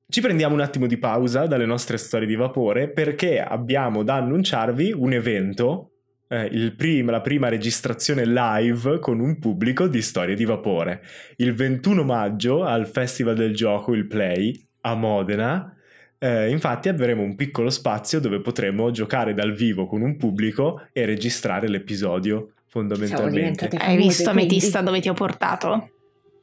Ci 0.10 0.24
prendiamo 0.24 0.56
un 0.56 0.62
attimo 0.62 0.88
di 0.88 0.98
pausa 0.98 1.46
dalle 1.46 1.68
nostre 1.68 1.98
storie 1.98 2.26
di 2.26 2.34
vapore 2.34 2.90
perché 2.90 3.40
abbiamo 3.40 4.02
da 4.02 4.16
annunciarvi 4.16 4.92
un 4.92 5.14
evento, 5.14 5.97
eh, 6.30 6.46
il 6.52 6.76
prim- 6.76 7.10
la 7.10 7.22
prima 7.22 7.50
registrazione 7.50 8.26
live 8.26 9.00
con 9.00 9.20
un 9.20 9.40
pubblico 9.40 9.88
di 9.88 10.02
storie 10.02 10.36
di 10.36 10.46
vapore. 10.46 11.02
Il 11.38 11.54
21 11.54 12.04
maggio 12.04 12.64
al 12.64 12.88
Festival 12.88 13.36
del 13.36 13.56
Gioco, 13.56 13.94
il 13.94 14.08
Play, 14.08 14.68
a 14.82 14.96
Modena. 14.96 15.72
Eh, 16.20 16.50
infatti 16.50 16.90
avremo 16.90 17.22
un 17.22 17.36
piccolo 17.36 17.70
spazio 17.70 18.20
dove 18.20 18.42
potremo 18.42 18.90
giocare 18.92 19.34
dal 19.34 19.54
vivo 19.54 19.86
con 19.86 20.02
un 20.02 20.18
pubblico 20.18 20.88
e 20.92 21.06
registrare 21.06 21.68
l'episodio 21.68 22.54
fondamentalmente. 22.68 23.68
diventate 23.68 23.78
Hai 23.78 23.96
visto 23.98 24.24
quindi- 24.32 24.42
Ametista 24.42 24.82
dove 24.82 25.00
ti 25.00 25.10
ho 25.10 25.14
portato? 25.14 25.92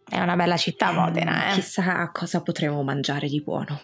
È 0.09 0.20
una 0.20 0.37
bella 0.37 0.57
città 0.57 0.93
Modena, 0.93 1.51
eh. 1.51 1.55
Chissà 1.55 2.09
cosa 2.12 2.41
potremo 2.43 2.82
mangiare 2.82 3.26
di 3.26 3.41
buono. 3.43 3.80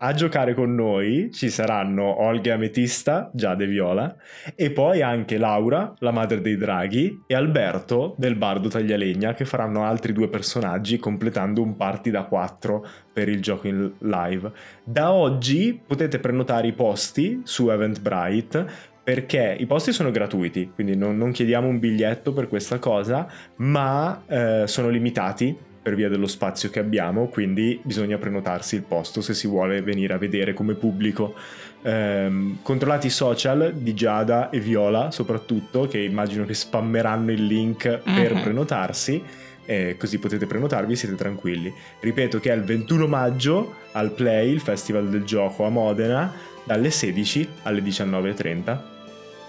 A 0.00 0.12
giocare 0.12 0.54
con 0.54 0.76
noi 0.76 1.28
ci 1.32 1.50
saranno 1.50 2.22
Olga 2.22 2.54
Ametista, 2.54 3.32
Giade 3.34 3.66
Viola, 3.66 4.14
e 4.54 4.70
poi 4.70 5.02
anche 5.02 5.38
Laura, 5.38 5.92
la 5.98 6.12
madre 6.12 6.40
dei 6.40 6.56
draghi, 6.56 7.24
e 7.26 7.34
Alberto 7.34 8.14
del 8.16 8.36
Bardo 8.36 8.68
Taglialegna, 8.68 9.34
che 9.34 9.44
faranno 9.44 9.82
altri 9.82 10.12
due 10.12 10.28
personaggi, 10.28 10.98
completando 10.98 11.62
un 11.62 11.74
party 11.74 12.10
da 12.10 12.22
quattro 12.22 12.86
per 13.12 13.28
il 13.28 13.42
gioco 13.42 13.66
in 13.66 13.92
live. 13.98 14.52
Da 14.84 15.10
oggi 15.12 15.80
potete 15.84 16.20
prenotare 16.20 16.68
i 16.68 16.74
posti 16.74 17.40
su 17.42 17.68
Eventbrite 17.68 18.66
perché 19.02 19.56
i 19.58 19.66
posti 19.66 19.90
sono 19.90 20.12
gratuiti, 20.12 20.70
quindi 20.74 20.94
non, 20.94 21.16
non 21.16 21.32
chiediamo 21.32 21.66
un 21.66 21.80
biglietto 21.80 22.32
per 22.32 22.46
questa 22.46 22.78
cosa, 22.78 23.26
ma 23.56 24.22
eh, 24.28 24.64
sono 24.66 24.90
limitati 24.90 25.66
per 25.88 25.96
via 25.96 26.10
dello 26.10 26.26
spazio 26.26 26.68
che 26.68 26.80
abbiamo, 26.80 27.28
quindi 27.28 27.80
bisogna 27.82 28.18
prenotarsi 28.18 28.74
il 28.74 28.82
posto 28.82 29.22
se 29.22 29.32
si 29.32 29.46
vuole 29.46 29.80
venire 29.80 30.12
a 30.12 30.18
vedere 30.18 30.52
come 30.52 30.74
pubblico. 30.74 31.34
Ehm, 31.82 32.58
controllate 32.60 33.06
i 33.06 33.10
social 33.10 33.72
di 33.74 33.94
Giada 33.94 34.50
e 34.50 34.60
Viola 34.60 35.10
soprattutto, 35.10 35.88
che 35.88 35.98
immagino 35.98 36.44
che 36.44 36.52
spammeranno 36.52 37.32
il 37.32 37.46
link 37.46 38.00
per 38.04 38.34
Mhm. 38.34 38.42
prenotarsi. 38.42 39.22
E 39.64 39.96
così 39.98 40.18
potete 40.18 40.46
prenotarvi 40.46 40.92
e 40.92 40.96
siete 40.96 41.14
tranquilli. 41.14 41.72
Ripeto 42.00 42.38
che 42.40 42.52
è 42.52 42.54
il 42.54 42.62
21 42.64 43.06
maggio 43.06 43.74
al 43.92 44.12
Play, 44.12 44.50
il 44.50 44.60
Festival 44.60 45.08
del 45.08 45.24
Gioco 45.24 45.64
a 45.64 45.68
Modena, 45.70 46.32
dalle 46.64 46.90
16 46.90 47.46
alle 47.62 47.82
19.30. 47.82 48.82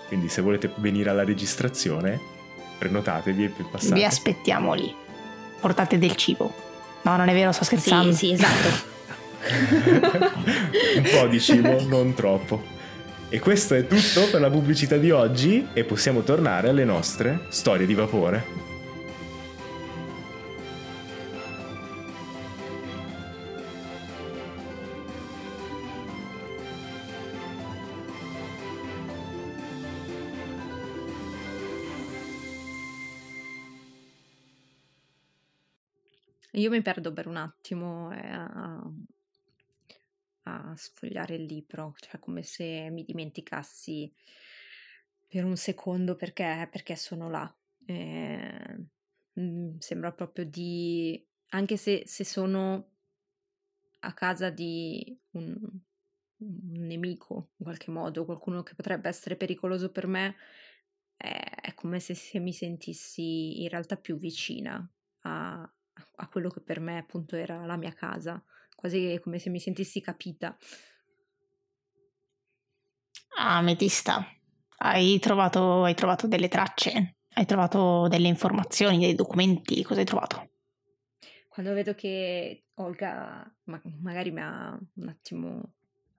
Quindi 0.07 0.27
se 0.29 0.41
volete 0.41 0.69
venire 0.77 1.09
alla 1.09 1.23
registrazione, 1.23 2.19
prenotatevi 2.77 3.43
e 3.45 3.51
passate. 3.71 3.93
Vi 3.93 4.03
aspettiamo 4.05 4.73
lì. 4.73 4.93
Portate 5.59 5.97
del 5.97 6.15
cibo. 6.15 6.53
No, 7.03 7.15
non 7.17 7.27
è 7.29 7.33
vero, 7.33 7.51
sto 7.51 7.63
Sì, 7.63 7.75
scherzando. 7.75 8.11
sì, 8.13 8.31
esatto. 8.31 8.87
Un 10.95 11.03
po' 11.11 11.27
di 11.27 11.39
cibo, 11.39 11.81
non 11.87 12.13
troppo. 12.13 12.61
E 13.29 13.39
questo 13.39 13.75
è 13.75 13.85
tutto 13.87 14.27
per 14.31 14.41
la 14.41 14.49
pubblicità 14.49 14.97
di 14.97 15.11
oggi 15.11 15.67
e 15.73 15.83
possiamo 15.83 16.21
tornare 16.21 16.69
alle 16.69 16.83
nostre 16.83 17.45
storie 17.49 17.85
di 17.85 17.93
vapore. 17.93 18.67
Io 36.59 36.69
mi 36.69 36.81
perdo 36.81 37.13
per 37.13 37.25
un 37.25 37.37
attimo 37.37 38.11
eh, 38.11 38.27
a, 38.27 38.91
a 40.43 40.75
sfogliare 40.75 41.35
il 41.35 41.43
libro, 41.43 41.93
cioè 41.97 42.19
come 42.19 42.43
se 42.43 42.89
mi 42.91 43.05
dimenticassi 43.05 44.13
per 45.25 45.45
un 45.45 45.55
secondo 45.55 46.15
perché, 46.15 46.67
perché 46.69 46.97
sono 46.97 47.29
là. 47.29 47.55
Eh, 47.85 48.85
mm, 49.39 49.77
sembra 49.77 50.11
proprio 50.11 50.45
di... 50.45 51.25
anche 51.49 51.77
se, 51.77 52.03
se 52.05 52.25
sono 52.25 52.91
a 53.99 54.13
casa 54.13 54.49
di 54.49 55.17
un, 55.31 55.57
un 56.37 56.71
nemico 56.71 57.51
in 57.55 57.65
qualche 57.65 57.89
modo, 57.89 58.25
qualcuno 58.25 58.63
che 58.63 58.75
potrebbe 58.75 59.07
essere 59.07 59.37
pericoloso 59.37 59.91
per 59.91 60.07
me, 60.07 60.35
è, 61.15 61.55
è 61.61 61.73
come 61.73 62.01
se, 62.01 62.15
se 62.15 62.39
mi 62.39 62.51
sentissi 62.51 63.61
in 63.61 63.69
realtà 63.69 63.95
più 63.95 64.17
vicina 64.17 64.85
a, 65.21 65.73
a 66.15 66.27
quello 66.27 66.49
che 66.49 66.61
per 66.61 66.79
me 66.79 66.97
appunto 66.97 67.35
era 67.35 67.65
la 67.65 67.77
mia 67.77 67.93
casa, 67.93 68.43
quasi 68.75 69.19
come 69.21 69.39
se 69.39 69.49
mi 69.49 69.59
sentissi 69.59 70.01
capita. 70.01 70.57
Ah, 73.37 73.61
hai 74.79 75.19
trovato, 75.19 75.83
hai 75.83 75.93
trovato 75.93 76.27
delle 76.27 76.47
tracce? 76.47 77.17
Hai 77.33 77.45
trovato 77.45 78.07
delle 78.07 78.27
informazioni, 78.27 78.99
dei 78.99 79.15
documenti? 79.15 79.83
Cosa 79.83 79.99
hai 79.99 80.05
trovato? 80.05 80.49
Quando 81.47 81.73
vedo 81.73 81.93
che 81.95 82.65
Olga 82.75 83.53
ma- 83.65 83.81
magari 84.01 84.31
mi 84.31 84.41
ha 84.41 84.77
un 84.95 85.07
attimo 85.09 85.73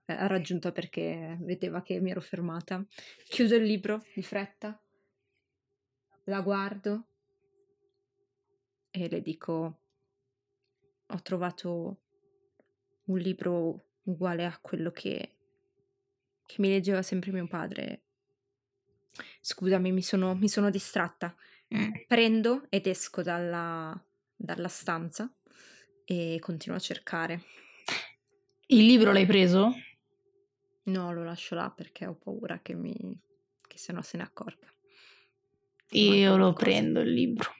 eh, 0.05 0.27
raggiunto 0.27 0.71
perché 0.71 1.37
vedeva 1.41 1.81
che 1.81 1.99
mi 1.99 2.11
ero 2.11 2.21
fermata, 2.21 2.85
chiudo 3.27 3.55
il 3.55 3.63
libro 3.63 4.03
di 4.13 4.23
fretta, 4.23 4.79
la 6.25 6.41
guardo 6.41 7.07
e 8.91 9.09
le 9.09 9.21
dico 9.21 9.79
ho 11.07 11.21
trovato 11.21 12.01
un 13.05 13.17
libro 13.17 13.87
uguale 14.03 14.45
a 14.45 14.57
quello 14.59 14.91
che, 14.91 15.35
che 16.45 16.55
mi 16.59 16.69
leggeva 16.69 17.01
sempre 17.01 17.31
mio 17.31 17.47
padre. 17.47 18.03
Scusami, 19.41 19.91
mi 19.91 20.01
sono, 20.01 20.35
mi 20.35 20.47
sono 20.47 20.69
distratta. 20.69 21.35
Mm. 21.75 21.91
Prendo 22.07 22.65
ed 22.69 22.87
esco 22.87 23.21
dalla, 23.21 24.01
dalla 24.35 24.67
stanza 24.67 25.33
e 26.05 26.37
continuo 26.39 26.77
a 26.77 26.81
cercare. 26.81 27.43
Il 28.67 28.85
libro 28.85 29.11
l'hai 29.11 29.25
preso? 29.25 29.73
No, 30.83 31.11
lo 31.11 31.23
lascio 31.23 31.55
là 31.55 31.69
perché 31.69 32.05
ho 32.05 32.15
paura 32.15 32.59
che 32.61 32.73
mi... 32.73 32.95
che 33.67 33.77
se 33.77 33.91
no 33.91 34.01
se 34.01 34.17
ne 34.17 34.23
accorga. 34.23 34.67
Io 35.91 36.37
lo 36.37 36.53
prendo 36.53 37.01
il 37.01 37.11
libro. 37.11 37.53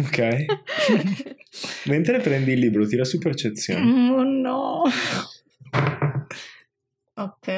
Ok. 0.00 0.44
Mentre 1.86 2.20
prendi 2.20 2.52
il 2.52 2.60
libro, 2.60 2.86
tira 2.86 3.04
su 3.04 3.18
percezione. 3.18 3.80
Oh 4.12 4.22
no. 4.22 4.82
Ok. 7.14 7.48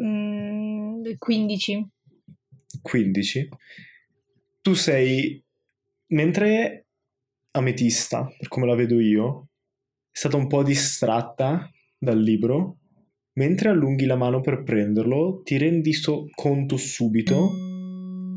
Mm, 0.00 1.12
15. 1.18 1.88
15. 2.82 3.48
Tu 4.60 4.74
sei. 4.74 5.42
Mentre 6.08 6.86
Ametista, 7.52 8.30
per 8.36 8.48
come 8.48 8.66
la 8.66 8.74
vedo 8.74 9.00
io, 9.00 9.48
è 10.10 10.16
stata 10.16 10.36
un 10.36 10.46
po' 10.48 10.62
distratta 10.62 11.70
dal 11.98 12.20
libro. 12.20 12.78
Mentre 13.36 13.70
allunghi 13.70 14.04
la 14.04 14.16
mano 14.16 14.40
per 14.40 14.62
prenderlo, 14.62 15.40
ti 15.42 15.56
rendi 15.56 15.92
so- 15.92 16.26
conto 16.34 16.76
subito 16.76 17.72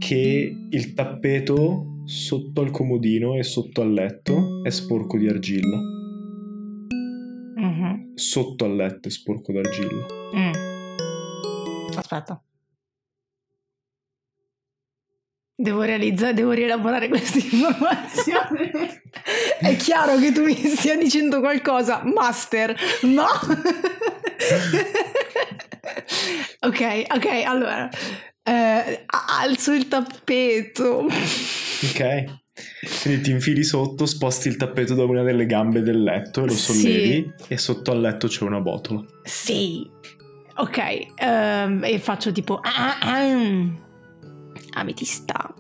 che 0.08 0.56
il 0.70 0.94
tappeto 0.94 2.04
sotto 2.06 2.62
al 2.62 2.72
comodino 2.72 3.36
e 3.36 3.44
sotto 3.44 3.82
al 3.82 3.92
letto 3.92 4.62
è 4.64 4.70
sporco 4.70 5.18
di 5.18 5.28
argilla. 5.28 5.78
Mhm. 7.58 8.14
Sotto 8.16 8.64
al 8.64 8.74
letto 8.78 9.10
è 9.10 9.12
sporco 9.12 9.52
d'argilla. 9.52 10.06
Mm. 10.34 10.52
Aspetta. 11.98 12.42
Devo 15.54 15.82
realizzare, 15.82 16.34
devo 16.34 16.52
rielaborare 16.52 17.10
questa 17.10 17.40
informazione. 17.44 19.02
È 19.60 19.76
chiaro 19.76 20.18
che 20.20 20.32
tu 20.32 20.44
mi 20.44 20.56
stia 20.56 20.96
dicendo 20.96 21.42
qualcosa, 21.42 22.02
master, 22.06 22.74
no? 23.02 23.26
ok, 26.62 27.06
ok, 27.14 27.26
allora. 27.46 27.90
Alzo 29.38 29.72
il 29.74 29.88
tappeto. 29.88 31.06
Ok. 31.06 32.24
Quindi 33.04 33.22
ti 33.22 33.32
infili 33.32 33.64
sotto, 33.64 34.06
sposti 34.06 34.48
il 34.48 34.58
tappeto 34.58 34.96
da 34.96 35.04
una 35.04 35.22
delle 35.24 35.46
gambe 35.46 35.82
del 35.82 36.02
letto 36.02 36.44
e 36.44 36.48
lo 36.48 36.54
Sì. 36.54 36.74
sollevi 36.74 37.34
e 37.48 37.58
sotto 37.58 37.92
al 37.92 38.02
letto 38.02 38.28
c'è 38.28 38.44
una 38.44 38.60
botola. 38.60 39.04
Sì. 39.24 39.88
Ok, 40.56 40.78
ehm, 41.16 41.84
e 41.84 42.00
faccio 42.00 42.32
tipo... 42.32 42.60
Ah, 42.64 42.98
ah, 43.00 43.70
ametista. 44.74 45.54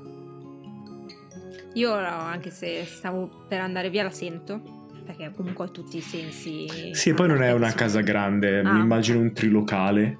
Io 1.73 1.91
ora, 1.91 2.25
anche 2.25 2.49
se 2.49 2.83
stavo 2.87 3.45
per 3.47 3.59
andare 3.59 3.89
via, 3.91 4.03
la 4.03 4.09
sento. 4.09 4.75
Perché 5.05 5.31
comunque 5.35 5.65
ho 5.65 5.71
tutti 5.71 5.97
i 5.97 6.01
sensi. 6.01 6.65
Sì, 6.91 7.09
e 7.09 7.13
poi 7.13 7.27
non 7.27 7.41
è 7.41 7.51
una 7.53 7.71
casa 7.71 8.01
grande, 8.01 8.59
Ah, 8.59 8.73
mi 8.73 8.79
immagino 8.79 9.19
un 9.19 9.31
trilocale. 9.31 10.17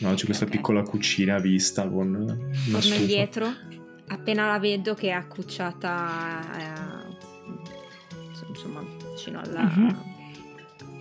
No, 0.00 0.14
c'è 0.14 0.24
questa 0.24 0.44
Ok. 0.44 0.50
piccola 0.50 0.82
cucina 0.82 1.36
a 1.36 1.40
vista 1.40 1.88
con 1.88 2.14
una 2.14 2.34
Torno 2.34 2.80
stufa. 2.80 2.94
indietro. 2.96 3.54
Appena 4.08 4.46
la 4.48 4.58
vedo 4.58 4.94
che 4.94 5.08
è 5.08 5.12
accucciata 5.12 6.40
eh, 6.58 8.44
insomma 8.48 8.82
vicino 9.12 9.40
alla 9.40 9.62
Mhm. 9.62 10.02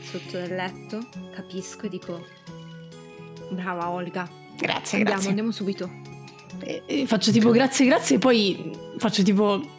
sotto 0.02 0.38
del 0.38 0.56
letto, 0.56 1.00
capisco 1.34 1.86
e 1.86 1.90
dico 1.90 2.26
brava 3.52 3.90
Olga, 3.90 4.30
Grazie, 4.58 4.98
andiamo, 4.98 5.04
grazie. 5.04 5.30
andiamo 5.30 5.52
subito. 5.52 5.90
E- 6.60 6.84
e 6.86 7.06
faccio 7.08 7.32
tipo 7.32 7.52
grazie, 7.52 7.86
grazie 7.86 8.18
e 8.18 8.20
poi 8.20 8.72
faccio 8.98 9.24
tipo... 9.24 9.78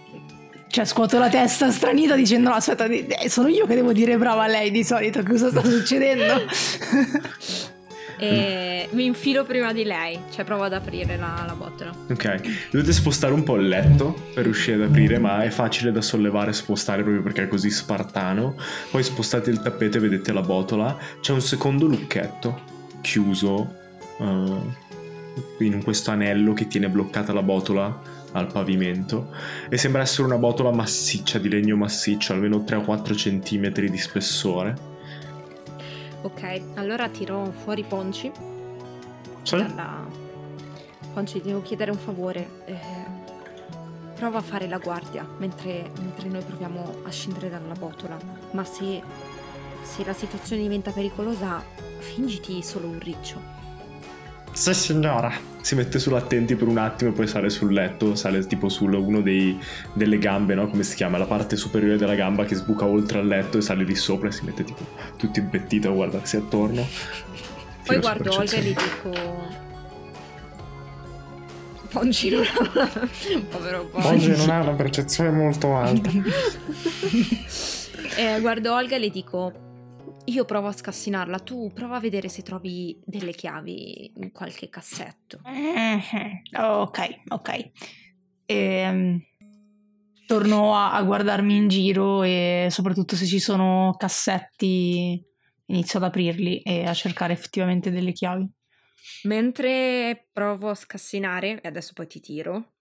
Cioè 0.68 0.84
scuoto 0.84 1.18
la 1.18 1.28
testa 1.28 1.68
stranita 1.72 2.14
dicendo 2.14 2.48
no 2.48 2.54
aspetta, 2.54 2.84
eh, 2.84 3.28
sono 3.28 3.48
io 3.48 3.66
che 3.66 3.74
devo 3.74 3.92
dire 3.92 4.16
brava 4.16 4.44
a 4.44 4.46
lei 4.46 4.70
di 4.70 4.84
solito, 4.84 5.20
cosa 5.24 5.50
sta 5.50 5.64
succedendo? 5.64 6.44
E 8.20 8.88
mi 8.92 9.06
infilo 9.06 9.44
prima 9.44 9.72
di 9.72 9.84
lei, 9.84 10.18
cioè 10.30 10.44
provo 10.44 10.64
ad 10.64 10.74
aprire 10.74 11.16
la, 11.16 11.42
la 11.46 11.54
botola. 11.54 11.90
Ok, 12.10 12.68
dovete 12.70 12.92
spostare 12.92 13.32
un 13.32 13.42
po' 13.42 13.56
il 13.56 13.66
letto 13.66 14.28
per 14.34 14.44
riuscire 14.44 14.76
ad 14.76 14.90
aprire, 14.90 15.18
ma 15.18 15.42
è 15.42 15.48
facile 15.48 15.90
da 15.90 16.02
sollevare 16.02 16.50
e 16.50 16.52
spostare 16.52 17.02
proprio 17.02 17.22
perché 17.22 17.44
è 17.44 17.48
così 17.48 17.70
spartano. 17.70 18.56
Poi 18.90 19.02
spostate 19.02 19.48
il 19.48 19.62
tappeto 19.62 19.96
e 19.96 20.00
vedete 20.00 20.32
la 20.32 20.42
botola. 20.42 20.98
C'è 21.20 21.32
un 21.32 21.40
secondo 21.40 21.86
lucchetto 21.86 22.60
chiuso 23.00 23.74
eh, 24.18 25.64
in 25.64 25.82
questo 25.82 26.10
anello 26.10 26.52
che 26.52 26.66
tiene 26.66 26.88
bloccata 26.88 27.32
la 27.32 27.42
botola 27.42 28.18
al 28.32 28.46
pavimento 28.46 29.34
e 29.68 29.76
sembra 29.76 30.02
essere 30.02 30.26
una 30.26 30.38
botola 30.38 30.70
massiccia 30.70 31.38
di 31.38 31.48
legno 31.48 31.76
massiccio, 31.76 32.32
almeno 32.32 32.64
3 32.64 32.76
o 32.76 32.80
4 32.82 33.14
centimetri 33.14 33.90
di 33.90 33.98
spessore. 33.98 34.89
Ok, 36.22 36.62
allora 36.74 37.08
tiro 37.08 37.52
fuori 37.62 37.82
Ponci. 37.82 38.30
Sì? 39.42 39.56
Dalla... 39.56 40.06
Ponci, 41.14 41.40
devo 41.40 41.62
chiedere 41.62 41.90
un 41.90 41.98
favore. 41.98 42.62
Eh, 42.66 42.78
prova 44.14 44.38
a 44.38 44.42
fare 44.42 44.68
la 44.68 44.78
guardia 44.78 45.26
mentre, 45.38 45.90
mentre 45.98 46.28
noi 46.28 46.42
proviamo 46.42 46.96
a 47.04 47.10
scendere 47.10 47.48
dalla 47.48 47.74
botola. 47.74 48.18
Ma 48.50 48.64
se, 48.64 49.02
se 49.82 50.04
la 50.04 50.12
situazione 50.12 50.62
diventa 50.62 50.90
pericolosa, 50.90 51.64
fingiti 51.98 52.62
solo 52.62 52.86
un 52.86 52.98
riccio. 52.98 53.40
Sì, 54.52 54.74
signora. 54.74 55.49
Si 55.60 55.74
mette 55.74 55.98
sull'attenti 55.98 56.56
per 56.56 56.68
un 56.68 56.78
attimo 56.78 57.10
e 57.10 57.12
poi 57.12 57.26
sale 57.26 57.50
sul 57.50 57.72
letto, 57.72 58.14
sale 58.14 58.46
tipo 58.46 58.68
su 58.68 58.86
uno 58.86 59.20
dei, 59.20 59.58
delle 59.92 60.18
gambe, 60.18 60.54
no? 60.54 60.68
Come 60.68 60.82
si 60.82 60.96
chiama? 60.96 61.18
La 61.18 61.26
parte 61.26 61.56
superiore 61.56 61.96
della 61.96 62.14
gamba 62.14 62.44
che 62.44 62.54
sbuca 62.54 62.86
oltre 62.86 63.18
al 63.18 63.26
letto 63.26 63.58
e 63.58 63.60
sale 63.60 63.84
lì 63.84 63.94
sopra 63.94 64.28
e 64.28 64.32
si 64.32 64.44
mette 64.44 64.64
tipo 64.64 64.86
tutto 65.16 65.38
impettito 65.38 65.90
a 65.90 65.92
guardarsi 65.92 66.36
attorno. 66.36 66.86
Poi 67.84 67.98
Tiro 67.98 68.00
guardo 68.00 68.36
Olga 68.36 68.56
e 68.56 68.62
gli 68.62 68.74
dico... 68.74 69.68
Pongi 71.90 72.30
non 72.30 72.44
Povero. 73.50 73.88
Oggi 73.92 74.36
non 74.36 74.50
ha 74.50 74.60
una 74.60 74.74
percezione 74.74 75.30
molto 75.30 75.76
alta. 75.76 76.10
Eh, 78.16 78.40
guardo 78.40 78.74
Olga 78.74 78.96
e 78.96 78.98
le 78.98 79.08
dico... 79.08 79.69
Io 80.30 80.44
provo 80.44 80.68
a 80.68 80.72
scassinarla, 80.72 81.40
tu 81.40 81.72
prova 81.74 81.96
a 81.96 82.00
vedere 82.00 82.28
se 82.28 82.42
trovi 82.42 83.00
delle 83.04 83.32
chiavi 83.32 84.12
in 84.14 84.30
qualche 84.30 84.68
cassetto. 84.68 85.40
Mhm. 85.42 86.42
Ok, 86.56 87.22
ok. 87.28 87.70
Ehm, 88.46 89.20
torno 90.26 90.76
a, 90.76 90.92
a 90.92 91.02
guardarmi 91.02 91.56
in 91.56 91.66
giro 91.66 92.22
e 92.22 92.68
soprattutto 92.70 93.16
se 93.16 93.26
ci 93.26 93.40
sono 93.40 93.96
cassetti 93.98 95.20
inizio 95.66 95.98
ad 95.98 96.04
aprirli 96.04 96.60
e 96.60 96.84
a 96.84 96.94
cercare 96.94 97.32
effettivamente 97.32 97.90
delle 97.90 98.12
chiavi. 98.12 98.48
Mentre 99.24 100.28
provo 100.32 100.70
a 100.70 100.74
scassinare, 100.76 101.60
e 101.60 101.66
adesso 101.66 101.90
poi 101.92 102.06
ti 102.06 102.20
tiro, 102.20 102.74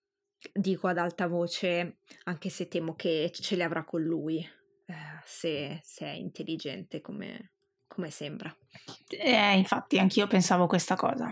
dico 0.53 0.87
ad 0.87 0.99
alta 0.99 1.25
voce, 1.25 1.97
anche 2.25 2.49
se 2.49 2.67
temo 2.67 2.93
che 2.93 3.31
ce 3.33 3.55
le 3.55 3.63
avrà 3.63 3.83
con 3.83 4.03
lui, 4.03 4.47
eh, 4.89 5.21
se, 5.23 5.79
se 5.83 6.05
è 6.05 6.13
intelligente 6.13 6.99
come, 7.01 7.53
come 7.87 8.09
sembra. 8.09 8.53
Eh, 9.07 9.57
infatti 9.57 9.99
anch'io 9.99 10.25
pensavo 10.27 10.65
questa 10.67 10.95
cosa. 10.95 11.31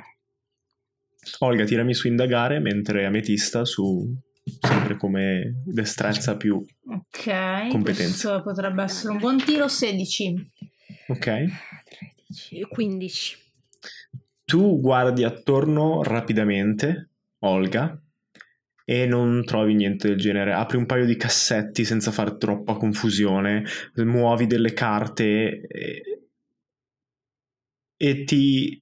Olga, 1.40 1.66
tirami 1.66 1.94
su 1.94 2.08
indagare, 2.08 2.60
mentre 2.60 3.06
Ametista 3.06 3.66
su 3.66 4.16
sempre 4.62 4.96
come 4.96 5.62
destrezza 5.66 6.38
più. 6.38 6.56
Ok, 6.56 7.68
Competenze. 7.70 8.04
questo 8.04 8.42
potrebbe 8.44 8.84
essere 8.84 9.14
un 9.14 9.20
buon 9.20 9.38
tiro, 9.44 9.68
16. 9.68 10.52
Ok? 11.08 11.46
13, 12.28 12.62
15. 12.70 13.38
Tu 14.46 14.80
guardi 14.80 15.24
attorno 15.24 16.04
rapidamente, 16.04 17.10
Olga, 17.40 18.00
e 18.90 19.06
non 19.06 19.44
trovi 19.44 19.74
niente 19.74 20.08
del 20.08 20.18
genere. 20.18 20.54
Apri 20.54 20.78
un 20.78 20.86
paio 20.86 21.06
di 21.06 21.18
cassetti 21.18 21.84
senza 21.84 22.10
fare 22.12 22.38
troppa 22.38 22.76
confusione, 22.76 23.66
muovi 23.96 24.48
delle 24.48 24.72
carte 24.72 25.60
e, 25.68 26.22
e 27.98 28.24
ti... 28.24 28.82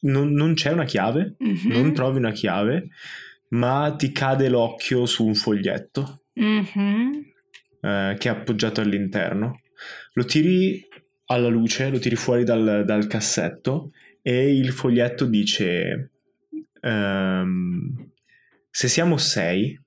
Non, 0.00 0.32
non 0.32 0.54
c'è 0.54 0.72
una 0.72 0.84
chiave, 0.84 1.36
Mhm. 1.38 1.70
non 1.70 1.92
trovi 1.94 2.18
una 2.18 2.32
chiave, 2.32 2.88
ma 3.50 3.94
ti 3.96 4.10
cade 4.10 4.48
l'occhio 4.48 5.06
su 5.06 5.24
un 5.24 5.34
foglietto 5.34 6.24
Mhm. 6.34 7.24
eh, 7.82 8.16
che 8.18 8.28
è 8.28 8.32
appoggiato 8.32 8.80
all'interno. 8.80 9.60
Lo 10.14 10.24
tiri 10.24 10.84
alla 11.26 11.48
luce, 11.48 11.88
lo 11.88 11.98
tiri 12.00 12.16
fuori 12.16 12.42
dal, 12.42 12.82
dal 12.84 13.06
cassetto 13.06 13.92
e 14.22 14.56
il 14.56 14.72
foglietto 14.72 15.24
dice: 15.24 16.10
ehm, 16.80 18.10
Se 18.70 18.88
siamo 18.88 19.16
sei, 19.16 19.78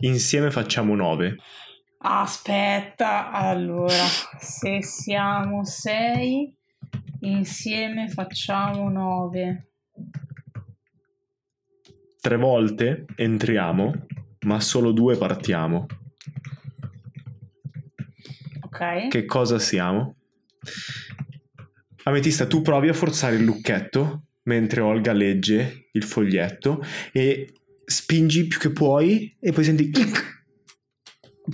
insieme 0.00 0.50
facciamo 0.50 0.94
nove. 0.94 1.36
Aspetta, 1.98 3.30
allora, 3.30 4.04
se 4.38 4.82
siamo 4.82 5.64
sei, 5.64 6.52
insieme 7.20 8.08
facciamo 8.08 8.88
nove. 8.88 9.70
Tre 12.20 12.36
volte 12.36 13.04
entriamo, 13.16 14.06
ma 14.46 14.60
solo 14.60 14.92
due 14.92 15.16
partiamo. 15.16 15.86
Ok? 18.62 19.08
Che 19.08 19.24
cosa 19.24 19.58
siamo? 19.58 20.16
Ametista, 22.04 22.46
tu 22.46 22.62
provi 22.62 22.88
a 22.88 22.94
forzare 22.94 23.36
il 23.36 23.44
lucchetto 23.44 24.24
mentre 24.44 24.80
Olga 24.80 25.12
legge 25.12 25.88
il 25.92 26.02
foglietto 26.04 26.82
e 27.12 27.52
spingi 27.84 28.46
più 28.46 28.58
che 28.58 28.70
puoi 28.70 29.36
e 29.38 29.52
poi 29.52 29.64
senti 29.64 29.90
clic. 29.90 30.40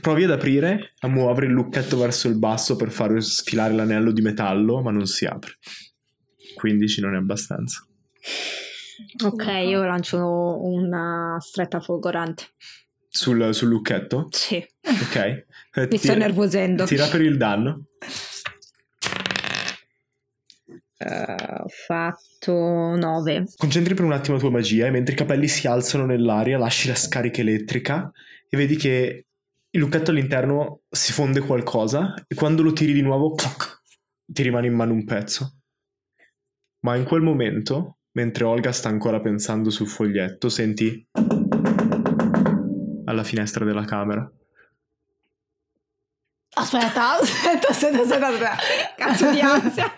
Provi 0.00 0.24
ad 0.24 0.30
aprire, 0.30 0.92
a 1.00 1.08
muovere 1.08 1.46
il 1.46 1.52
lucchetto 1.52 1.96
verso 1.96 2.28
il 2.28 2.38
basso 2.38 2.76
per 2.76 2.90
far 2.90 3.22
sfilare 3.22 3.72
l'anello 3.72 4.12
di 4.12 4.20
metallo, 4.20 4.82
ma 4.82 4.90
non 4.90 5.06
si 5.06 5.24
apre. 5.24 5.54
15 6.54 7.00
non 7.00 7.14
è 7.14 7.18
abbastanza. 7.18 7.86
Ok, 9.24 9.46
io 9.64 9.84
lancio 9.84 10.62
una 10.62 11.36
stretta 11.40 11.80
folgorante. 11.80 12.44
Sul, 13.08 13.54
sul 13.54 13.68
lucchetto? 13.68 14.28
Sì, 14.30 14.62
Ok. 14.82 15.46
Mi 15.90 15.98
sto 15.98 16.16
nervosendo. 16.16 16.84
Tira 16.84 17.06
per 17.06 17.20
il 17.20 17.36
danno. 17.36 17.86
Eh, 21.00 21.34
ho 21.62 21.68
fatto 21.68 22.52
9. 22.52 23.44
Concentri 23.56 23.94
per 23.94 24.04
un 24.04 24.12
attimo 24.12 24.34
la 24.34 24.42
tua 24.42 24.50
magia 24.50 24.86
e 24.86 24.90
mentre 24.90 25.14
i 25.14 25.16
capelli 25.16 25.46
si 25.46 25.68
alzano 25.68 26.06
nell'aria 26.06 26.58
lasci 26.58 26.88
la 26.88 26.96
scarica 26.96 27.40
elettrica 27.40 28.10
e 28.48 28.56
vedi 28.56 28.74
che 28.74 29.26
il 29.70 29.80
lucchetto 29.80 30.10
all'interno 30.10 30.80
si 30.90 31.12
fonde 31.12 31.40
qualcosa 31.40 32.14
e 32.26 32.34
quando 32.34 32.62
lo 32.62 32.72
tiri 32.72 32.92
di 32.92 33.02
nuovo 33.02 33.34
clac, 33.34 33.82
ti 34.24 34.42
rimane 34.42 34.66
in 34.66 34.74
mano 34.74 34.92
un 34.92 35.04
pezzo. 35.04 35.60
Ma 36.80 36.96
in 36.96 37.04
quel 37.04 37.22
momento, 37.22 37.98
mentre 38.12 38.44
Olga 38.44 38.72
sta 38.72 38.88
ancora 38.88 39.20
pensando 39.20 39.70
sul 39.70 39.86
foglietto, 39.86 40.48
senti 40.48 41.06
alla 43.04 43.24
finestra 43.24 43.64
della 43.64 43.84
camera. 43.84 44.28
Aspetta, 46.58 47.18
aspetta, 47.20 47.68
aspetta, 47.68 48.00
aspetta, 48.02 48.26
aspetta. 48.28 48.56
Cazzo 48.96 49.30
di 49.30 49.40
ansia. 49.40 49.92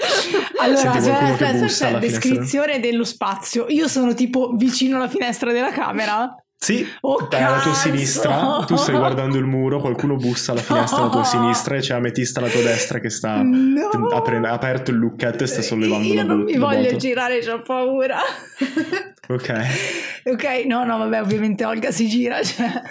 Allora, 0.61 0.91
aspetta, 0.93 1.19
aspetta, 1.33 1.65
aspetta, 1.65 1.99
descrizione 1.99 2.81
dello 2.81 3.05
spazio. 3.05 3.67
Io 3.69 3.89
sono 3.89 4.15
tipo 4.15 4.53
vicino 4.57 4.97
alla 4.97 5.09
finestra 5.09 5.53
della 5.53 5.71
camera. 5.73 6.35
Sì, 6.63 6.87
Oh, 7.01 7.27
è 7.31 7.43
alla 7.43 7.61
tua 7.61 7.73
sinistra, 7.73 8.63
tu 8.67 8.77
stai 8.77 8.95
guardando 8.95 9.39
il 9.39 9.47
muro, 9.47 9.81
qualcuno 9.81 10.17
bussa 10.17 10.53
alla 10.53 10.61
finestra 10.61 10.99
alla 10.99 11.09
tua 11.09 11.25
sinistra 11.25 11.77
e 11.77 11.81
c'è 11.81 11.95
Ametista 11.95 12.41
alla 12.41 12.51
tua 12.51 12.61
destra 12.61 12.99
che 13.01 13.09
sta 13.09 13.41
No. 13.43 13.89
ha 14.13 14.21
pre- 14.21 14.37
ha 14.47 14.53
aperto 14.53 14.91
il 14.91 14.99
lucchetto 14.99 15.43
e 15.43 15.47
sta 15.47 15.63
sollevando 15.63 16.07
Io 16.07 16.15
la 16.17 16.23
non 16.25 16.37
bot- 16.41 16.47
mi 16.51 16.59
la 16.59 16.67
voglio 16.67 16.81
botola. 16.83 16.97
girare, 16.99 17.51
ho 17.51 17.63
paura. 17.63 18.19
Ok, 19.29 19.55
ok, 20.25 20.45
no, 20.67 20.85
no, 20.85 20.99
vabbè, 20.99 21.23
ovviamente 21.23 21.65
Olga 21.65 21.91
si 21.93 22.07
gira. 22.09 22.43
Cioè. 22.43 22.83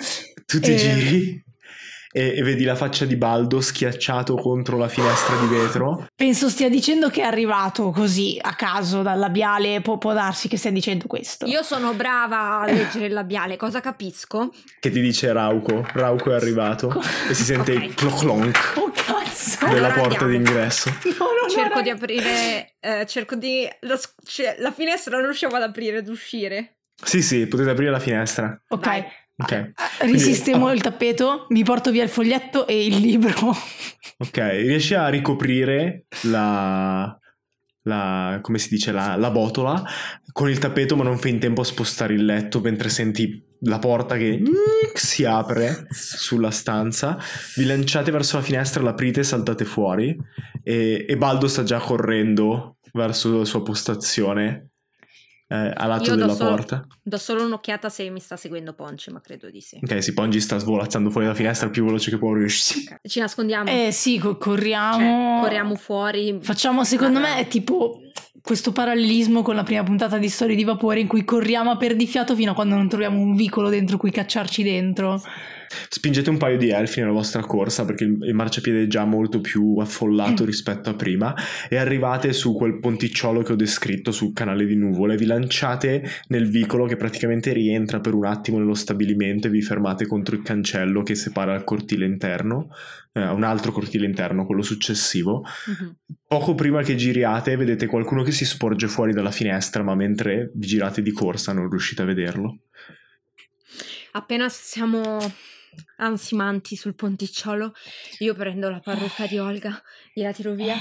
tu 0.47 0.59
ti 0.59 0.74
Eh, 0.74 0.76
giri 0.76 1.43
e, 2.12 2.36
e 2.38 2.41
vedi 2.43 2.64
la 2.64 2.76
faccia 2.76 3.05
di 3.05 3.16
Baldo 3.16 3.62
schiacciato 3.62 4.36
contro 4.36 4.78
la 4.78 4.88
finestra 4.88 5.36
di 5.38 5.47
vetro. 5.47 6.07
Penso 6.16 6.49
stia 6.49 6.70
dicendo 6.70 7.10
che 7.10 7.22
è 7.22 7.26
arrivato 7.26 7.91
così 7.91 8.38
a 8.41 8.53
caso 8.55 9.01
dal 9.01 9.20
labiale. 9.20 9.82
Può, 9.82 9.97
può 9.97 10.14
darsi 10.14 10.47
che 10.47 10.57
stia 10.57 10.72
dicendo 10.72 11.05
questo. 11.07 11.45
Io 11.45 11.62
sono 11.64 11.93
brava 11.93 12.62
a 12.62 12.66
leggere 12.66 13.05
il 13.07 13.14
labiale, 13.14 13.57
cosa 13.57 13.80
capisco? 13.80 14.51
Che 14.80 14.89
ti 14.89 15.01
dice 15.01 15.32
Rauco. 15.32 15.86
Rauco 15.93 16.32
è 16.32 16.36
arrivato 16.36 16.91
e 17.30 17.34
si 17.34 17.43
sente 17.43 17.74
Ok. 17.74 17.84
il 17.84 17.93
clonk 18.16 18.74
Oh 18.78 18.91
cazzo! 18.91 19.66
della 19.68 19.88
Allora 19.88 20.01
porta 20.01 20.24
andiamo. 20.26 20.43
d'ingresso. 20.45 20.89
No, 21.20 21.26
no, 21.26 21.32
no, 21.43 21.49
Cerco 21.49 21.76
no. 21.78 21.82
di 21.82 21.89
aprire, 21.89 22.76
eh, 22.80 23.05
cerco 23.07 23.36
di... 23.36 23.68
La, 23.82 23.99
cioè, 24.24 24.55
la 24.60 24.72
finestra 24.72 25.16
non 25.16 25.26
riuscivo 25.26 25.55
ad 25.55 25.64
aprire 25.64 25.97
ed 25.97 26.07
uscire. 26.07 26.78
Sì, 27.03 27.22
sì, 27.22 27.47
potete 27.47 27.70
aprire 27.72 27.91
la 27.91 27.99
finestra. 27.99 28.60
Ok. 28.70 28.86
Vai. 28.86 29.03
Ok. 29.41 29.51
Eh, 29.51 29.73
Risistemo 30.01 30.63
Quindi- 30.65 30.75
il 30.77 30.81
tappeto, 30.83 31.45
mi 31.49 31.63
porto 31.63 31.91
via 31.91 32.03
il 32.03 32.09
foglietto 32.09 32.67
e 32.67 32.85
il 32.85 32.97
libro. 32.97 33.53
Ok, 34.17 34.37
riesci 34.37 34.93
a 34.95 35.07
ricoprire 35.07 36.05
la, 36.23 37.17
la 37.83 38.39
come 38.41 38.57
si 38.59 38.69
dice, 38.69 38.91
la, 38.91 39.15
la 39.15 39.31
botola 39.31 39.81
con 40.33 40.49
il 40.49 40.57
tappeto, 40.57 40.95
ma 40.97 41.03
non 41.03 41.17
fai 41.17 41.31
in 41.31 41.39
tempo 41.39 41.61
a 41.61 41.65
spostare 41.65 42.13
il 42.13 42.25
letto 42.25 42.59
mentre 42.59 42.89
senti 42.89 43.41
la 43.61 43.79
porta 43.79 44.15
che 44.17 44.41
si 44.93 45.23
apre 45.25 45.87
sulla 45.89 46.51
stanza. 46.51 47.17
Vi 47.55 47.65
lanciate 47.65 48.11
verso 48.11 48.37
la 48.37 48.43
finestra, 48.43 48.83
l'aprite 48.83 49.21
e 49.21 49.23
saltate 49.23 49.63
fuori. 49.65 50.17
E, 50.63 51.05
e 51.07 51.17
Baldo 51.17 51.47
sta 51.47 51.63
già 51.63 51.79
correndo 51.79 52.77
verso 52.93 53.37
la 53.37 53.45
sua 53.45 53.63
postazione 53.63 54.69
eh, 55.52 55.74
a 55.76 55.86
lato 55.88 56.04
Io 56.04 56.10
do 56.12 56.16
della 56.22 56.34
solo- 56.36 56.50
porta. 56.52 56.88
Do 57.02 57.18
solo 57.18 57.43
un'occhiata 57.45 57.89
se 57.89 58.08
mi 58.10 58.20
sta 58.20 58.38
seguendo 58.38 58.74
Ponce, 58.74 59.12
ma 59.12 59.20
credo 59.20 59.50
di 59.50 59.62
sì. 59.62 59.80
Ok, 59.82 60.04
si 60.04 60.14
Pongi 60.14 60.39
sta 60.39 60.58
svolazzando 60.60 61.10
fuori 61.10 61.26
dalla 61.26 61.38
finestra 61.38 61.66
il 61.66 61.72
più 61.74 61.84
veloce 61.86 62.12
che 62.12 62.18
può 62.18 62.32
riuscire. 62.34 63.00
Ok. 63.02 63.08
Ci 63.10 63.20
nascondiamo. 63.20 63.70
Eh 63.70 63.91
sì, 63.91 64.18
co- 64.20 64.30
Cioè, 64.34 64.38
corriamo. 64.38 65.41
corriamo 65.41 65.76
fuori. 65.76 66.38
Facciamo, 66.41 66.84
secondo 66.84 67.18
Ah. 67.20 67.22
me, 67.22 67.38
è 67.39 67.47
tipo 67.47 68.00
questo 68.41 68.72
parallelismo 68.72 69.41
con 69.41 69.56
la 69.56 69.64
prima 69.64 69.84
puntata 69.84 70.18
di 70.18 70.30
Storie 70.30 70.56
di 70.56 70.64
Vapore 70.64 71.00
in 71.02 71.08
cui 71.08 71.26
corriamo 71.26 71.72
a 71.72 71.78
perdifiato 71.78 72.36
fino 72.36 72.52
a 72.52 72.56
quando 72.56 72.76
non 72.76 72.88
troviamo 72.88 73.20
un 73.20 73.36
vicolo 73.36 73.70
dentro 73.70 73.97
cui 73.97 74.12
cacciarci 74.12 74.64
dentro. 74.64 75.22
Spingete 75.89 76.30
un 76.30 76.38
paio 76.38 76.57
di 76.57 76.70
elfi 76.70 76.99
nella 76.99 77.11
vostra 77.11 77.41
corsa 77.41 77.86
perché 77.86 78.03
il, 78.03 78.34
marciapiede 78.34 78.84
è 78.84 78.88
già 78.88 79.05
molto 79.05 79.39
più 79.39 79.78
affollato 79.78 80.43
rispetto 80.45 80.89
a 80.89 80.95
prima 80.95 81.36
e 81.70 81.78
arrivate 81.78 82.34
su 82.34 82.53
quel 82.53 82.80
ponticciolo 82.80 83.41
che 83.41 83.53
ho 83.53 83.55
descritto 83.55 84.11
sul 84.11 84.34
canale 84.34 84.65
di 84.65 84.76
nuvole, 84.76 85.17
vi 85.17 85.26
lanciate 85.26 86.03
nel 86.28 86.49
vicolo 86.49 86.86
che 86.86 86.95
praticamente 86.95 87.53
rientra 87.53 87.99
per 87.99 88.13
un 88.13 88.26
attimo 88.26 88.57
nello 88.57 88.74
stabilimento 88.74 89.47
e 89.47 89.51
vi 89.51 89.61
fermate 89.61 90.07
contro 90.07 90.36
il 90.36 90.41
cancello 90.41 91.03
che 91.03 91.15
separa 91.15 91.55
il 91.55 91.63
cortile 91.63 92.05
interno, 92.05 92.70
eh, 93.13 93.28
un 93.28 93.43
altro 93.43 93.72
cortile 93.72 94.05
interno, 94.05 94.45
quello 94.45 94.61
successivo. 94.61 95.43
Mhm. 95.67 95.95
Poco 96.28 96.55
prima 96.55 96.82
che 96.82 96.95
giriate 96.95 97.55
vedete 97.55 97.86
qualcuno 97.86 98.24
che 98.24 98.32
si 98.32 98.45
sporge 98.45 98.88
fuori 98.88 99.13
dalla 99.13 99.32
finestra 99.32 99.84
ma 99.84 99.95
mentre 99.95 100.51
vi 100.55 100.67
girate 100.67 101.01
di 101.01 101.11
corsa 101.11 101.53
non 101.53 101.70
riuscite 101.70 102.01
a 102.01 102.05
vederlo. 102.05 102.59
Appena 104.11 104.49
siamo 104.49 105.20
ansimanti 105.97 106.76
sul 106.76 106.95
ponticciolo, 106.95 107.74
io 108.20 108.34
prendo 108.34 108.70
la 108.70 108.80
parrucca 108.80 109.26
di 109.28 109.38
Olga, 109.38 109.82
gliela 110.13 110.32
tiro 110.34 110.53
via, 110.53 110.76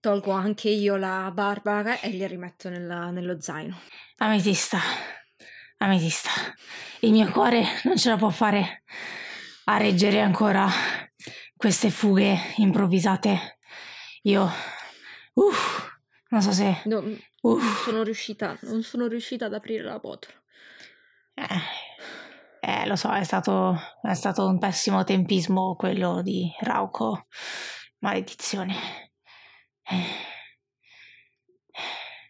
tolgo 0.00 0.32
anche 0.32 0.68
io 0.68 0.96
la 0.96 1.30
barba 1.32 2.00
e 2.00 2.08
li 2.10 2.26
rimetto 2.26 2.68
nella- 2.68 3.10
nello 3.10 3.40
zaino. 3.40 3.78
Ametista, 4.18 4.78
ametista, 5.78 6.30
il 7.00 7.12
mio 7.12 7.30
cuore 7.30 7.64
non 7.84 7.96
ce 7.96 8.08
la 8.08 8.16
può 8.16 8.30
fare 8.30 8.82
a 9.64 9.76
reggere 9.76 10.20
ancora 10.20 10.66
queste 11.56 11.90
fughe 11.90 12.36
improvvisate. 12.56 13.58
Io, 14.22 14.50
uff, 15.34 15.88
non 16.30 16.42
so 16.42 16.52
se, 16.52 16.82
No, 16.84 17.00
non 17.00 17.18
uff, 17.42 17.84
sono 17.84 18.02
riuscita, 18.02 18.56
non 18.62 18.82
sono 18.82 19.06
riuscita 19.06 19.46
ad 19.46 19.54
aprire 19.54 19.82
la 19.84 19.98
botola. 19.98 20.34
eh, 21.34 21.44
eh, 22.66 22.84
lo 22.86 22.96
so, 22.96 23.12
è 23.12 23.22
stato, 23.22 23.78
è 24.02 24.14
stato 24.14 24.44
un 24.44 24.58
pessimo 24.58 25.04
tempismo 25.04 25.76
quello 25.76 26.20
di 26.20 26.50
Rauco. 26.58 27.26
Maledizione. 27.98 28.74
Eh. 29.84 30.34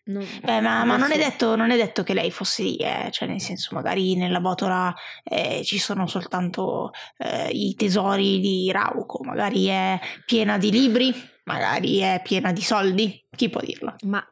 Non- 0.04 0.26
Beh, 0.42 0.60
ma, 0.60 0.84
ma 0.84 0.98
non, 0.98 1.10
è 1.10 1.16
detto, 1.16 1.56
non 1.56 1.70
è 1.70 1.76
detto 1.76 2.02
che 2.02 2.12
lei 2.12 2.30
fosse 2.30 2.62
lì, 2.62 2.76
eh. 2.76 3.08
cioè 3.10 3.26
nel 3.26 3.40
senso 3.40 3.74
magari 3.74 4.14
nella 4.14 4.40
botola 4.40 4.94
eh, 5.24 5.64
ci 5.64 5.78
sono 5.78 6.06
soltanto 6.06 6.90
eh, 7.16 7.48
i 7.50 7.74
tesori 7.74 8.38
di 8.38 8.70
Rauco, 8.70 9.24
magari 9.24 9.66
è 9.66 9.98
piena 10.26 10.58
di 10.58 10.70
libri, 10.70 11.12
magari 11.44 11.98
è 12.00 12.20
piena 12.22 12.52
di 12.52 12.62
soldi, 12.62 13.26
chi 13.34 13.48
può 13.48 13.60
dirlo? 13.60 13.96
Ma 14.04 14.24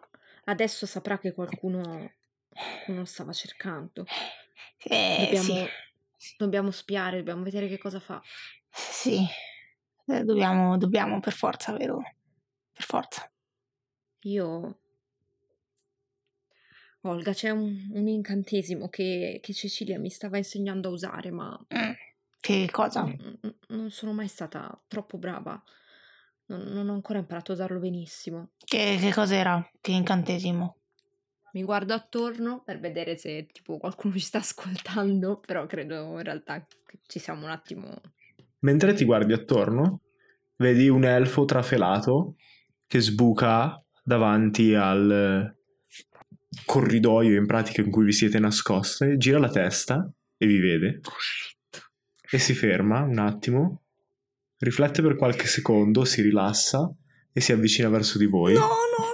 adesso 0.45 0.85
saprà 0.85 1.19
che 1.19 1.33
qualcuno, 1.33 2.13
qualcuno 2.49 3.05
stava 3.07 3.33
cercando. 3.33 4.05
Eh, 4.87 5.31
Dobbiamo, 5.33 5.43
sì, 5.43 5.67
dobbiamo 6.37 6.71
spiare, 6.71 7.19
dobbiamo 7.19 7.43
vedere 7.43 7.69
che 7.69 7.79
cosa 7.79 8.01
fa. 8.01 8.23
sì, 8.71 9.27
Eh, 10.07 10.25
dobbiamo, 10.25 10.77
dobbiamo 10.77 11.21
per 11.21 11.33
forza, 11.33 11.73
vero? 11.73 12.03
Per 12.73 12.85
forza. 12.85 13.31
Io... 14.33 14.49
Olga, 17.03 17.33
c'è 17.33 17.51
un, 17.51 17.89
un 17.93 18.09
incantesimo 18.09 18.89
che, 18.89 19.39
che 19.41 19.53
Cecilia 19.55 19.99
mi 20.01 20.11
stava 20.11 20.39
insegnando 20.39 20.89
a 20.89 20.93
usare, 20.93 21.31
ma 21.31 21.57
Mm, 21.75 21.93
Che 22.41 22.69
cosa? 22.71 23.03
n- 23.05 23.39
n- 23.43 23.55
non 23.69 23.91
sono 23.91 24.13
mai 24.13 24.29
stata 24.29 24.83
troppo 24.89 25.19
brava. 25.19 25.63
Non, 26.47 26.61
non 26.63 26.89
ho 26.89 26.93
ancora 26.95 27.19
imparato 27.19 27.53
a 27.53 27.55
usarlo 27.55 27.79
benissimo. 27.79 28.51
Che, 28.65 28.97
che 29.01 29.13
cos'era? 29.13 29.65
Che 29.81 29.93
incantesimo? 29.93 30.77
Mi 31.55 31.63
guardo 31.63 31.95
attorno 31.95 32.63
per 32.65 32.81
vedere 32.81 33.17
se 33.17 33.47
tipo 33.53 33.79
qualcuno 33.79 34.15
ci 34.19 34.21
sta 34.21 34.39
ascoltando, 34.39 35.39
però 35.39 35.67
credo 35.67 36.17
in 36.17 36.23
realtà 36.23 36.65
che 36.65 36.99
ci 37.07 37.19
siamo 37.19 37.45
un 37.45 37.51
attimo... 37.51 38.01
Mentre 38.61 38.95
ti 38.95 39.05
guardi 39.05 39.33
attorno, 39.33 40.01
vedi 40.57 40.89
un 40.89 41.05
elfo 41.05 41.45
trafelato 41.45 42.37
che 42.87 43.01
sbuca 43.01 43.83
davanti 44.03 44.75
al 44.75 45.55
corridoio 46.65 47.37
in 47.37 47.47
pratica 47.47 47.83
in 47.83 47.91
cui 47.91 48.05
vi 48.05 48.13
siete 48.13 48.39
nascoste, 48.39 49.17
gira 49.19 49.39
la 49.39 49.51
testa 49.51 50.11
e 50.37 50.47
vi 50.47 50.59
vede 50.59 51.01
e 52.31 52.39
si 52.39 52.55
ferma 52.55 53.03
un 53.03 53.19
attimo, 53.19 53.83
riflette 54.59 55.03
per 55.03 55.17
qualche 55.17 55.47
secondo, 55.47 56.05
si 56.05 56.23
rilassa 56.23 56.91
e 57.33 57.41
si 57.41 57.53
avvicina 57.53 57.89
verso 57.91 58.17
di 58.17 58.27
voi 58.27 58.55
no, 58.55 58.61
no, 58.61 58.67
no. 58.67 59.14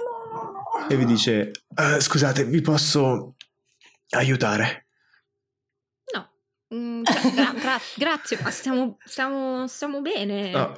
E 0.93 0.97
vi 0.97 1.05
dice 1.05 1.51
"Eh, 1.75 1.99
scusate, 1.99 2.45
vi 2.45 2.61
posso 2.61 3.35
aiutare? 4.11 4.87
No, 6.13 6.29
mm, 6.75 7.03
gra- 7.03 7.29
gra- 7.33 7.53
gra- 7.59 7.79
grazie, 7.95 8.39
ma 8.41 8.51
stiamo, 8.51 8.97
stiamo, 9.05 9.67
stiamo 9.67 10.01
bene. 10.01 10.53
Ah, 10.53 10.77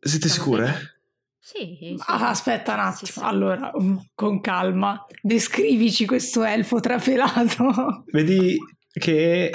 siete 0.00 0.28
Stiamo 0.28 0.44
sicure? 0.44 0.64
bene. 0.64 0.94
Sì, 1.42 1.76
sì. 1.80 1.96
Ah, 2.06 2.28
aspetta 2.28 2.74
un 2.74 2.92
Sì, 2.94 3.04
attimo, 3.04 3.26
sì. 3.26 3.30
allora, 3.32 3.72
mm, 3.80 3.96
con 4.14 4.40
calma, 4.40 5.06
descrivici 5.22 6.06
questo 6.06 6.44
elfo 6.44 6.80
trafelato. 6.80 8.04
Vedi 8.12 8.58
che 8.92 9.52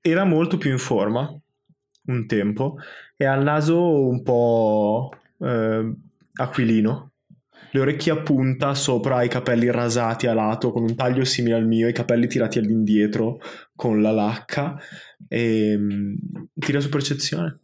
era 0.00 0.24
molto 0.24 0.56
più 0.58 0.70
in 0.70 0.78
forma 0.78 1.30
un 2.06 2.26
tempo 2.26 2.76
e 3.16 3.24
ha 3.26 3.34
il 3.34 3.42
naso 3.44 4.08
un 4.08 4.22
po' 4.22 5.10
eh, 5.38 5.92
aquilino, 6.34 7.11
le 7.70 7.80
orecchie 7.80 8.12
a 8.12 8.20
punta 8.20 8.74
sopra 8.74 9.22
i 9.22 9.28
capelli 9.28 9.70
rasati 9.70 10.26
a 10.26 10.34
lato 10.34 10.72
con 10.72 10.82
un 10.82 10.94
taglio 10.94 11.24
simile 11.24 11.54
al 11.54 11.66
mio, 11.66 11.88
i 11.88 11.92
capelli 11.92 12.26
tirati 12.26 12.58
all'indietro 12.58 13.40
con 13.74 14.02
la 14.02 14.10
lacca. 14.10 14.78
E 15.28 15.76
mm, 15.76 16.14
tira 16.58 16.80
su 16.80 16.88
percezione. 16.88 17.58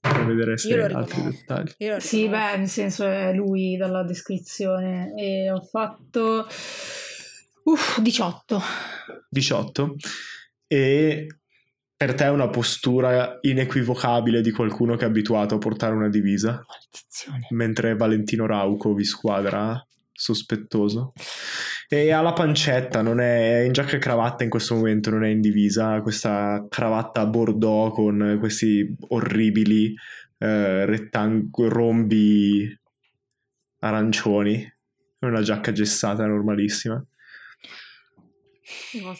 Per 0.00 0.24
vedere 0.24 0.56
se 0.56 0.68
Io 0.68 0.88
lo 0.88 0.96
altri 0.96 1.22
dettagli. 1.22 1.72
Io 1.78 2.00
Sì, 2.00 2.28
beh, 2.28 2.56
nel 2.56 2.68
senso 2.68 3.04
è 3.04 3.32
lui 3.34 3.76
dalla 3.76 4.04
descrizione. 4.04 5.12
E 5.16 5.50
ho 5.50 5.60
fatto 5.60 6.46
uff, 7.64 8.00
18. 8.00 8.60
18 9.28 9.96
e 10.66 11.26
per 11.98 12.14
te 12.14 12.26
è 12.26 12.30
una 12.30 12.48
postura 12.48 13.38
inequivocabile 13.40 14.40
di 14.40 14.52
qualcuno 14.52 14.94
che 14.94 15.04
è 15.04 15.08
abituato 15.08 15.56
a 15.56 15.58
portare 15.58 15.96
una 15.96 16.08
divisa, 16.08 16.64
Maledizione. 16.64 17.48
mentre 17.50 17.96
Valentino 17.96 18.46
Rauco 18.46 18.94
vi 18.94 19.02
squadra 19.02 19.84
sospettoso. 20.12 21.12
E 21.88 22.12
ha 22.12 22.20
la 22.20 22.32
pancetta, 22.32 23.02
non 23.02 23.18
è, 23.18 23.62
in 23.66 23.72
giacca 23.72 23.96
e 23.96 23.98
cravatta 23.98 24.44
in 24.44 24.50
questo 24.50 24.76
momento, 24.76 25.10
non 25.10 25.24
è 25.24 25.28
in 25.28 25.40
divisa, 25.40 26.00
questa 26.00 26.64
cravatta 26.68 27.22
a 27.22 27.26
bordeaux 27.26 27.92
con 27.92 28.36
questi 28.38 28.94
orribili 29.08 29.92
eh, 30.38 30.86
rettang- 30.86 31.50
rombi 31.66 32.78
arancioni, 33.80 34.62
è 35.18 35.24
una 35.26 35.42
giacca 35.42 35.72
gessata 35.72 36.24
normalissima. 36.26 37.04
No, 39.02 39.16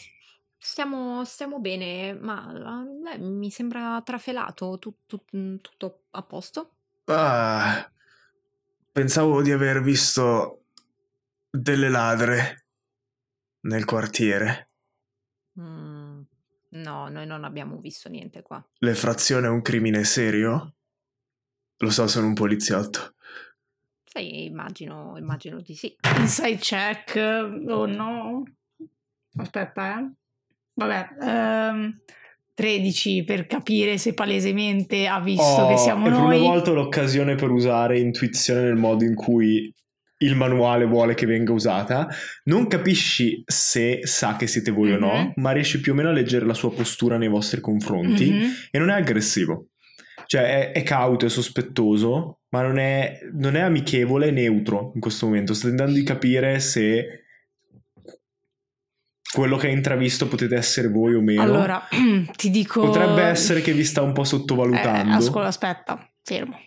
Stiamo, 0.69 1.25
stiamo 1.25 1.59
bene, 1.59 2.13
ma 2.13 2.53
lei 2.53 3.19
mi 3.19 3.49
sembra 3.49 3.99
trafelato. 4.05 4.77
Tu- 4.77 4.97
tu- 5.07 5.23
mm, 5.35 5.55
tutto 5.61 6.03
a 6.11 6.21
posto? 6.21 6.75
Ah, 7.05 7.91
pensavo 8.91 9.41
di 9.41 9.51
aver 9.51 9.81
visto 9.81 10.65
delle 11.49 11.89
ladre 11.89 12.65
nel 13.61 13.83
quartiere. 13.85 14.69
Mm, 15.59 16.21
no, 16.69 17.09
noi 17.09 17.25
non 17.25 17.45
abbiamo 17.45 17.77
visto 17.79 18.07
niente 18.07 18.43
qua. 18.43 18.63
L'effrazione 18.77 19.47
è 19.47 19.49
un 19.49 19.63
crimine 19.63 20.03
serio? 20.03 20.75
Lo 21.77 21.89
so, 21.89 22.07
sono 22.07 22.27
un 22.27 22.35
poliziotto. 22.35 23.15
Sì, 24.03 24.45
immagino, 24.45 25.17
immagino 25.17 25.61
di 25.61 25.73
sì. 25.73 25.95
Inside 26.15 26.57
check 26.59 27.15
o 27.15 27.87
no? 27.87 28.43
Aspetta, 29.37 29.99
eh. 29.99 30.11
Vabbè, 30.79 31.07
ehm, 31.21 31.99
13 32.53 33.23
per 33.23 33.45
capire 33.47 33.97
se 33.97 34.13
palesemente 34.13 35.07
ha 35.07 35.19
visto 35.21 35.43
Oh, 35.43 35.67
che 35.69 35.77
siamo 35.77 36.07
e 36.07 36.09
per 36.09 36.19
noi. 36.19 36.39
una 36.39 36.47
volta 36.49 36.71
l'occasione 36.71 37.35
per 37.35 37.49
usare 37.51 37.99
intuizione 37.99 38.61
nel 38.61 38.75
modo 38.75 39.03
in 39.05 39.15
cui 39.15 39.73
il 40.21 40.35
manuale 40.35 40.83
vuole 40.85 41.13
che 41.13 41.25
venga 41.25 41.53
usata. 41.53 42.07
Non 42.45 42.67
capisci 42.67 43.41
se 43.45 43.99
sa 44.03 44.35
che 44.35 44.47
siete 44.47 44.71
voi 44.71 44.91
o 44.91 44.99
no, 44.99 45.13
Mhm. 45.13 45.31
ma 45.35 45.51
riesci 45.51 45.79
più 45.79 45.93
o 45.93 45.95
meno 45.95 46.09
a 46.09 46.11
leggere 46.11 46.45
la 46.45 46.53
sua 46.53 46.71
postura 46.73 47.17
nei 47.17 47.29
vostri 47.29 47.61
confronti. 47.61 48.29
Mhm. 48.29 48.51
e 48.71 48.79
non 48.79 48.89
è 48.89 48.93
aggressivo. 48.95 49.67
Cioè 50.25 50.41
è, 50.41 50.71
è 50.73 50.83
cauto, 50.83 51.25
è 51.25 51.29
sospettoso, 51.29 52.41
ma 52.49 52.61
non 52.61 52.77
è, 52.77 53.19
non 53.33 53.55
è 53.55 53.61
amichevole, 53.61 54.27
è 54.27 54.31
neutro 54.31 54.91
in 54.95 54.99
questo 55.01 55.25
momento. 55.27 55.53
Sta 55.53 55.67
tentando 55.69 55.93
di 55.93 56.03
capire 56.03 56.59
se 56.59 57.23
quello 59.33 59.57
che 59.57 59.67
ha 59.67 59.71
intravisto 59.71 60.27
potete 60.27 60.55
essere 60.55 60.87
voi 60.87 61.13
o 61.15 61.21
meno. 61.21 61.41
Allora, 61.41 61.87
ti 62.35 62.49
dico... 62.49 62.81
Potrebbe 62.81 63.21
essere 63.23 63.61
che 63.61 63.73
vi 63.73 63.83
sta 63.83 64.01
un 64.01 64.13
po' 64.13 64.21
Eh, 64.21 64.25
sottovalutando. 64.25 65.15
ascolta, 65.15 65.47
aspetta, 65.47 66.09
fermo. 66.23 66.59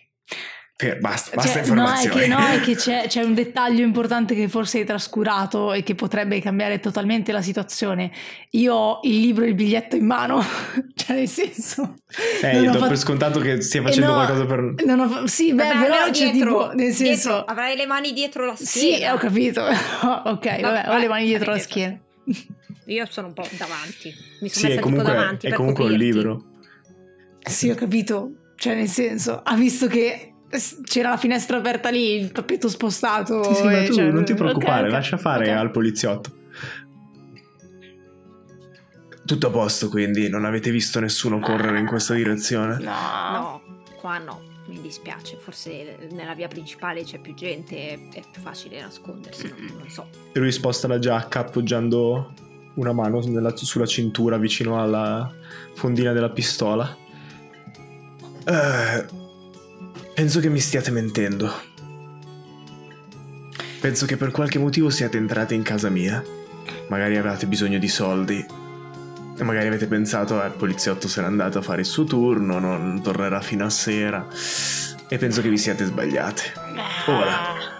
Per- 0.75 0.97
basta, 0.99 1.35
basta 1.35 1.63
Cioè, 1.63 1.73
no, 1.75 1.87
è 1.93 2.09
che, 2.09 2.27
no, 2.27 2.47
è 2.47 2.59
che 2.59 2.75
c'è, 2.75 3.05
c'è 3.07 3.21
un 3.21 3.35
dettaglio 3.35 3.83
importante 3.83 4.33
che 4.33 4.47
forse 4.49 4.79
hai 4.79 4.85
trascurato 4.85 5.71
e 5.71 5.83
che 5.83 5.93
potrebbe 5.93 6.39
cambiare 6.41 6.79
totalmente 6.79 7.31
la 7.31 7.41
situazione. 7.43 8.11
Io 8.51 8.73
ho 8.73 8.99
il 9.03 9.19
libro 9.19 9.43
e 9.45 9.49
il 9.49 9.53
biglietto 9.53 9.95
in 9.95 10.05
mano, 10.05 10.41
cioè 10.95 11.17
nel 11.17 11.27
senso... 11.27 11.95
Eh, 12.41 12.59
io 12.59 12.69
ho 12.69 12.71
do 12.73 12.79
fatto- 12.79 12.87
per 12.87 12.97
scontato 12.97 13.39
che 13.39 13.61
stia 13.61 13.81
Eh, 13.81 13.83
facendo 13.83 14.07
no, 14.07 14.13
qualcosa 14.15 14.45
per... 14.45 14.73
non 14.85 14.99
ho 14.99 15.07
fa- 15.09 15.27
Sì, 15.27 15.53
beh, 15.53 15.63
Vabbè, 15.67 15.79
però 15.79 16.09
c'è 16.09 16.31
dietro, 16.31 16.49
tipo, 16.61 16.67
nel 16.73 16.75
dietro, 16.95 17.05
senso... 17.05 17.43
avrai 17.45 17.75
le 17.75 17.85
mani 17.85 18.11
dietro 18.13 18.45
la 18.45 18.55
Sì, 18.55 18.65
schiena. 18.65 19.13
ho 19.13 19.17
capito. 19.17 19.61
ok, 19.67 20.61
vabbè, 20.61 20.89
ho 20.89 20.97
le 20.97 21.07
mani 21.07 21.25
dietro 21.25 21.45
la 21.51 21.51
avete- 21.57 21.69
schiena. 21.69 21.99
Io 22.85 23.05
sono 23.09 23.27
un 23.27 23.33
po' 23.33 23.47
davanti. 23.57 24.13
Mi 24.41 24.49
sono 24.49 24.65
Sì, 24.65 24.67
messa 24.69 24.81
comunque, 24.81 25.05
tipo 25.09 25.15
davanti 25.17 25.45
è 25.45 25.49
per 25.49 25.57
comunque 25.57 25.83
un 25.85 25.89
coprirti. 25.91 26.13
libro. 26.13 26.43
Sì, 27.39 27.69
ho 27.69 27.75
capito. 27.75 28.31
Cioè, 28.55 28.75
nel 28.75 28.87
senso, 28.87 29.41
ha 29.43 29.55
visto 29.55 29.87
che 29.87 30.33
c'era 30.83 31.09
la 31.09 31.17
finestra 31.17 31.57
aperta 31.57 31.89
lì, 31.89 32.15
il 32.15 32.31
tappeto 32.31 32.69
spostato. 32.69 33.43
Sì, 33.43 33.55
sì, 33.55 33.63
ma 33.63 33.83
tu 33.83 33.93
cioè- 33.93 34.11
non 34.11 34.23
ti 34.25 34.33
preoccupare, 34.33 34.81
ok, 34.81 34.85
ok, 34.87 34.91
lascia 34.91 35.17
fare 35.17 35.51
ok. 35.51 35.57
al 35.57 35.71
poliziotto. 35.71 36.37
Tutto 39.25 39.47
a 39.47 39.51
posto, 39.51 39.87
quindi 39.89 40.27
non 40.29 40.43
avete 40.43 40.69
visto 40.69 40.99
nessuno 40.99 41.39
correre 41.39 41.79
in 41.79 41.85
questa 41.87 42.13
direzione? 42.13 42.77
No. 42.79 42.91
No, 43.31 43.61
qua 43.99 44.17
no, 44.17 44.41
mi 44.67 44.81
dispiace. 44.81 45.37
Forse 45.37 46.07
nella 46.11 46.33
via 46.33 46.47
principale 46.47 47.03
c'è 47.03 47.19
più 47.19 47.33
gente, 47.33 47.75
è 47.75 47.99
è 48.13 48.21
più 48.31 48.41
facile 48.41 48.81
nascondersi, 48.81 49.47
non, 49.47 49.77
non 49.77 49.89
so. 49.89 50.07
E 50.31 50.39
lui 50.39 50.51
sposta 50.51 50.87
la 50.87 50.99
giacca 50.99 51.39
appoggiando 51.39 52.33
una 52.75 52.93
mano 52.93 53.19
nella- 53.19 53.55
sulla 53.55 53.85
cintura 53.85 54.37
vicino 54.37 54.81
alla 54.81 55.31
fondina 55.73 56.11
della 56.13 56.29
pistola. 56.29 56.97
Eh, 58.45 59.05
penso 60.13 60.39
che 60.39 60.49
mi 60.49 60.59
stiate 60.59 60.91
mentendo. 60.91 61.51
Penso 63.79 64.05
che 64.05 64.15
per 64.17 64.31
qualche 64.31 64.59
motivo 64.59 64.89
siate 64.89 65.17
entrati 65.17 65.55
in 65.55 65.61
casa 65.61 65.89
mia. 65.89 66.23
Magari 66.87 67.17
avevate 67.17 67.47
bisogno 67.47 67.79
di 67.79 67.87
soldi. 67.89 68.45
E 69.35 69.43
magari 69.43 69.67
avete 69.67 69.87
pensato, 69.87 70.41
eh, 70.41 70.45
il 70.47 70.51
poliziotto 70.53 71.07
se 71.07 71.21
n'è 71.21 71.27
andato 71.27 71.57
a 71.57 71.61
fare 71.61 71.81
il 71.81 71.87
suo 71.87 72.03
turno, 72.03 72.59
non 72.59 73.01
tornerà 73.01 73.41
fino 73.41 73.65
a 73.65 73.69
sera. 73.69 74.25
E 75.07 75.17
penso 75.17 75.41
che 75.41 75.49
vi 75.49 75.57
siate 75.57 75.85
sbagliate. 75.85 76.41
Ora. 77.07 77.71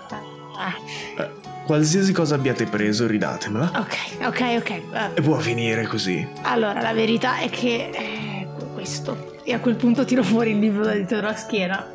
Eh, 1.17 1.29
qualsiasi 1.65 2.11
cosa 2.11 2.35
abbiate 2.35 2.65
preso, 2.65 3.05
ridatemela. 3.07 3.71
Ok, 3.75 3.97
ok, 4.25 4.41
ok. 4.57 4.69
eh, 4.69 4.81
E 5.13 5.21
può 5.21 5.37
finire 5.39 5.85
così. 5.85 6.27
Allora, 6.43 6.81
la 6.81 6.93
verità 6.93 7.37
è 7.39 7.49
che 7.49 7.89
eh, 7.93 8.47
questo. 8.73 9.31
E 9.43 9.53
a 9.53 9.59
quel 9.59 9.75
punto 9.75 10.05
tiro 10.05 10.23
fuori 10.23 10.51
il 10.51 10.59
libro 10.59 10.83
da 10.83 10.93
dietro 10.93 11.21
la 11.21 11.35
schiena. 11.35 11.91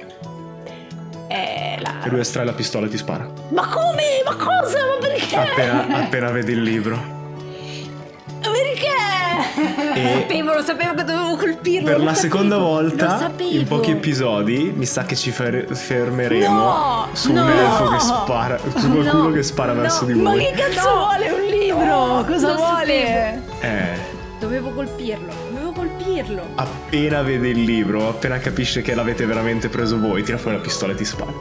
Eh, 1.28 1.78
la- 1.80 2.02
E 2.04 2.08
lui 2.10 2.20
estrae 2.20 2.44
la 2.44 2.52
pistola 2.52 2.86
e 2.86 2.90
ti 2.90 2.96
spara. 2.96 3.28
Ma 3.50 3.66
come? 3.66 4.22
Ma 4.24 4.34
cosa? 4.36 4.78
Ma 4.78 4.96
perché? 5.00 5.36
Appena, 5.36 5.86
appena 6.04 6.30
vedi 6.30 6.52
il 6.52 6.62
libro. 6.62 7.16
Perché? 8.40 10.00
E 10.00 10.12
Sapevo, 10.20 10.52
lo 10.54 10.62
sapevo 10.62 10.94
che 10.94 11.04
dovevo 11.04 11.36
colpirlo. 11.36 11.88
per 11.88 11.98
lo 11.98 12.04
la 12.04 12.14
sapevo, 12.14 12.34
seconda 12.34 12.56
lo 12.56 12.62
volta, 12.64 13.18
sapevo. 13.18 13.50
in 13.50 13.66
pochi 13.66 13.90
episodi, 13.90 14.72
mi 14.76 14.84
sa 14.86 15.04
che 15.04 15.16
ci 15.16 15.30
fer- 15.30 15.72
fermeremo 15.74 16.48
No, 16.54 17.08
su 17.12 17.32
no. 17.32 17.42
un 17.44 17.50
elfo 17.50 17.88
che 17.88 17.98
spara. 18.00 18.58
Su 18.58 18.90
qualcuno 18.92 19.28
No, 19.28 19.32
che 19.32 19.42
spara 19.42 19.72
no. 19.72 19.80
verso 19.80 20.04
di 20.04 20.14
Ma 20.14 20.30
voi. 20.30 20.40
che 20.44 20.52
cazzo 20.52 20.88
No. 20.88 20.94
vuole 20.96 21.30
un 21.30 21.44
libro? 21.50 21.84
No, 21.84 22.24
Cosa 22.26 22.48
lo 22.48 22.54
vuole? 22.54 23.42
Eh. 23.60 24.16
Dovevo 24.38 24.70
colpirlo, 24.70 25.32
dovevo 25.50 25.72
colpirlo. 25.72 26.42
Appena 26.54 27.22
vede 27.22 27.48
il 27.48 27.62
libro, 27.64 28.08
appena 28.08 28.38
capisce 28.38 28.82
che 28.82 28.94
l'avete 28.94 29.26
veramente 29.26 29.68
preso 29.68 29.98
voi, 29.98 30.22
tira 30.22 30.38
fuori 30.38 30.56
la 30.58 30.62
pistola 30.62 30.92
e 30.92 30.96
ti 30.96 31.04
spara. 31.04 31.32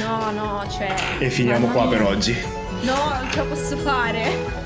No, 0.00 0.30
no, 0.34 0.64
cioè. 0.70 0.94
E 1.18 1.28
finiamo 1.28 1.66
qua 1.66 1.84
mia. 1.84 1.98
per 1.98 2.06
oggi. 2.06 2.34
No, 2.82 2.94
non 2.94 3.28
ce 3.30 3.36
la 3.36 3.42
posso 3.44 3.76
fare. 3.76 4.65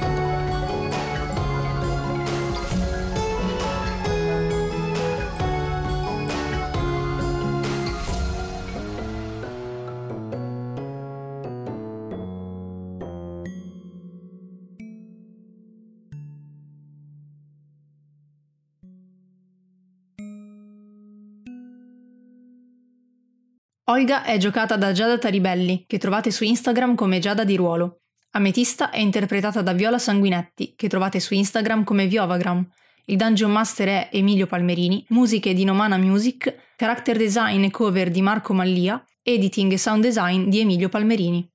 Olga 23.91 24.23
è 24.23 24.37
giocata 24.37 24.77
da 24.77 24.93
Giada 24.93 25.19
Taribelli, 25.19 25.83
che 25.85 25.99
trovate 25.99 26.31
su 26.31 26.45
Instagram 26.45 26.95
come 26.95 27.19
Giada 27.19 27.43
di 27.43 27.57
Ruolo. 27.57 28.03
Ametista 28.31 28.91
è 28.91 29.01
interpretata 29.01 29.63
da 29.63 29.73
Viola 29.73 29.99
Sanguinetti, 29.99 30.75
che 30.77 30.87
trovate 30.87 31.19
su 31.19 31.35
Instagram 31.35 31.83
come 31.83 32.07
Viovagram. 32.07 32.65
Il 33.07 33.17
Dungeon 33.17 33.51
Master 33.51 33.89
è 33.89 34.09
Emilio 34.13 34.47
Palmerini, 34.47 35.05
musiche 35.09 35.55
di 35.55 35.65
Nomana 35.65 35.97
Music, 35.97 36.75
character 36.77 37.17
design 37.17 37.65
e 37.65 37.73
cover 37.73 38.13
di 38.13 38.23
Marco 38.23 38.53
Mallia, 38.55 39.05
editing 39.25 39.73
e 39.73 39.79
sound 39.79 40.05
design 40.05 40.49
di 40.49 40.61
Emilio 40.61 40.89
Palmerini. 40.89 41.51